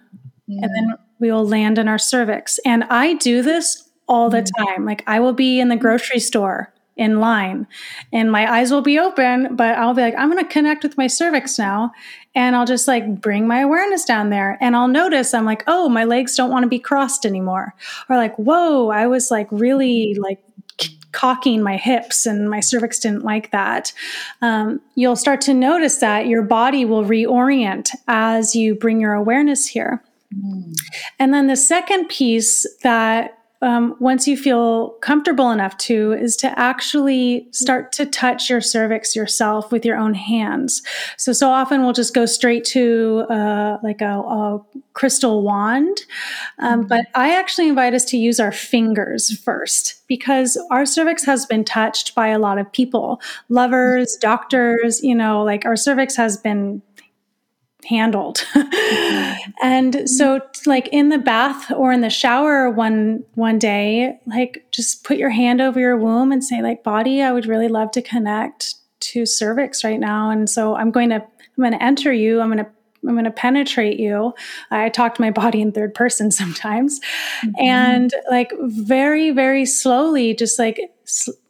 and 0.47 0.63
then 0.63 0.93
we 1.19 1.31
will 1.31 1.47
land 1.47 1.77
in 1.77 1.87
our 1.87 1.97
cervix. 1.97 2.59
And 2.65 2.83
I 2.85 3.13
do 3.15 3.41
this 3.41 3.89
all 4.07 4.29
the 4.29 4.41
mm-hmm. 4.41 4.65
time. 4.65 4.85
Like 4.85 5.03
I 5.07 5.19
will 5.19 5.33
be 5.33 5.59
in 5.59 5.69
the 5.69 5.75
grocery 5.75 6.19
store 6.19 6.73
in 6.97 7.19
line 7.21 7.65
and 8.11 8.29
my 8.29 8.51
eyes 8.51 8.71
will 8.71 8.81
be 8.81 8.99
open, 8.99 9.55
but 9.55 9.77
I'll 9.77 9.93
be 9.93 10.01
like, 10.01 10.15
I'm 10.17 10.29
going 10.29 10.43
to 10.43 10.51
connect 10.51 10.83
with 10.83 10.97
my 10.97 11.07
cervix 11.07 11.57
now. 11.57 11.93
And 12.35 12.55
I'll 12.55 12.65
just 12.65 12.87
like 12.87 13.21
bring 13.21 13.47
my 13.47 13.61
awareness 13.61 14.03
down 14.03 14.31
there 14.31 14.57
and 14.59 14.75
I'll 14.75 14.89
notice 14.89 15.33
I'm 15.33 15.45
like, 15.45 15.63
oh, 15.67 15.87
my 15.87 16.03
legs 16.03 16.35
don't 16.35 16.51
want 16.51 16.63
to 16.63 16.69
be 16.69 16.79
crossed 16.79 17.25
anymore. 17.25 17.73
Or 18.09 18.17
like, 18.17 18.35
whoa, 18.35 18.89
I 18.89 19.07
was 19.07 19.31
like 19.31 19.47
really 19.49 20.15
like 20.15 20.39
cocking 21.11 21.63
my 21.63 21.77
hips 21.77 22.25
and 22.25 22.49
my 22.49 22.59
cervix 22.59 22.99
didn't 22.99 23.23
like 23.23 23.51
that. 23.51 23.91
Um, 24.41 24.79
you'll 24.95 25.15
start 25.15 25.41
to 25.41 25.53
notice 25.53 25.97
that 25.97 26.27
your 26.27 26.43
body 26.43 26.85
will 26.85 27.03
reorient 27.03 27.89
as 28.07 28.55
you 28.55 28.75
bring 28.75 28.99
your 28.99 29.13
awareness 29.13 29.65
here. 29.65 30.03
Mm. 30.35 30.75
And 31.17 31.33
then 31.33 31.47
the 31.47 31.55
second 31.55 32.09
piece 32.09 32.67
that 32.83 33.38
um, 33.61 33.95
once 33.99 34.27
you 34.27 34.37
feel 34.37 34.91
comfortable 35.01 35.51
enough 35.51 35.77
to, 35.79 36.13
is 36.13 36.37
to 36.37 36.57
actually 36.57 37.47
start 37.51 37.91
to 37.93 38.05
touch 38.05 38.49
your 38.49 38.61
cervix 38.61 39.15
yourself 39.15 39.71
with 39.71 39.83
your 39.83 39.97
own 39.97 40.13
hands. 40.13 40.81
So, 41.17 41.33
so 41.33 41.49
often 41.49 41.81
we'll 41.81 41.93
just 41.93 42.13
go 42.13 42.25
straight 42.25 42.63
to 42.65 43.25
uh, 43.29 43.77
like 43.83 44.01
a, 44.01 44.19
a, 44.19 44.61
crystal 44.93 45.43
wand. 45.43 45.97
Um, 46.57 46.79
mm-hmm. 46.79 46.87
But 46.87 47.05
I 47.15 47.33
actually 47.33 47.69
invite 47.69 47.93
us 47.93 48.03
to 48.05 48.17
use 48.17 48.37
our 48.37 48.51
fingers 48.51 49.37
first 49.39 50.05
because 50.07 50.61
our 50.71 50.85
cervix 50.85 51.23
has 51.23 51.45
been 51.45 51.63
touched 51.63 52.15
by 52.15 52.27
a 52.27 52.39
lot 52.39 52.57
of 52.57 52.69
people, 52.73 53.21
lovers, 53.47 54.17
doctors, 54.17 55.01
you 55.01 55.15
know, 55.15 55.41
like 55.41 55.65
our 55.65 55.77
cervix 55.77 56.17
has 56.17 56.35
been 56.35 56.81
handled. 57.85 58.45
and 59.63 60.09
so 60.09 60.41
like 60.65 60.87
in 60.89 61.09
the 61.09 61.17
bath 61.17 61.71
or 61.71 61.91
in 61.91 62.01
the 62.01 62.09
shower 62.09 62.69
one 62.69 63.23
one 63.35 63.57
day, 63.59 64.19
like 64.25 64.65
just 64.71 65.03
put 65.03 65.17
your 65.17 65.29
hand 65.29 65.61
over 65.61 65.79
your 65.79 65.97
womb 65.97 66.31
and 66.31 66.43
say 66.43 66.61
like 66.61 66.83
body, 66.83 67.21
I 67.21 67.31
would 67.31 67.45
really 67.45 67.67
love 67.67 67.91
to 67.91 68.01
connect 68.01 68.75
to 69.01 69.25
cervix 69.25 69.83
right 69.83 69.99
now 69.99 70.29
and 70.29 70.49
so 70.49 70.75
I'm 70.75 70.91
going 70.91 71.09
to 71.09 71.15
I'm 71.15 71.63
going 71.63 71.71
to 71.73 71.83
enter 71.83 72.11
you. 72.13 72.41
I'm 72.41 72.49
going 72.49 72.63
to 72.63 72.69
I'm 73.07 73.13
going 73.13 73.25
to 73.25 73.31
penetrate 73.31 73.99
you. 73.99 74.33
I 74.71 74.89
talk 74.89 75.15
to 75.15 75.21
my 75.21 75.31
body 75.31 75.61
in 75.61 75.71
third 75.71 75.93
person 75.93 76.31
sometimes. 76.41 76.99
Mm-hmm. 77.43 77.51
And 77.59 78.13
like 78.29 78.51
very, 78.59 79.31
very 79.31 79.65
slowly, 79.65 80.33
just 80.33 80.59
like 80.59 80.79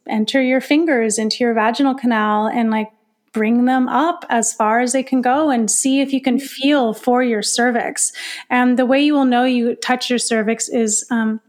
enter 0.08 0.42
your 0.42 0.60
fingers 0.60 1.18
into 1.18 1.44
your 1.44 1.54
vaginal 1.54 1.94
canal 1.94 2.46
and 2.46 2.70
like 2.70 2.90
bring 3.32 3.64
them 3.64 3.88
up 3.88 4.24
as 4.28 4.52
far 4.52 4.80
as 4.80 4.92
they 4.92 5.02
can 5.02 5.22
go 5.22 5.50
and 5.50 5.70
see 5.70 6.00
if 6.00 6.12
you 6.12 6.20
can 6.20 6.38
feel 6.38 6.92
for 6.94 7.22
your 7.22 7.42
cervix. 7.42 8.12
And 8.48 8.78
the 8.78 8.86
way 8.86 9.00
you 9.00 9.14
will 9.14 9.24
know 9.24 9.44
you 9.44 9.76
touch 9.76 10.10
your 10.10 10.18
cervix 10.18 10.68
is 10.68 11.06
um, 11.10 11.40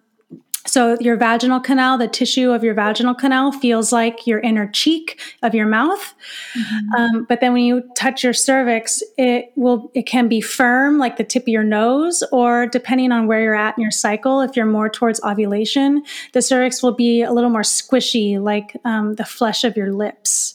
So, 0.68 0.96
your 1.00 1.18
vaginal 1.18 1.60
canal, 1.60 1.98
the 1.98 2.08
tissue 2.08 2.52
of 2.52 2.64
your 2.64 2.76
vaginal 2.76 3.16
canal 3.16 3.52
feels 3.52 3.92
like 3.92 4.28
your 4.28 4.40
inner 4.42 4.68
cheek 4.68 5.20
of 5.42 5.56
your 5.56 5.66
mouth. 5.66 6.14
Mm-hmm. 6.56 6.94
Um, 6.94 7.26
but 7.28 7.42
then 7.42 7.52
when 7.54 7.64
you 7.64 7.82
touch 7.96 8.24
your 8.24 8.34
cervix, 8.34 9.02
it 9.18 9.52
will, 9.56 9.90
it 9.96 10.06
can 10.06 10.28
be 10.28 10.40
firm, 10.40 11.00
like 11.00 11.18
the 11.18 11.24
tip 11.24 11.44
of 11.44 11.48
your 11.48 11.64
nose, 11.64 12.24
or 12.32 12.68
depending 12.68 13.12
on 13.12 13.26
where 13.26 13.42
you're 13.42 13.56
at 13.56 13.76
in 13.76 13.82
your 13.82 13.90
cycle, 13.92 14.40
if 14.42 14.56
you're 14.56 14.68
more 14.68 14.88
towards 14.88 15.20
ovulation, 15.24 16.04
the 16.34 16.44
cervix 16.44 16.84
will 16.84 16.94
be 16.94 17.24
a 17.24 17.32
little 17.34 17.50
more 17.50 17.64
squishy, 17.64 18.40
like 18.40 18.78
um, 18.86 19.16
the 19.16 19.26
flesh 19.26 19.64
of 19.64 19.76
your 19.76 19.92
lips. 19.92 20.54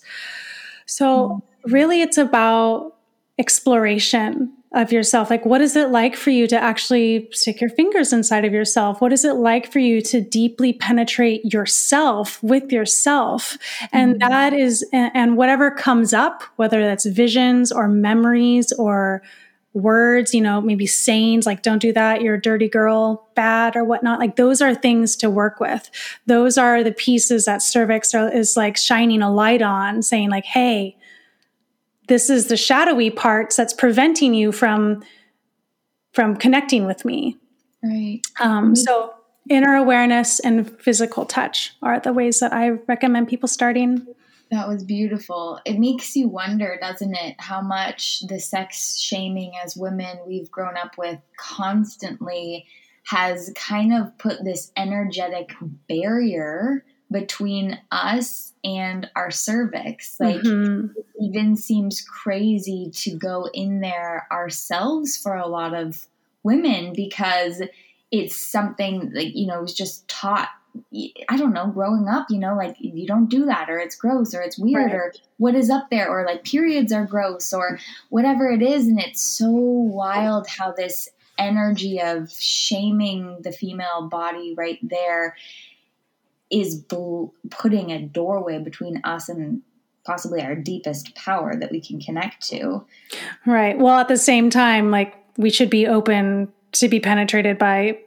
So, 0.87 1.43
mm-hmm. 1.64 1.72
really, 1.72 2.03
it's 2.03 2.18
about 2.18 2.95
exploration 3.39 4.53
of 4.74 4.93
yourself. 4.93 5.30
Like, 5.30 5.47
what 5.47 5.61
is 5.61 5.74
it 5.74 5.91
like 5.91 6.16
for 6.16 6.30
you 6.30 6.47
to 6.49 6.57
actually 6.57 7.28
stick 7.32 7.61
your 7.61 7.70
fingers 7.70 8.12
inside 8.12 8.45
of 8.45 8.53
yourself? 8.53 9.01
What 9.01 9.12
is 9.12 9.24
it 9.24 9.34
like 9.34 9.70
for 9.70 9.78
you 9.78 10.03
to 10.03 10.20
deeply 10.20 10.74
penetrate 10.74 11.45
yourself 11.45 12.43
with 12.43 12.70
yourself? 12.70 13.57
And 13.93 14.16
mm-hmm. 14.16 14.28
that 14.28 14.53
is, 14.53 14.84
and 14.93 15.37
whatever 15.37 15.70
comes 15.70 16.12
up, 16.12 16.43
whether 16.57 16.82
that's 16.82 17.07
visions 17.07 17.72
or 17.72 17.89
memories 17.89 18.72
or 18.72 19.22
words, 19.77 20.35
you 20.35 20.41
know, 20.41 20.61
maybe 20.61 20.87
sayings 20.87 21.47
like, 21.47 21.62
don't 21.62 21.81
do 21.81 21.93
that, 21.93 22.22
you're 22.22 22.35
a 22.35 22.41
dirty 22.41 22.68
girl, 22.68 23.29
bad, 23.35 23.77
or 23.77 23.85
whatnot. 23.85 24.18
Like, 24.18 24.37
those 24.37 24.61
are 24.62 24.74
things 24.74 25.14
to 25.16 25.31
work 25.31 25.61
with. 25.61 25.91
Those 26.27 26.57
are 26.59 26.83
the 26.83 26.93
pieces 26.93 27.45
that 27.45 27.62
cervix 27.62 28.14
are, 28.14 28.33
is 28.33 28.57
like 28.57 28.77
shining 28.77 29.22
a 29.22 29.31
light 29.31 29.62
on, 29.62 30.03
saying, 30.03 30.31
like, 30.31 30.47
hey, 30.47 30.97
this 32.09 32.31
is 32.31 32.47
the 32.47 32.57
shadowy 32.57 33.11
parts 33.11 33.57
that's 33.57 33.72
preventing 33.72 34.35
you 34.35 34.53
from 34.53 35.03
from 36.12 36.35
connecting 36.37 36.87
with 36.87 37.05
me 37.05 37.37
right 37.83 38.20
um, 38.41 38.74
so 38.74 39.12
inner 39.51 39.74
awareness 39.74 40.41
and 40.41 40.70
physical 40.81 41.24
touch 41.24 41.74
are 41.83 42.01
the 42.01 42.12
ways 42.12 42.41
that 42.41 42.53
i 42.53 42.70
recommend 42.89 43.29
people 43.29 43.49
starting 43.49 44.07
that 44.51 44.68
was 44.68 44.84
beautiful 44.84 45.61
it 45.64 45.78
makes 45.78 46.14
you 46.14 46.28
wonder 46.28 46.78
doesn't 46.80 47.14
it 47.14 47.34
how 47.38 47.61
much 47.61 48.20
the 48.28 48.38
sex 48.38 48.99
shaming 48.99 49.53
as 49.64 49.76
women 49.76 50.18
we've 50.26 50.51
grown 50.51 50.76
up 50.76 50.97
with 50.97 51.18
constantly 51.36 52.66
has 53.07 53.53
kind 53.55 53.94
of 53.94 54.16
put 54.18 54.44
this 54.44 54.72
energetic 54.76 55.53
barrier 55.88 56.84
between 57.11 57.78
us 57.92 58.53
and 58.64 59.09
our 59.14 59.30
cervix. 59.30 60.18
Like, 60.18 60.40
mm-hmm. 60.40 60.88
it 60.99 61.07
even 61.20 61.57
seems 61.57 62.01
crazy 62.01 62.90
to 62.92 63.16
go 63.16 63.49
in 63.55 63.80
there 63.80 64.26
ourselves 64.32 65.16
for 65.16 65.36
a 65.36 65.47
lot 65.47 65.74
of 65.74 66.07
women 66.42 66.92
because 66.94 67.62
it's 68.11 68.36
something 68.36 69.12
like, 69.14 69.34
you 69.34 69.47
know, 69.47 69.59
it 69.59 69.62
was 69.62 69.74
just 69.74 70.07
taught. 70.09 70.49
I 71.29 71.37
don't 71.37 71.53
know, 71.53 71.68
growing 71.68 72.09
up, 72.09 72.27
you 72.31 72.39
know, 72.39 72.57
like 72.57 72.77
you 72.79 73.07
don't 73.07 73.29
do 73.29 73.47
that, 73.47 73.70
or 73.70 73.79
it's 73.79 73.97
gross, 73.97 74.35
or 74.35 74.43
it's 74.43 74.59
weird, 74.59 74.87
right. 74.87 74.95
or 74.95 75.14
what 75.39 75.55
is 75.55 75.70
up 75.70 75.91
there, 75.91 76.09
or 76.09 76.24
like 76.27 76.45
periods 76.45 76.93
are 76.93 77.07
gross, 77.07 77.53
or 77.53 77.79
whatever 78.11 78.51
it 78.51 78.62
is. 78.62 78.87
And 78.87 79.01
it's 79.01 79.20
so 79.20 79.49
wild 79.51 80.47
how 80.47 80.72
this 80.72 81.09
energy 81.39 82.01
of 82.01 82.31
shaming 82.31 83.39
the 83.43 83.53
female 83.53 84.09
body 84.09 84.55
right 84.57 84.79
there 84.83 85.37
is 86.51 86.77
bl- 86.77 87.27
putting 87.51 87.91
a 87.91 88.01
doorway 88.01 88.59
between 88.59 89.01
us 89.05 89.29
and 89.29 89.62
possibly 90.05 90.41
our 90.41 90.55
deepest 90.55 91.14
power 91.16 91.57
that 91.57 91.70
we 91.70 91.81
can 91.81 92.01
connect 92.01 92.47
to. 92.49 92.85
Right. 93.45 93.77
Well, 93.79 93.99
at 93.99 94.09
the 94.09 94.16
same 94.16 94.51
time, 94.51 94.91
like 94.91 95.16
we 95.37 95.51
should 95.51 95.70
be 95.70 95.87
open 95.87 96.53
to 96.72 96.89
be 96.89 97.01
penetrated 97.01 97.59
by 97.59 97.99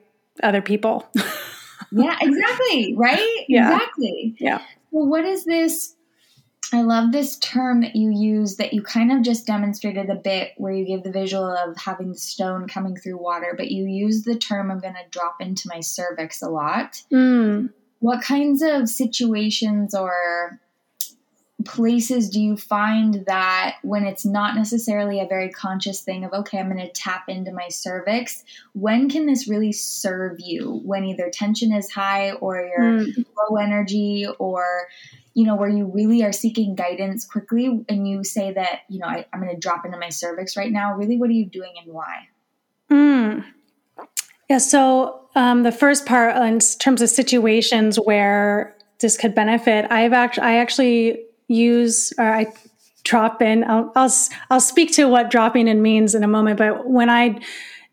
other 0.41 0.61
people. 0.61 1.07
yeah, 1.91 2.17
exactly. 2.21 2.95
Right? 2.97 3.35
Yeah. 3.47 3.73
Exactly. 3.73 4.35
Yeah. 4.39 4.61
Well, 4.91 5.07
what 5.07 5.25
is 5.25 5.45
this? 5.45 5.95
I 6.71 6.83
love 6.83 7.11
this 7.11 7.37
term 7.39 7.81
that 7.81 7.95
you 7.95 8.11
use 8.11 8.57
that 8.57 8.73
you 8.73 8.83
kind 8.83 9.11
of 9.11 9.23
just 9.23 9.47
demonstrated 9.47 10.09
a 10.09 10.15
bit 10.15 10.51
where 10.57 10.71
you 10.71 10.85
gave 10.85 11.03
the 11.03 11.11
visual 11.11 11.51
of 11.51 11.75
having 11.77 12.09
the 12.09 12.17
stone 12.17 12.67
coming 12.67 12.95
through 12.95 13.17
water, 13.17 13.55
but 13.57 13.71
you 13.71 13.87
use 13.87 14.23
the 14.23 14.37
term 14.37 14.69
I'm 14.69 14.79
going 14.79 14.93
to 14.93 15.09
drop 15.09 15.37
into 15.39 15.67
my 15.67 15.79
cervix 15.79 16.43
a 16.43 16.49
lot. 16.49 17.01
Mm 17.11 17.69
what 17.99 18.21
kinds 18.21 18.61
of 18.61 18.89
situations 18.89 19.93
or 19.93 20.59
places 21.65 22.29
do 22.29 22.39
you 22.39 22.55
find 22.55 23.25
that 23.27 23.77
when 23.83 24.05
it's 24.05 24.25
not 24.25 24.55
necessarily 24.55 25.19
a 25.19 25.27
very 25.27 25.49
conscious 25.49 26.01
thing 26.01 26.23
of 26.23 26.31
okay 26.31 26.57
i'm 26.57 26.71
going 26.71 26.85
to 26.85 26.91
tap 26.93 27.27
into 27.27 27.51
my 27.51 27.67
cervix 27.67 28.43
when 28.73 29.09
can 29.09 29.25
this 29.25 29.47
really 29.47 29.71
serve 29.71 30.37
you 30.39 30.81
when 30.85 31.03
either 31.03 31.29
tension 31.29 31.73
is 31.73 31.91
high 31.91 32.31
or 32.33 32.61
you're 32.61 33.01
mm. 33.01 33.25
low 33.37 33.57
energy 33.57 34.25
or 34.39 34.87
you 35.33 35.45
know 35.45 35.55
where 35.55 35.69
you 35.69 35.85
really 35.85 36.23
are 36.23 36.31
seeking 36.31 36.75
guidance 36.75 37.25
quickly 37.25 37.83
and 37.89 38.07
you 38.07 38.23
say 38.23 38.53
that 38.53 38.81
you 38.87 38.99
know 38.99 39.07
I, 39.07 39.25
am 39.33 39.41
going 39.41 39.53
to 39.53 39.59
drop 39.59 39.85
into 39.85 39.97
my 39.97 40.09
cervix 40.09 40.55
right 40.55 40.71
now 40.71 40.95
really 40.95 41.17
what 41.17 41.29
are 41.29 41.33
you 41.33 41.45
doing 41.45 41.73
and 41.83 41.93
why 41.93 42.27
mm. 42.89 43.43
Yeah. 44.49 44.57
So 44.57 45.29
um, 45.35 45.63
the 45.63 45.71
first 45.71 46.05
part, 46.05 46.35
in 46.35 46.59
terms 46.79 47.01
of 47.01 47.09
situations 47.09 47.97
where 47.97 48.75
this 48.99 49.15
could 49.15 49.35
benefit, 49.35 49.85
I've 49.91 50.11
actually 50.11 50.43
I 50.43 50.55
actually 50.55 51.25
use 51.49 52.13
or 52.17 52.25
I 52.25 52.47
drop 53.03 53.41
in. 53.41 53.65
I'll, 53.65 53.91
I'll 53.95 54.13
I'll 54.49 54.61
speak 54.61 54.93
to 54.93 55.09
what 55.09 55.29
dropping 55.29 55.67
in 55.67 55.81
means 55.81 56.15
in 56.15 56.23
a 56.23 56.27
moment. 56.27 56.57
But 56.57 56.87
when 56.87 57.09
I 57.09 57.39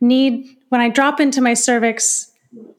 need 0.00 0.46
when 0.68 0.80
I 0.80 0.88
drop 0.88 1.18
into 1.20 1.40
my 1.40 1.54
cervix 1.54 2.30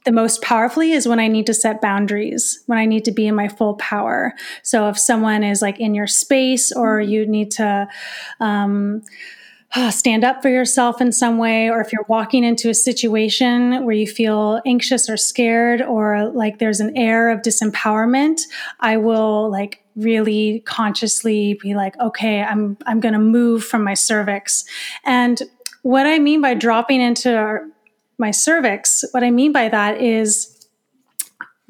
the 0.06 0.12
most 0.12 0.42
powerfully 0.42 0.94
is 0.94 1.08
when 1.08 1.20
I 1.20 1.28
need 1.28 1.46
to 1.48 1.54
set 1.54 1.82
boundaries, 1.82 2.64
when 2.66 2.80
I 2.80 2.86
need 2.86 3.04
to 3.06 3.12
be 3.12 3.28
in 3.28 3.36
my 3.36 3.48
full 3.48 3.76
power. 3.76 4.34
So 4.64 4.88
if 4.90 4.98
someone 4.98 5.44
is 5.44 5.62
like 5.62 5.80
in 5.80 5.94
your 5.94 6.08
space 6.08 6.72
or 6.72 7.02
you 7.02 7.28
need 7.28 7.52
to 7.52 7.88
um, 8.40 9.04
stand 9.92 10.24
up 10.24 10.42
for 10.42 10.50
yourself 10.50 11.02
in 11.02 11.12
some 11.12 11.38
way, 11.38 11.70
or 11.70 11.82
if 11.82 11.92
you're 11.92 12.06
walking 12.08 12.44
into 12.44 12.70
a 12.70 12.74
situation 12.74 13.86
where 13.86 13.96
you 13.96 14.08
feel 14.08 14.62
anxious 14.66 15.10
or 15.10 15.18
scared, 15.18 15.82
or 15.82 16.30
like 16.30 16.60
there's 16.60 16.80
an 16.80 16.96
air 16.98 17.30
of 17.30 17.42
disempowerment, 17.42 18.42
I 18.80 18.98
will 18.98 19.50
like 19.52 19.84
really 19.96 20.62
consciously 20.66 21.56
be 21.62 21.76
like, 21.76 21.98
okay, 22.00 22.44
I'm 22.44 22.78
I'm 22.86 23.00
going 23.00 23.14
to 23.14 23.20
move 23.20 23.64
from 23.64 23.84
my 23.84 23.94
cervix. 23.94 24.64
And 25.06 25.42
what 25.82 26.06
I 26.06 26.20
mean 26.20 26.42
by 26.42 26.54
dropping 26.54 27.02
into 27.02 27.60
my 28.18 28.32
cervix, 28.32 29.04
what 29.12 29.24
I 29.24 29.32
mean 29.32 29.52
by 29.52 29.70
that 29.70 30.02
is 30.02 30.57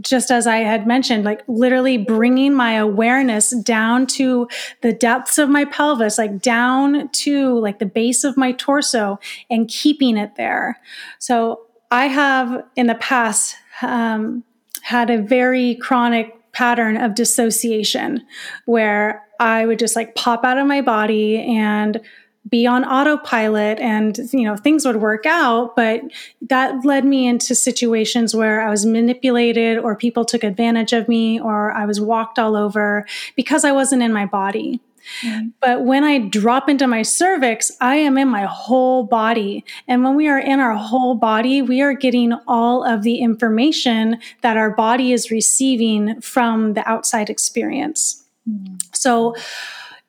just 0.01 0.29
as 0.29 0.45
I 0.45 0.57
had 0.57 0.85
mentioned, 0.85 1.23
like 1.23 1.41
literally 1.47 1.97
bringing 1.97 2.53
my 2.53 2.73
awareness 2.73 3.55
down 3.61 4.05
to 4.07 4.47
the 4.81 4.93
depths 4.93 5.37
of 5.37 5.49
my 5.49 5.65
pelvis, 5.65 6.17
like 6.17 6.41
down 6.41 7.09
to 7.09 7.59
like 7.59 7.79
the 7.79 7.85
base 7.85 8.23
of 8.23 8.37
my 8.37 8.51
torso 8.53 9.19
and 9.49 9.67
keeping 9.67 10.17
it 10.17 10.35
there. 10.35 10.79
So 11.19 11.61
I 11.89 12.05
have 12.05 12.63
in 12.75 12.87
the 12.87 12.95
past 12.95 13.55
um, 13.81 14.43
had 14.81 15.09
a 15.09 15.21
very 15.21 15.75
chronic 15.75 16.33
pattern 16.51 16.97
of 16.97 17.15
dissociation 17.15 18.25
where 18.65 19.23
I 19.39 19.65
would 19.65 19.79
just 19.79 19.95
like 19.95 20.15
pop 20.15 20.43
out 20.43 20.57
of 20.57 20.67
my 20.67 20.81
body 20.81 21.37
and 21.39 22.01
be 22.49 22.67
on 22.67 22.85
autopilot 22.85 23.79
and 23.79 24.19
you 24.31 24.43
know 24.43 24.55
things 24.55 24.85
would 24.85 24.97
work 24.97 25.25
out 25.25 25.75
but 25.75 26.01
that 26.41 26.85
led 26.85 27.03
me 27.03 27.27
into 27.27 27.55
situations 27.55 28.35
where 28.35 28.61
i 28.61 28.69
was 28.69 28.85
manipulated 28.85 29.77
or 29.77 29.95
people 29.95 30.23
took 30.23 30.43
advantage 30.43 30.93
of 30.93 31.07
me 31.07 31.39
or 31.39 31.71
i 31.71 31.85
was 31.85 31.99
walked 31.99 32.37
all 32.37 32.55
over 32.55 33.05
because 33.35 33.65
i 33.65 33.71
wasn't 33.71 34.01
in 34.01 34.13
my 34.13 34.25
body 34.25 34.79
mm-hmm. 35.23 35.47
But 35.61 35.85
when 35.85 36.03
I 36.03 36.19
drop 36.19 36.67
into 36.67 36.85
my 36.85 37.01
cervix, 37.01 37.71
I 37.79 37.95
am 37.95 38.17
in 38.17 38.27
my 38.27 38.43
whole 38.43 39.03
body. 39.05 39.63
And 39.87 40.03
when 40.03 40.15
we 40.15 40.27
are 40.27 40.37
in 40.37 40.59
our 40.59 40.75
whole 40.75 41.15
body, 41.15 41.61
we 41.61 41.81
are 41.81 41.93
getting 41.93 42.33
all 42.45 42.83
of 42.83 43.03
the 43.03 43.19
information 43.19 44.19
that 44.41 44.57
our 44.57 44.69
body 44.69 45.13
is 45.13 45.31
receiving 45.31 46.19
from 46.19 46.73
the 46.73 46.87
outside 46.87 47.29
experience. 47.29 48.21
Mm-hmm. 48.49 48.75
So, 48.93 49.35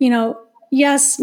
you 0.00 0.10
know, 0.10 0.36
yes, 0.70 1.20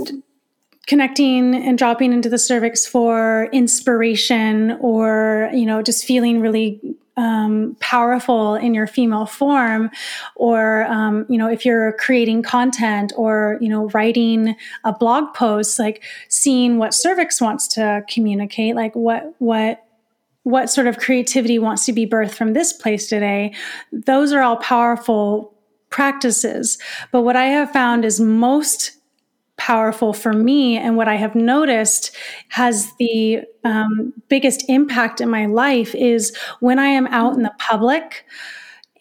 connecting 0.88 1.56
and 1.56 1.78
dropping 1.78 2.14
into 2.14 2.30
the 2.30 2.38
cervix 2.38 2.86
for 2.86 3.50
inspiration 3.52 4.78
or 4.80 5.50
you 5.54 5.66
know 5.66 5.82
just 5.82 6.06
feeling 6.06 6.40
really 6.42 6.80
um, 7.18 7.78
powerful 7.80 8.56
in 8.56 8.74
your 8.74 8.88
female 8.88 9.26
form 9.26 9.90
or 10.36 10.84
um, 10.84 11.26
you 11.30 11.38
know 11.38 11.50
if 11.50 11.66
you're 11.66 11.94
creating 11.94 12.44
content 12.44 13.14
or 13.16 13.58
you 13.62 13.70
know 13.70 13.90
writing 13.90 14.56
a 14.84 14.94
blog 14.94 15.34
post 15.34 15.80
like 15.80 16.04
seeing 16.28 16.78
what 16.78 16.94
cervix 16.94 17.40
wants 17.40 17.68
to 17.68 18.04
communicate 18.10 18.76
like 18.76 18.94
what 18.96 19.34
what 19.40 19.82
what 20.44 20.70
sort 20.70 20.86
of 20.86 21.00
creativity 21.00 21.58
wants 21.58 21.86
to 21.86 21.94
be 21.94 22.06
birthed 22.06 22.34
from 22.34 22.54
this 22.54 22.74
place 22.74 23.08
today 23.08 23.54
those 23.92 24.32
are 24.32 24.42
all 24.42 24.58
powerful 24.58 25.56
practices. 25.90 26.78
But 27.14 27.22
what 27.22 27.38
i 27.38 27.46
have 27.46 27.72
found 27.72 28.04
is 28.04 28.20
most 28.20 28.92
powerful 29.58 30.14
for 30.14 30.34
me 30.34 30.78
and 30.78 30.98
what 30.98 31.08
I 31.08 31.16
have 31.16 31.36
noticed 31.36 32.16
has 32.50 32.92
the 33.00 33.42
um, 33.64 34.14
biggest 34.28 34.70
impact 34.70 35.22
in 35.22 35.30
my 35.30 35.46
life 35.46 35.96
is 35.96 36.36
when 36.60 36.78
I 36.80 36.88
am 36.88 37.08
out 37.08 37.36
in 37.36 37.44
the 37.44 37.54
public 37.58 38.26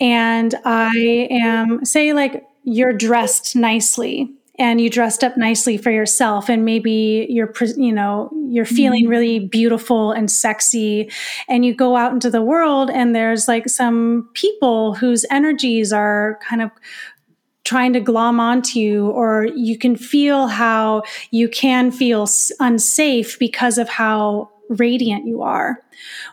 and 0.00 0.54
I 0.64 1.28
am, 1.30 1.84
say, 1.84 2.12
like 2.12 2.44
you're 2.64 2.92
dressed 2.92 3.54
nicely 3.54 4.32
and 4.56 4.80
you 4.80 4.88
dressed 4.88 5.24
up 5.24 5.36
nicely 5.36 5.76
for 5.76 5.90
yourself 5.90 6.48
and 6.48 6.64
maybe 6.64 7.26
you're 7.28 7.52
you 7.76 7.92
know 7.92 8.30
you're 8.48 8.64
feeling 8.64 9.02
mm-hmm. 9.02 9.10
really 9.10 9.38
beautiful 9.40 10.12
and 10.12 10.30
sexy 10.30 11.10
and 11.48 11.64
you 11.64 11.74
go 11.74 11.96
out 11.96 12.12
into 12.12 12.30
the 12.30 12.42
world 12.42 12.88
and 12.90 13.14
there's 13.14 13.48
like 13.48 13.68
some 13.68 14.28
people 14.34 14.94
whose 14.94 15.26
energies 15.30 15.92
are 15.92 16.38
kind 16.48 16.62
of 16.62 16.70
trying 17.64 17.92
to 17.94 18.00
glom 18.00 18.38
onto 18.40 18.78
you, 18.78 19.08
or 19.10 19.46
you 19.54 19.78
can 19.78 19.96
feel 19.96 20.46
how 20.46 21.02
you 21.30 21.48
can 21.48 21.90
feel 21.90 22.28
unsafe 22.60 23.38
because 23.38 23.78
of 23.78 23.88
how 23.88 24.50
radiant 24.68 25.26
you 25.26 25.42
are. 25.42 25.82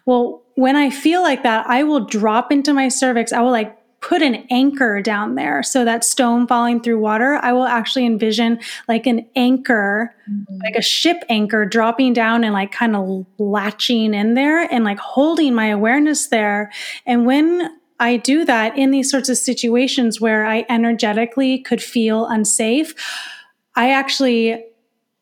Well, 0.05 0.41
when 0.55 0.75
I 0.75 0.89
feel 0.89 1.21
like 1.21 1.43
that, 1.43 1.65
I 1.67 1.83
will 1.83 2.05
drop 2.05 2.51
into 2.51 2.73
my 2.73 2.89
cervix. 2.89 3.33
I 3.33 3.41
will 3.41 3.51
like 3.51 3.77
put 4.01 4.23
an 4.23 4.47
anchor 4.49 4.99
down 4.99 5.35
there. 5.35 5.61
So 5.61 5.85
that 5.85 6.03
stone 6.03 6.47
falling 6.47 6.81
through 6.81 6.99
water, 6.99 7.39
I 7.41 7.53
will 7.53 7.65
actually 7.65 8.05
envision 8.05 8.59
like 8.87 9.05
an 9.05 9.27
anchor, 9.35 10.13
mm-hmm. 10.29 10.57
like 10.63 10.75
a 10.75 10.81
ship 10.81 11.23
anchor 11.29 11.65
dropping 11.65 12.13
down 12.13 12.43
and 12.43 12.53
like 12.53 12.71
kind 12.71 12.95
of 12.95 13.25
latching 13.37 14.15
in 14.15 14.33
there 14.33 14.61
and 14.73 14.83
like 14.83 14.97
holding 14.97 15.53
my 15.53 15.67
awareness 15.67 16.27
there. 16.27 16.71
And 17.05 17.27
when 17.27 17.69
I 18.01 18.17
do 18.17 18.43
that 18.45 18.75
in 18.75 18.89
these 18.89 19.11
sorts 19.11 19.29
of 19.29 19.37
situations 19.37 20.19
where 20.19 20.45
I 20.45 20.65
energetically 20.69 21.59
could 21.59 21.81
feel 21.81 22.25
unsafe. 22.25 22.95
I 23.75 23.91
actually 23.91 24.65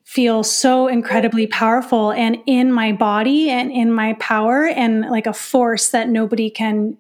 feel 0.06 0.44
so 0.44 0.88
incredibly 0.88 1.46
powerful 1.46 2.12
and 2.14 2.38
in 2.48 2.72
my 2.72 2.94
body 2.94 3.50
and 3.50 3.70
in 3.70 3.92
my 3.92 4.14
power 4.14 4.66
and 4.66 5.02
like 5.02 5.28
a 5.28 5.34
force 5.34 5.90
that 5.90 6.10
nobody 6.10 6.50
can 6.50 6.98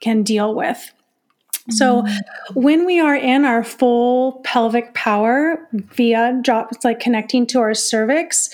can 0.00 0.22
deal 0.22 0.54
with. 0.54 0.92
So 1.70 2.02
mm-hmm. 2.02 2.60
when 2.60 2.84
we 2.84 3.00
are 3.00 3.16
in 3.16 3.46
our 3.46 3.64
full 3.64 4.42
pelvic 4.44 4.92
power 4.92 5.66
via 5.72 6.38
drop, 6.42 6.68
it's 6.70 6.84
like 6.84 7.00
connecting 7.00 7.46
to 7.48 7.60
our 7.60 7.72
cervix. 7.72 8.50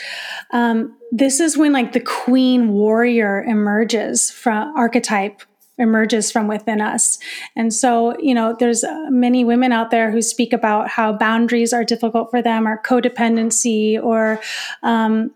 Um, 0.53 0.97
this 1.11 1.41
is 1.41 1.59
when 1.59 1.73
like 1.73 1.93
the 1.93 2.01
queen 2.01 2.69
warrior 2.69 3.43
emerges 3.43 4.31
from 4.31 4.73
archetype 4.77 5.43
emerges 5.81 6.31
from 6.31 6.47
within 6.47 6.81
us. 6.81 7.19
And 7.57 7.75
so, 7.75 8.17
you 8.21 8.35
know, 8.35 8.55
there's 8.59 8.85
uh, 8.85 9.07
many 9.11 9.45
women 9.45 9.73
out 9.73 9.91
there 9.91 10.11
who 10.13 10.23
speak 10.23 10.53
about 10.53 10.89
how 10.89 11.13
boundaries 11.13 11.73
are 11.73 11.85
difficult 11.85 12.31
for 12.31 12.43
them, 12.43 12.69
or 12.69 12.81
codependency, 12.83 14.01
or 14.01 14.41
um, 14.83 15.33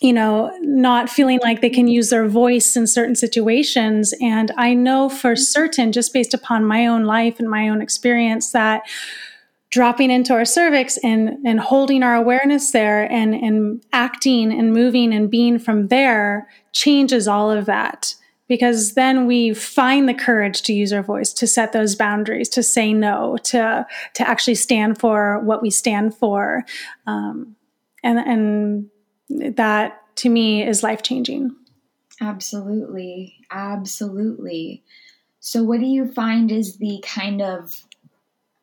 you 0.00 0.12
know, 0.12 0.50
not 0.60 1.08
feeling 1.08 1.40
like 1.42 1.60
they 1.60 1.70
can 1.70 1.88
use 1.88 2.10
their 2.10 2.28
voice 2.28 2.76
in 2.76 2.86
certain 2.86 3.14
situations. 3.16 4.14
And 4.20 4.52
I 4.56 4.74
know 4.74 5.08
for 5.08 5.34
certain, 5.34 5.90
just 5.90 6.12
based 6.12 6.34
upon 6.34 6.64
my 6.64 6.86
own 6.86 7.04
life 7.04 7.40
and 7.40 7.48
my 7.48 7.68
own 7.68 7.80
experience, 7.80 8.52
that 8.52 8.82
dropping 9.70 10.10
into 10.10 10.32
our 10.32 10.44
cervix 10.44 10.96
and 10.98 11.38
and 11.44 11.60
holding 11.60 12.02
our 12.02 12.14
awareness 12.14 12.70
there 12.70 13.10
and 13.10 13.34
and 13.34 13.84
acting 13.92 14.52
and 14.52 14.72
moving 14.72 15.12
and 15.12 15.30
being 15.30 15.58
from 15.58 15.88
there 15.88 16.48
changes 16.72 17.26
all 17.26 17.50
of 17.50 17.66
that 17.66 18.14
because 18.48 18.94
then 18.94 19.26
we 19.26 19.54
find 19.54 20.08
the 20.08 20.14
courage 20.14 20.62
to 20.62 20.72
use 20.72 20.92
our 20.92 21.02
voice 21.02 21.32
to 21.34 21.46
set 21.46 21.72
those 21.72 21.94
boundaries 21.94 22.48
to 22.50 22.62
say 22.62 22.92
no 22.92 23.36
to 23.44 23.86
to 24.14 24.28
actually 24.28 24.54
stand 24.54 24.98
for 24.98 25.40
what 25.40 25.62
we 25.62 25.70
stand 25.70 26.14
for. 26.14 26.64
Um, 27.06 27.56
and 28.02 28.18
and 29.28 29.50
that 29.54 30.00
to 30.16 30.28
me 30.28 30.66
is 30.66 30.82
life 30.82 31.02
changing 31.02 31.54
absolutely. 32.20 33.34
Absolutely. 33.50 34.82
So 35.40 35.62
what 35.62 35.80
do 35.80 35.86
you 35.86 36.10
find 36.12 36.50
is 36.50 36.78
the 36.78 37.02
kind 37.04 37.42
of 37.42 37.82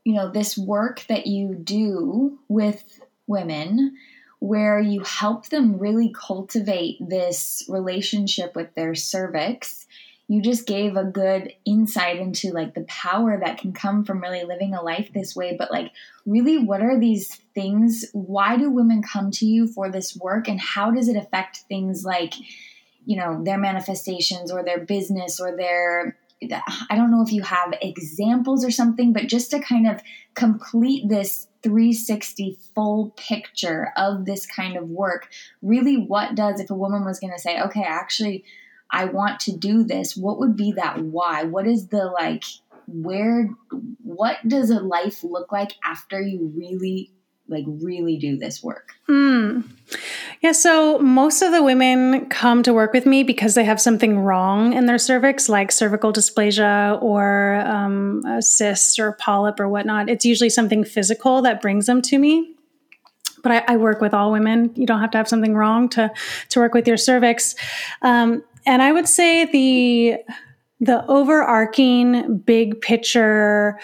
you 0.04 0.14
know 0.14 0.30
this 0.30 0.58
work 0.58 1.06
that 1.08 1.28
you 1.28 1.56
do 1.56 2.40
with 2.50 3.00
women 3.28 3.96
where 4.44 4.78
you 4.78 5.00
help 5.00 5.48
them 5.48 5.80
really 5.80 6.14
cultivate 6.14 6.98
this 7.00 7.64
relationship 7.70 8.54
with 8.58 8.76
their 8.76 8.94
cervix. 8.94 9.86
You 10.28 10.42
just 10.42 10.68
gave 10.68 10.98
a 10.98 11.06
good 11.06 11.54
insight 11.64 12.18
into 12.18 12.52
like 12.52 12.74
the 12.74 12.84
power 12.84 13.40
that 13.40 13.58
can 13.58 13.72
come 13.72 14.04
from 14.04 14.22
really 14.22 14.44
living 14.44 14.74
a 14.74 14.82
life 14.82 15.12
this 15.14 15.34
way 15.34 15.56
but 15.58 15.72
like 15.72 15.94
really 16.26 16.58
what 16.58 16.82
are 16.82 17.00
these 17.00 17.40
things 17.56 18.04
why 18.12 18.58
do 18.58 18.70
women 18.70 19.02
come 19.02 19.32
to 19.32 19.46
you 19.46 19.66
for 19.66 19.90
this 19.90 20.14
work 20.18 20.50
and 20.50 20.60
how 20.60 20.92
does 20.92 21.08
it 21.08 21.16
affect 21.16 21.60
things 21.70 22.04
like 22.04 22.34
you 23.06 23.16
know 23.16 23.42
their 23.46 23.58
manifestations 23.58 24.52
or 24.52 24.62
their 24.62 24.80
business 24.80 25.40
or 25.40 25.56
their 25.56 26.18
I 26.90 26.98
don't 26.98 27.12
know 27.12 27.24
if 27.24 27.32
you 27.32 27.42
have 27.44 27.74
examples 27.82 28.66
or 28.66 28.72
something, 28.72 29.14
but 29.14 29.28
just 29.28 29.52
to 29.52 29.62
kind 29.62 29.88
of 29.88 30.02
complete 30.34 31.08
this 31.08 31.48
360 31.64 32.58
full 32.76 33.14
picture 33.16 33.92
of 33.98 34.26
this 34.26 34.46
kind 34.46 34.78
of 34.78 34.90
work. 34.90 35.30
Really, 35.62 35.98
what 35.98 36.36
does, 36.36 36.60
if 36.60 36.70
a 36.70 36.76
woman 36.76 37.06
was 37.06 37.20
going 37.20 37.34
to 37.34 37.40
say, 37.40 37.62
okay, 37.62 37.84
actually, 37.84 38.44
I 38.92 39.06
want 39.06 39.40
to 39.42 39.58
do 39.58 39.84
this, 39.84 40.16
what 40.16 40.40
would 40.40 40.56
be 40.56 40.74
that 40.74 41.02
why? 41.02 41.44
What 41.44 41.66
is 41.66 41.88
the 41.88 42.06
like, 42.06 42.44
where, 42.88 43.50
what 44.04 44.38
does 44.48 44.70
a 44.70 44.80
life 44.80 45.24
look 45.24 45.52
like 45.52 45.72
after 45.84 46.22
you 46.22 46.54
really 46.56 47.12
like 47.48 47.66
really 47.68 48.18
do 48.18 48.38
this 48.38 48.64
work? 48.64 48.94
Mm. 49.10 49.70
Yeah, 50.42 50.54
so 50.54 50.98
most 51.00 51.42
of 51.42 51.52
the 51.52 51.62
women 51.62 52.28
come 52.30 52.64
to 52.64 52.74
work 52.74 52.94
with 52.94 53.06
me 53.06 53.24
because 53.24 53.54
they 53.56 53.64
have 53.66 53.82
something 53.82 54.20
wrong 54.20 54.74
in 54.74 54.86
their 54.86 54.98
cervix, 54.98 55.50
like 55.50 55.72
cervical 55.72 56.14
dysplasia 56.14 57.02
or 57.02 57.56
um, 57.66 58.24
a 58.26 58.42
cyst 58.42 59.00
or 59.00 59.14
polyp 59.14 59.60
or 59.60 59.68
whatnot. 59.68 60.10
It's 60.10 60.26
usually 60.26 60.50
something 60.50 60.84
physical 60.84 61.42
that 61.42 61.62
brings 61.62 61.86
them 61.86 62.02
to 62.04 62.18
me. 62.18 62.56
But 63.42 63.52
I, 63.52 63.74
I 63.74 63.78
work 63.78 64.00
with 64.00 64.14
all 64.14 64.32
women. 64.32 64.72
You 64.76 64.86
don't 64.86 65.02
have 65.02 65.12
to 65.12 65.18
have 65.18 65.28
something 65.28 65.54
wrong 65.54 65.90
to 65.90 66.12
to 66.50 66.60
work 66.60 66.74
with 66.74 66.88
your 66.88 66.98
cervix. 66.98 67.56
Um, 68.02 68.42
and 68.66 68.82
I 68.82 68.94
would 68.94 69.08
say 69.08 69.46
the 69.46 70.18
the 70.80 71.06
overarching 71.08 72.38
big 72.38 72.80
picture. 72.82 73.80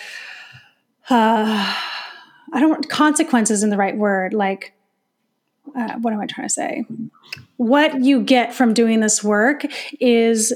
Uh, 1.09 1.75
I 2.53 2.59
don't 2.59 2.69
want 2.69 2.89
consequences 2.89 3.63
in 3.63 3.69
the 3.69 3.77
right 3.77 3.97
word. 3.97 4.33
Like, 4.33 4.73
uh, 5.75 5.93
what 5.99 6.13
am 6.13 6.19
I 6.19 6.25
trying 6.25 6.47
to 6.47 6.53
say? 6.53 6.85
What 7.57 8.03
you 8.03 8.21
get 8.21 8.53
from 8.53 8.73
doing 8.73 8.99
this 8.99 9.23
work 9.23 9.65
is 9.99 10.53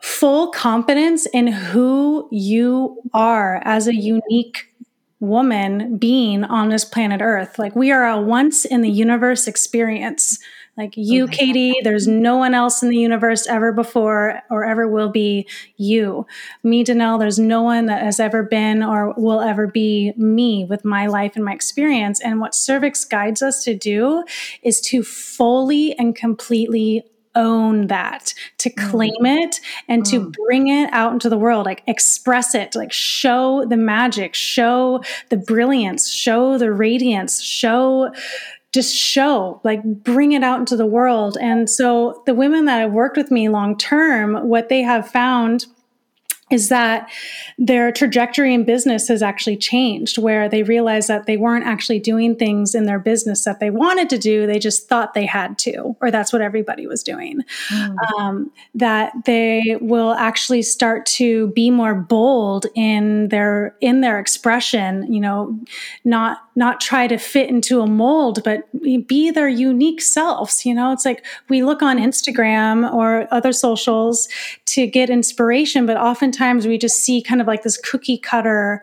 full 0.00 0.48
confidence 0.48 1.26
in 1.26 1.46
who 1.48 2.28
you 2.30 3.02
are 3.12 3.60
as 3.64 3.86
a 3.86 3.94
unique 3.94 4.68
woman 5.20 5.98
being 5.98 6.44
on 6.44 6.70
this 6.70 6.84
planet 6.84 7.20
Earth. 7.20 7.58
Like, 7.58 7.76
we 7.76 7.90
are 7.90 8.08
a 8.08 8.20
once 8.20 8.64
in 8.64 8.80
the 8.80 8.90
universe 8.90 9.46
experience. 9.46 10.38
Like 10.76 10.94
you, 10.96 11.24
okay. 11.24 11.36
Katie, 11.36 11.74
there's 11.82 12.06
no 12.06 12.36
one 12.36 12.54
else 12.54 12.82
in 12.82 12.88
the 12.88 12.96
universe 12.96 13.46
ever 13.46 13.72
before 13.72 14.40
or 14.50 14.64
ever 14.64 14.88
will 14.88 15.10
be 15.10 15.46
you. 15.76 16.26
Me, 16.62 16.84
Denell, 16.84 17.18
there's 17.18 17.38
no 17.38 17.62
one 17.62 17.86
that 17.86 18.02
has 18.02 18.18
ever 18.18 18.42
been 18.42 18.82
or 18.82 19.12
will 19.16 19.40
ever 19.40 19.66
be 19.66 20.12
me 20.16 20.64
with 20.64 20.84
my 20.84 21.06
life 21.06 21.36
and 21.36 21.44
my 21.44 21.52
experience. 21.52 22.20
And 22.20 22.40
what 22.40 22.54
Cervix 22.54 23.04
guides 23.04 23.42
us 23.42 23.62
to 23.64 23.74
do 23.74 24.24
is 24.62 24.80
to 24.82 25.02
fully 25.02 25.94
and 25.98 26.16
completely 26.16 27.04
own 27.34 27.86
that, 27.88 28.34
to 28.58 28.70
mm. 28.70 28.90
claim 28.90 29.26
it 29.26 29.60
and 29.88 30.02
mm. 30.02 30.10
to 30.10 30.32
bring 30.46 30.68
it 30.68 30.92
out 30.92 31.12
into 31.12 31.28
the 31.28 31.38
world, 31.38 31.66
like 31.66 31.82
express 31.86 32.54
it, 32.54 32.74
like 32.74 32.92
show 32.92 33.64
the 33.66 33.76
magic, 33.76 34.34
show 34.34 35.02
the 35.28 35.36
brilliance, 35.36 36.10
show 36.10 36.58
the 36.58 36.72
radiance, 36.72 37.40
show 37.42 38.10
just 38.72 38.94
show, 38.94 39.60
like 39.64 39.82
bring 39.84 40.32
it 40.32 40.44
out 40.44 40.60
into 40.60 40.76
the 40.76 40.86
world. 40.86 41.36
And 41.40 41.68
so 41.68 42.22
the 42.26 42.34
women 42.34 42.66
that 42.66 42.80
have 42.80 42.92
worked 42.92 43.16
with 43.16 43.30
me 43.30 43.48
long 43.48 43.76
term, 43.76 44.48
what 44.48 44.68
they 44.68 44.82
have 44.82 45.08
found 45.08 45.66
is 46.50 46.68
that 46.68 47.08
their 47.58 47.92
trajectory 47.92 48.52
in 48.52 48.64
business 48.64 49.08
has 49.08 49.22
actually 49.22 49.56
changed 49.56 50.18
where 50.18 50.48
they 50.48 50.62
realized 50.62 51.08
that 51.08 51.26
they 51.26 51.36
weren't 51.36 51.64
actually 51.64 52.00
doing 52.00 52.34
things 52.36 52.74
in 52.74 52.86
their 52.86 52.98
business 52.98 53.44
that 53.44 53.60
they 53.60 53.70
wanted 53.70 54.10
to 54.10 54.18
do 54.18 54.46
they 54.46 54.58
just 54.58 54.88
thought 54.88 55.14
they 55.14 55.26
had 55.26 55.56
to 55.58 55.96
or 56.00 56.10
that's 56.10 56.32
what 56.32 56.42
everybody 56.42 56.86
was 56.86 57.02
doing 57.02 57.40
mm. 57.68 57.96
um, 58.18 58.50
that 58.74 59.12
they 59.24 59.78
will 59.80 60.12
actually 60.14 60.62
start 60.62 61.06
to 61.06 61.48
be 61.48 61.70
more 61.70 61.94
bold 61.94 62.66
in 62.74 63.28
their 63.28 63.76
in 63.80 64.00
their 64.00 64.18
expression 64.18 65.10
you 65.12 65.20
know 65.20 65.58
not 66.04 66.42
not 66.60 66.80
try 66.80 67.08
to 67.08 67.18
fit 67.18 67.48
into 67.48 67.80
a 67.80 67.86
mold 67.86 68.44
but 68.44 68.62
be 69.06 69.30
their 69.30 69.48
unique 69.48 70.00
selves 70.00 70.64
you 70.64 70.72
know 70.72 70.92
it's 70.92 71.04
like 71.04 71.24
we 71.48 71.64
look 71.64 71.82
on 71.82 71.98
instagram 71.98 72.92
or 72.92 73.26
other 73.32 73.52
socials 73.52 74.28
to 74.66 74.86
get 74.86 75.10
inspiration 75.10 75.86
but 75.86 75.96
oftentimes 75.96 76.66
we 76.66 76.78
just 76.78 76.96
see 76.96 77.20
kind 77.20 77.40
of 77.40 77.46
like 77.48 77.62
this 77.64 77.76
cookie 77.78 78.18
cutter 78.18 78.82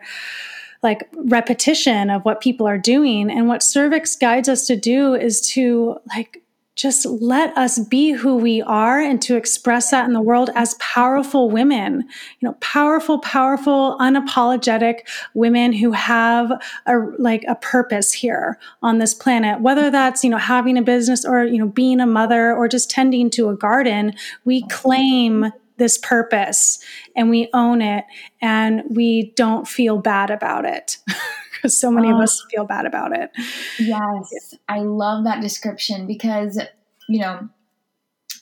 like 0.82 1.08
repetition 1.24 2.10
of 2.10 2.24
what 2.24 2.40
people 2.40 2.66
are 2.66 2.78
doing. 2.78 3.30
And 3.30 3.48
what 3.48 3.62
cervix 3.62 4.14
guides 4.14 4.48
us 4.48 4.66
to 4.66 4.76
do 4.76 5.14
is 5.14 5.40
to 5.52 5.98
like 6.14 6.42
just 6.78 7.04
let 7.06 7.54
us 7.58 7.80
be 7.80 8.12
who 8.12 8.36
we 8.36 8.62
are 8.62 9.00
and 9.00 9.20
to 9.20 9.36
express 9.36 9.90
that 9.90 10.06
in 10.06 10.12
the 10.12 10.20
world 10.20 10.48
as 10.54 10.74
powerful 10.74 11.50
women, 11.50 12.02
you 12.38 12.48
know, 12.48 12.52
powerful, 12.60 13.18
powerful, 13.18 13.96
unapologetic 13.98 15.00
women 15.34 15.72
who 15.72 15.90
have 15.90 16.52
a, 16.86 16.98
like 17.18 17.44
a 17.48 17.56
purpose 17.56 18.12
here 18.12 18.60
on 18.80 18.98
this 18.98 19.12
planet, 19.12 19.60
whether 19.60 19.90
that's, 19.90 20.22
you 20.22 20.30
know, 20.30 20.38
having 20.38 20.78
a 20.78 20.82
business 20.82 21.24
or, 21.24 21.42
you 21.42 21.58
know, 21.58 21.66
being 21.66 21.98
a 21.98 22.06
mother 22.06 22.54
or 22.54 22.68
just 22.68 22.88
tending 22.88 23.28
to 23.28 23.48
a 23.48 23.56
garden, 23.56 24.14
we 24.44 24.62
claim 24.68 25.50
this 25.78 25.98
purpose 25.98 26.78
and 27.16 27.28
we 27.28 27.48
own 27.54 27.82
it 27.82 28.04
and 28.40 28.82
we 28.88 29.32
don't 29.34 29.66
feel 29.66 29.98
bad 29.98 30.30
about 30.30 30.64
it. 30.64 30.98
because 31.60 31.76
so 31.80 31.90
many 31.90 32.10
of 32.10 32.16
oh. 32.16 32.22
us 32.22 32.44
feel 32.50 32.64
bad 32.64 32.86
about 32.86 33.16
it. 33.16 33.30
Yes, 33.78 34.54
I 34.68 34.80
love 34.80 35.24
that 35.24 35.40
description 35.40 36.06
because, 36.06 36.60
you 37.08 37.20
know, 37.20 37.48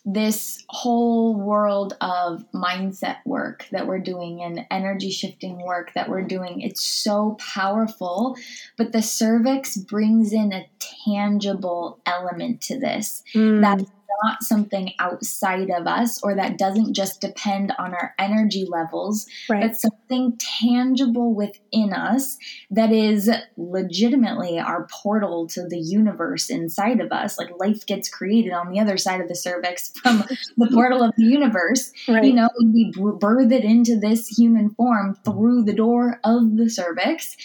this 0.08 0.64
whole 0.68 1.34
world 1.34 1.96
of 2.00 2.44
mindset 2.54 3.16
work 3.26 3.66
that 3.72 3.88
we're 3.88 3.98
doing 3.98 4.40
and 4.40 4.60
energy 4.70 5.10
shifting 5.10 5.60
work 5.66 5.92
that 5.94 6.08
we're 6.08 6.22
doing 6.22 6.60
it's 6.60 6.80
so 6.80 7.36
powerful 7.40 8.36
but 8.76 8.92
the 8.92 9.02
cervix 9.02 9.76
brings 9.76 10.32
in 10.32 10.52
a 10.52 10.64
tangible 10.78 12.00
element 12.06 12.60
to 12.60 12.78
this 12.78 13.24
mm. 13.34 13.60
that 13.60 13.84
not 14.24 14.42
something 14.42 14.92
outside 14.98 15.70
of 15.70 15.86
us 15.86 16.22
or 16.22 16.34
that 16.34 16.58
doesn't 16.58 16.94
just 16.94 17.20
depend 17.20 17.72
on 17.78 17.94
our 17.94 18.14
energy 18.18 18.66
levels, 18.68 19.26
right. 19.48 19.62
but 19.62 19.76
something 19.76 20.38
tangible 20.60 21.34
within 21.34 21.92
us 21.92 22.38
that 22.70 22.92
is 22.92 23.30
legitimately 23.56 24.58
our 24.58 24.86
portal 24.90 25.46
to 25.46 25.66
the 25.66 25.78
universe 25.78 26.50
inside 26.50 27.00
of 27.00 27.12
us. 27.12 27.38
Like 27.38 27.50
life 27.58 27.86
gets 27.86 28.08
created 28.08 28.52
on 28.52 28.70
the 28.70 28.80
other 28.80 28.96
side 28.96 29.20
of 29.20 29.28
the 29.28 29.34
cervix 29.34 29.92
from 30.02 30.24
the 30.56 30.70
portal 30.72 31.02
of 31.02 31.14
the 31.16 31.24
universe. 31.24 31.92
Right. 32.08 32.24
You 32.24 32.34
know, 32.34 32.48
we 32.60 32.92
birth 33.18 33.52
it 33.52 33.64
into 33.64 33.98
this 33.98 34.28
human 34.28 34.70
form 34.70 35.16
through 35.24 35.64
the 35.64 35.74
door 35.74 36.20
of 36.24 36.56
the 36.56 36.70
cervix 36.70 37.36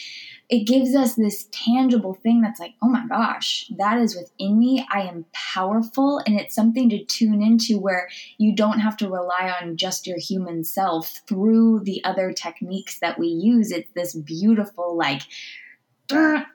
it 0.52 0.68
gives 0.68 0.93
us 0.95 1.16
this 1.16 1.47
tangible 1.54 2.14
thing 2.14 2.41
that's 2.41 2.60
like, 2.60 2.74
oh 2.84 2.89
my 2.89 3.08
gosh, 3.08 3.72
that 3.78 3.97
is 3.97 4.18
within 4.18 4.60
me. 4.60 4.86
I 4.91 5.04
am 5.04 5.26
powerful. 5.32 6.22
And 6.28 6.38
it's 6.38 6.54
something 6.54 6.89
to 6.89 7.06
tune 7.06 7.41
into 7.41 7.80
where 7.80 8.10
you 8.38 8.54
don't 8.54 8.80
have 8.80 8.97
to 8.97 9.10
rely 9.10 9.56
on 9.62 9.78
just 9.78 10.06
your 10.06 10.20
human 10.20 10.66
self 10.66 11.22
through 11.26 11.84
the 11.86 12.04
other 12.04 12.34
techniques 12.34 12.99
that 12.99 13.18
we 13.18 13.28
use. 13.28 13.72
It's 13.72 13.91
this 13.93 14.14
beautiful, 14.14 14.97
like, 14.97 15.22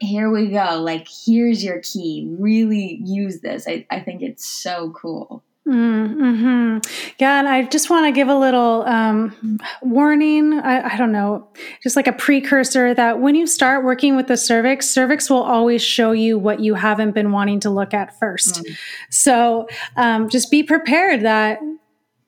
here 0.01 0.30
we 0.30 0.49
go. 0.49 0.82
Like, 0.82 1.09
here's 1.24 1.64
your 1.64 1.80
key. 1.80 2.28
Really 2.38 3.01
use 3.03 3.40
this. 3.40 3.66
I, 3.66 3.86
I 3.90 4.01
think 4.01 4.20
it's 4.20 4.47
so 4.47 4.90
cool. 4.90 5.42
Mm-hmm. 5.66 6.78
Yeah, 7.18 7.40
and 7.40 7.48
I 7.48 7.64
just 7.64 7.90
want 7.90 8.06
to 8.06 8.12
give 8.12 8.28
a 8.28 8.38
little 8.38 8.84
um, 8.86 9.60
warning. 9.82 10.54
I, 10.60 10.94
I, 10.94 10.96
don't 10.96 11.10
know, 11.10 11.48
just 11.82 11.96
like 11.96 12.06
a 12.06 12.12
precursor 12.12 12.94
that 12.94 13.18
when 13.18 13.34
you 13.34 13.48
start 13.48 13.84
working 13.84 14.14
with 14.14 14.28
the 14.28 14.36
cervix, 14.36 14.88
cervix 14.88 15.28
will 15.28 15.42
always 15.42 15.82
show 15.82 16.12
you 16.12 16.38
what 16.38 16.60
you 16.60 16.74
haven't 16.74 17.12
been 17.12 17.32
wanting 17.32 17.58
to 17.60 17.70
look 17.70 17.94
at 17.94 18.16
first. 18.20 18.62
Mm. 18.62 18.76
So 19.10 19.66
um, 19.96 20.28
just 20.28 20.52
be 20.52 20.62
prepared 20.62 21.22
that 21.22 21.58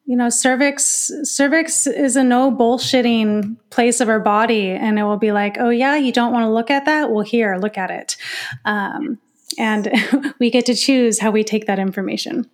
you 0.05 0.17
know 0.17 0.31
cervix 0.31 1.13
cervix 1.23 1.87
is 1.87 2.17
a 2.17 2.25
no 2.25 2.51
bullshitting 2.51 3.57
place 3.71 4.01
of 4.01 4.09
our 4.09 4.21
body, 4.21 4.71
and 4.71 4.99
it 4.99 5.05
will 5.05 5.17
be 5.17 5.31
like, 5.31 5.59
oh 5.61 5.71
yeah, 5.71 5.95
you 5.95 6.11
don't 6.11 6.33
want 6.33 6.43
to 6.43 6.51
look 6.51 6.73
at 6.73 6.87
that. 6.87 7.13
Well, 7.13 7.25
here, 7.25 7.57
look 7.57 7.79
at 7.79 7.93
it, 7.93 8.17
um, 8.65 9.19
and 9.59 9.93
we 10.41 10.51
get 10.51 10.67
to 10.67 10.75
choose 10.75 11.21
how 11.21 11.31
we 11.31 11.45
take 11.45 11.67
that 11.67 11.79
information. 11.79 12.51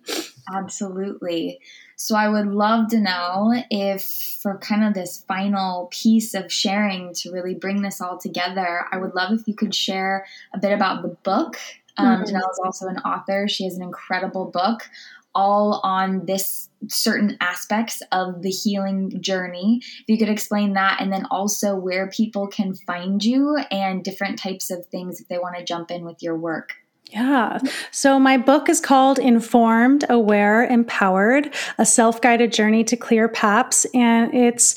Absolutely. 0.53 1.59
So 1.95 2.15
I 2.15 2.29
would 2.29 2.47
love 2.47 2.89
to 2.89 2.99
know 2.99 3.53
if, 3.69 4.03
for 4.41 4.57
kind 4.57 4.83
of 4.83 4.93
this 4.93 5.23
final 5.27 5.87
piece 5.91 6.33
of 6.33 6.51
sharing 6.51 7.13
to 7.15 7.31
really 7.31 7.55
bring 7.55 7.81
this 7.81 8.01
all 8.01 8.17
together, 8.17 8.85
I 8.91 8.97
would 8.97 9.15
love 9.15 9.31
if 9.31 9.47
you 9.47 9.55
could 9.55 9.73
share 9.73 10.25
a 10.53 10.59
bit 10.59 10.71
about 10.71 11.01
the 11.01 11.09
book. 11.09 11.57
Um, 11.97 12.23
mm-hmm. 12.23 12.23
Denell 12.23 12.51
is 12.51 12.59
also 12.63 12.87
an 12.87 12.97
author. 12.99 13.47
She 13.47 13.63
has 13.63 13.77
an 13.77 13.83
incredible 13.83 14.45
book 14.45 14.89
all 15.35 15.81
on 15.83 16.25
this 16.25 16.69
certain 16.87 17.37
aspects 17.41 18.01
of 18.11 18.41
the 18.41 18.49
healing 18.49 19.21
journey. 19.21 19.81
If 19.81 20.05
you 20.07 20.17
could 20.17 20.29
explain 20.29 20.73
that, 20.73 21.01
and 21.01 21.11
then 21.11 21.25
also 21.29 21.75
where 21.75 22.07
people 22.09 22.47
can 22.47 22.73
find 22.73 23.23
you 23.23 23.57
and 23.69 24.03
different 24.03 24.39
types 24.39 24.71
of 24.71 24.85
things 24.85 25.19
if 25.19 25.27
they 25.27 25.37
want 25.37 25.57
to 25.57 25.63
jump 25.65 25.91
in 25.91 26.05
with 26.05 26.23
your 26.23 26.37
work. 26.37 26.73
Yeah. 27.11 27.59
So 27.91 28.19
my 28.19 28.35
book 28.35 28.67
is 28.67 28.81
called 28.81 29.19
Informed, 29.19 30.05
Aware, 30.09 30.65
Empowered, 30.65 31.53
a 31.77 31.85
self-guided 31.85 32.51
journey 32.51 32.83
to 32.83 32.97
clear 32.97 33.29
PAPS. 33.29 33.85
And 33.93 34.33
it's 34.33 34.75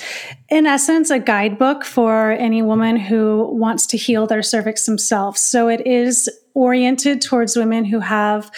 in 0.49 0.67
essence 0.67 1.11
a 1.11 1.19
guidebook 1.19 1.85
for 1.85 2.33
any 2.33 2.63
woman 2.63 2.97
who 2.97 3.49
wants 3.53 3.87
to 3.87 3.97
heal 3.97 4.27
their 4.27 4.43
cervix 4.43 4.87
themselves. 4.87 5.41
So 5.41 5.69
it 5.69 5.87
is 5.87 6.29
oriented 6.55 7.23
towards 7.23 7.57
women 7.57 7.85
who 7.85 8.01
have 8.01 8.51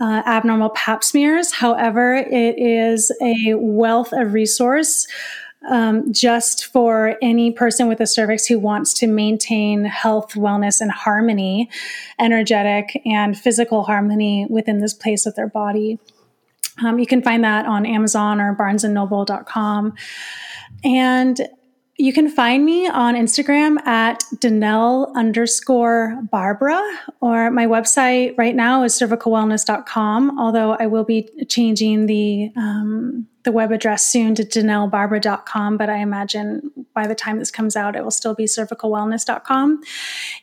uh, 0.00 0.22
abnormal 0.26 0.70
pap 0.70 1.04
smears. 1.04 1.52
However, 1.52 2.14
it 2.14 2.58
is 2.58 3.12
a 3.20 3.54
wealth 3.54 4.12
of 4.12 4.32
resource 4.32 5.06
um, 5.68 6.12
just 6.12 6.66
for 6.66 7.16
any 7.20 7.50
person 7.50 7.88
with 7.88 8.00
a 8.00 8.06
cervix 8.06 8.46
who 8.46 8.58
wants 8.58 8.94
to 8.94 9.06
maintain 9.06 9.84
health, 9.84 10.34
wellness, 10.34 10.80
and 10.80 10.90
harmony, 10.90 11.68
energetic 12.18 13.00
and 13.04 13.38
physical 13.38 13.84
harmony 13.84 14.46
within 14.48 14.80
this 14.80 14.94
place 14.94 15.26
of 15.26 15.34
their 15.34 15.48
body. 15.48 15.98
Um, 16.82 16.98
you 16.98 17.06
can 17.06 17.22
find 17.22 17.44
that 17.44 17.66
on 17.66 17.84
Amazon 17.84 18.40
or 18.40 18.56
barnesandnoble.com. 18.56 19.94
And 20.82 21.40
you 22.00 22.14
can 22.14 22.30
find 22.30 22.64
me 22.64 22.88
on 22.88 23.14
Instagram 23.14 23.78
at 23.86 24.24
Denell 24.36 25.14
underscore 25.14 26.18
Barbara, 26.30 26.80
or 27.20 27.50
my 27.50 27.66
website 27.66 28.38
right 28.38 28.56
now 28.56 28.84
is 28.84 28.94
cervicalwellness.com, 28.94 30.40
although 30.40 30.76
I 30.80 30.86
will 30.86 31.04
be 31.04 31.28
changing 31.46 32.06
the 32.06 32.52
um, 32.56 33.26
the 33.42 33.52
web 33.52 33.72
address 33.72 34.06
soon 34.06 34.34
to 34.34 34.44
denellbarbara.com, 34.44 35.76
but 35.76 35.88
I 35.88 35.96
imagine 35.96 36.70
by 36.94 37.06
the 37.06 37.14
time 37.14 37.38
this 37.38 37.50
comes 37.50 37.76
out, 37.76 37.96
it 37.96 38.04
will 38.04 38.10
still 38.10 38.34
be 38.34 38.44
cervicalwellness.com. 38.44 39.80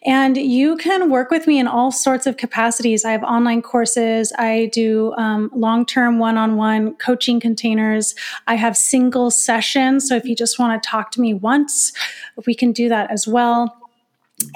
And 0.04 0.38
you 0.38 0.78
can 0.78 1.10
work 1.10 1.30
with 1.30 1.45
me 1.45 1.60
in 1.60 1.68
all 1.68 1.91
sorts 1.91 2.26
of 2.26 2.38
capacities. 2.38 3.06
I 3.06 3.12
have 3.12 3.24
online 3.24 3.62
courses, 3.62 4.34
I 4.38 4.70
do 4.74 5.14
um, 5.18 5.52
long 5.54 5.86
term 5.86 6.20
one 6.20 6.38
on 6.38 6.56
one 6.56 6.95
coaching 6.95 7.39
containers, 7.39 8.16
I 8.48 8.56
have 8.56 8.76
single 8.76 9.30
sessions. 9.30 10.08
So 10.08 10.16
if 10.16 10.26
you 10.26 10.36
just 10.36 10.58
want 10.58 10.82
to 10.82 10.89
talk 10.89 11.12
to 11.12 11.22
me 11.22 11.34
once, 11.34 11.93
we 12.45 12.56
can 12.56 12.72
do 12.72 12.89
that 12.89 13.12
as 13.12 13.28
well. 13.28 13.87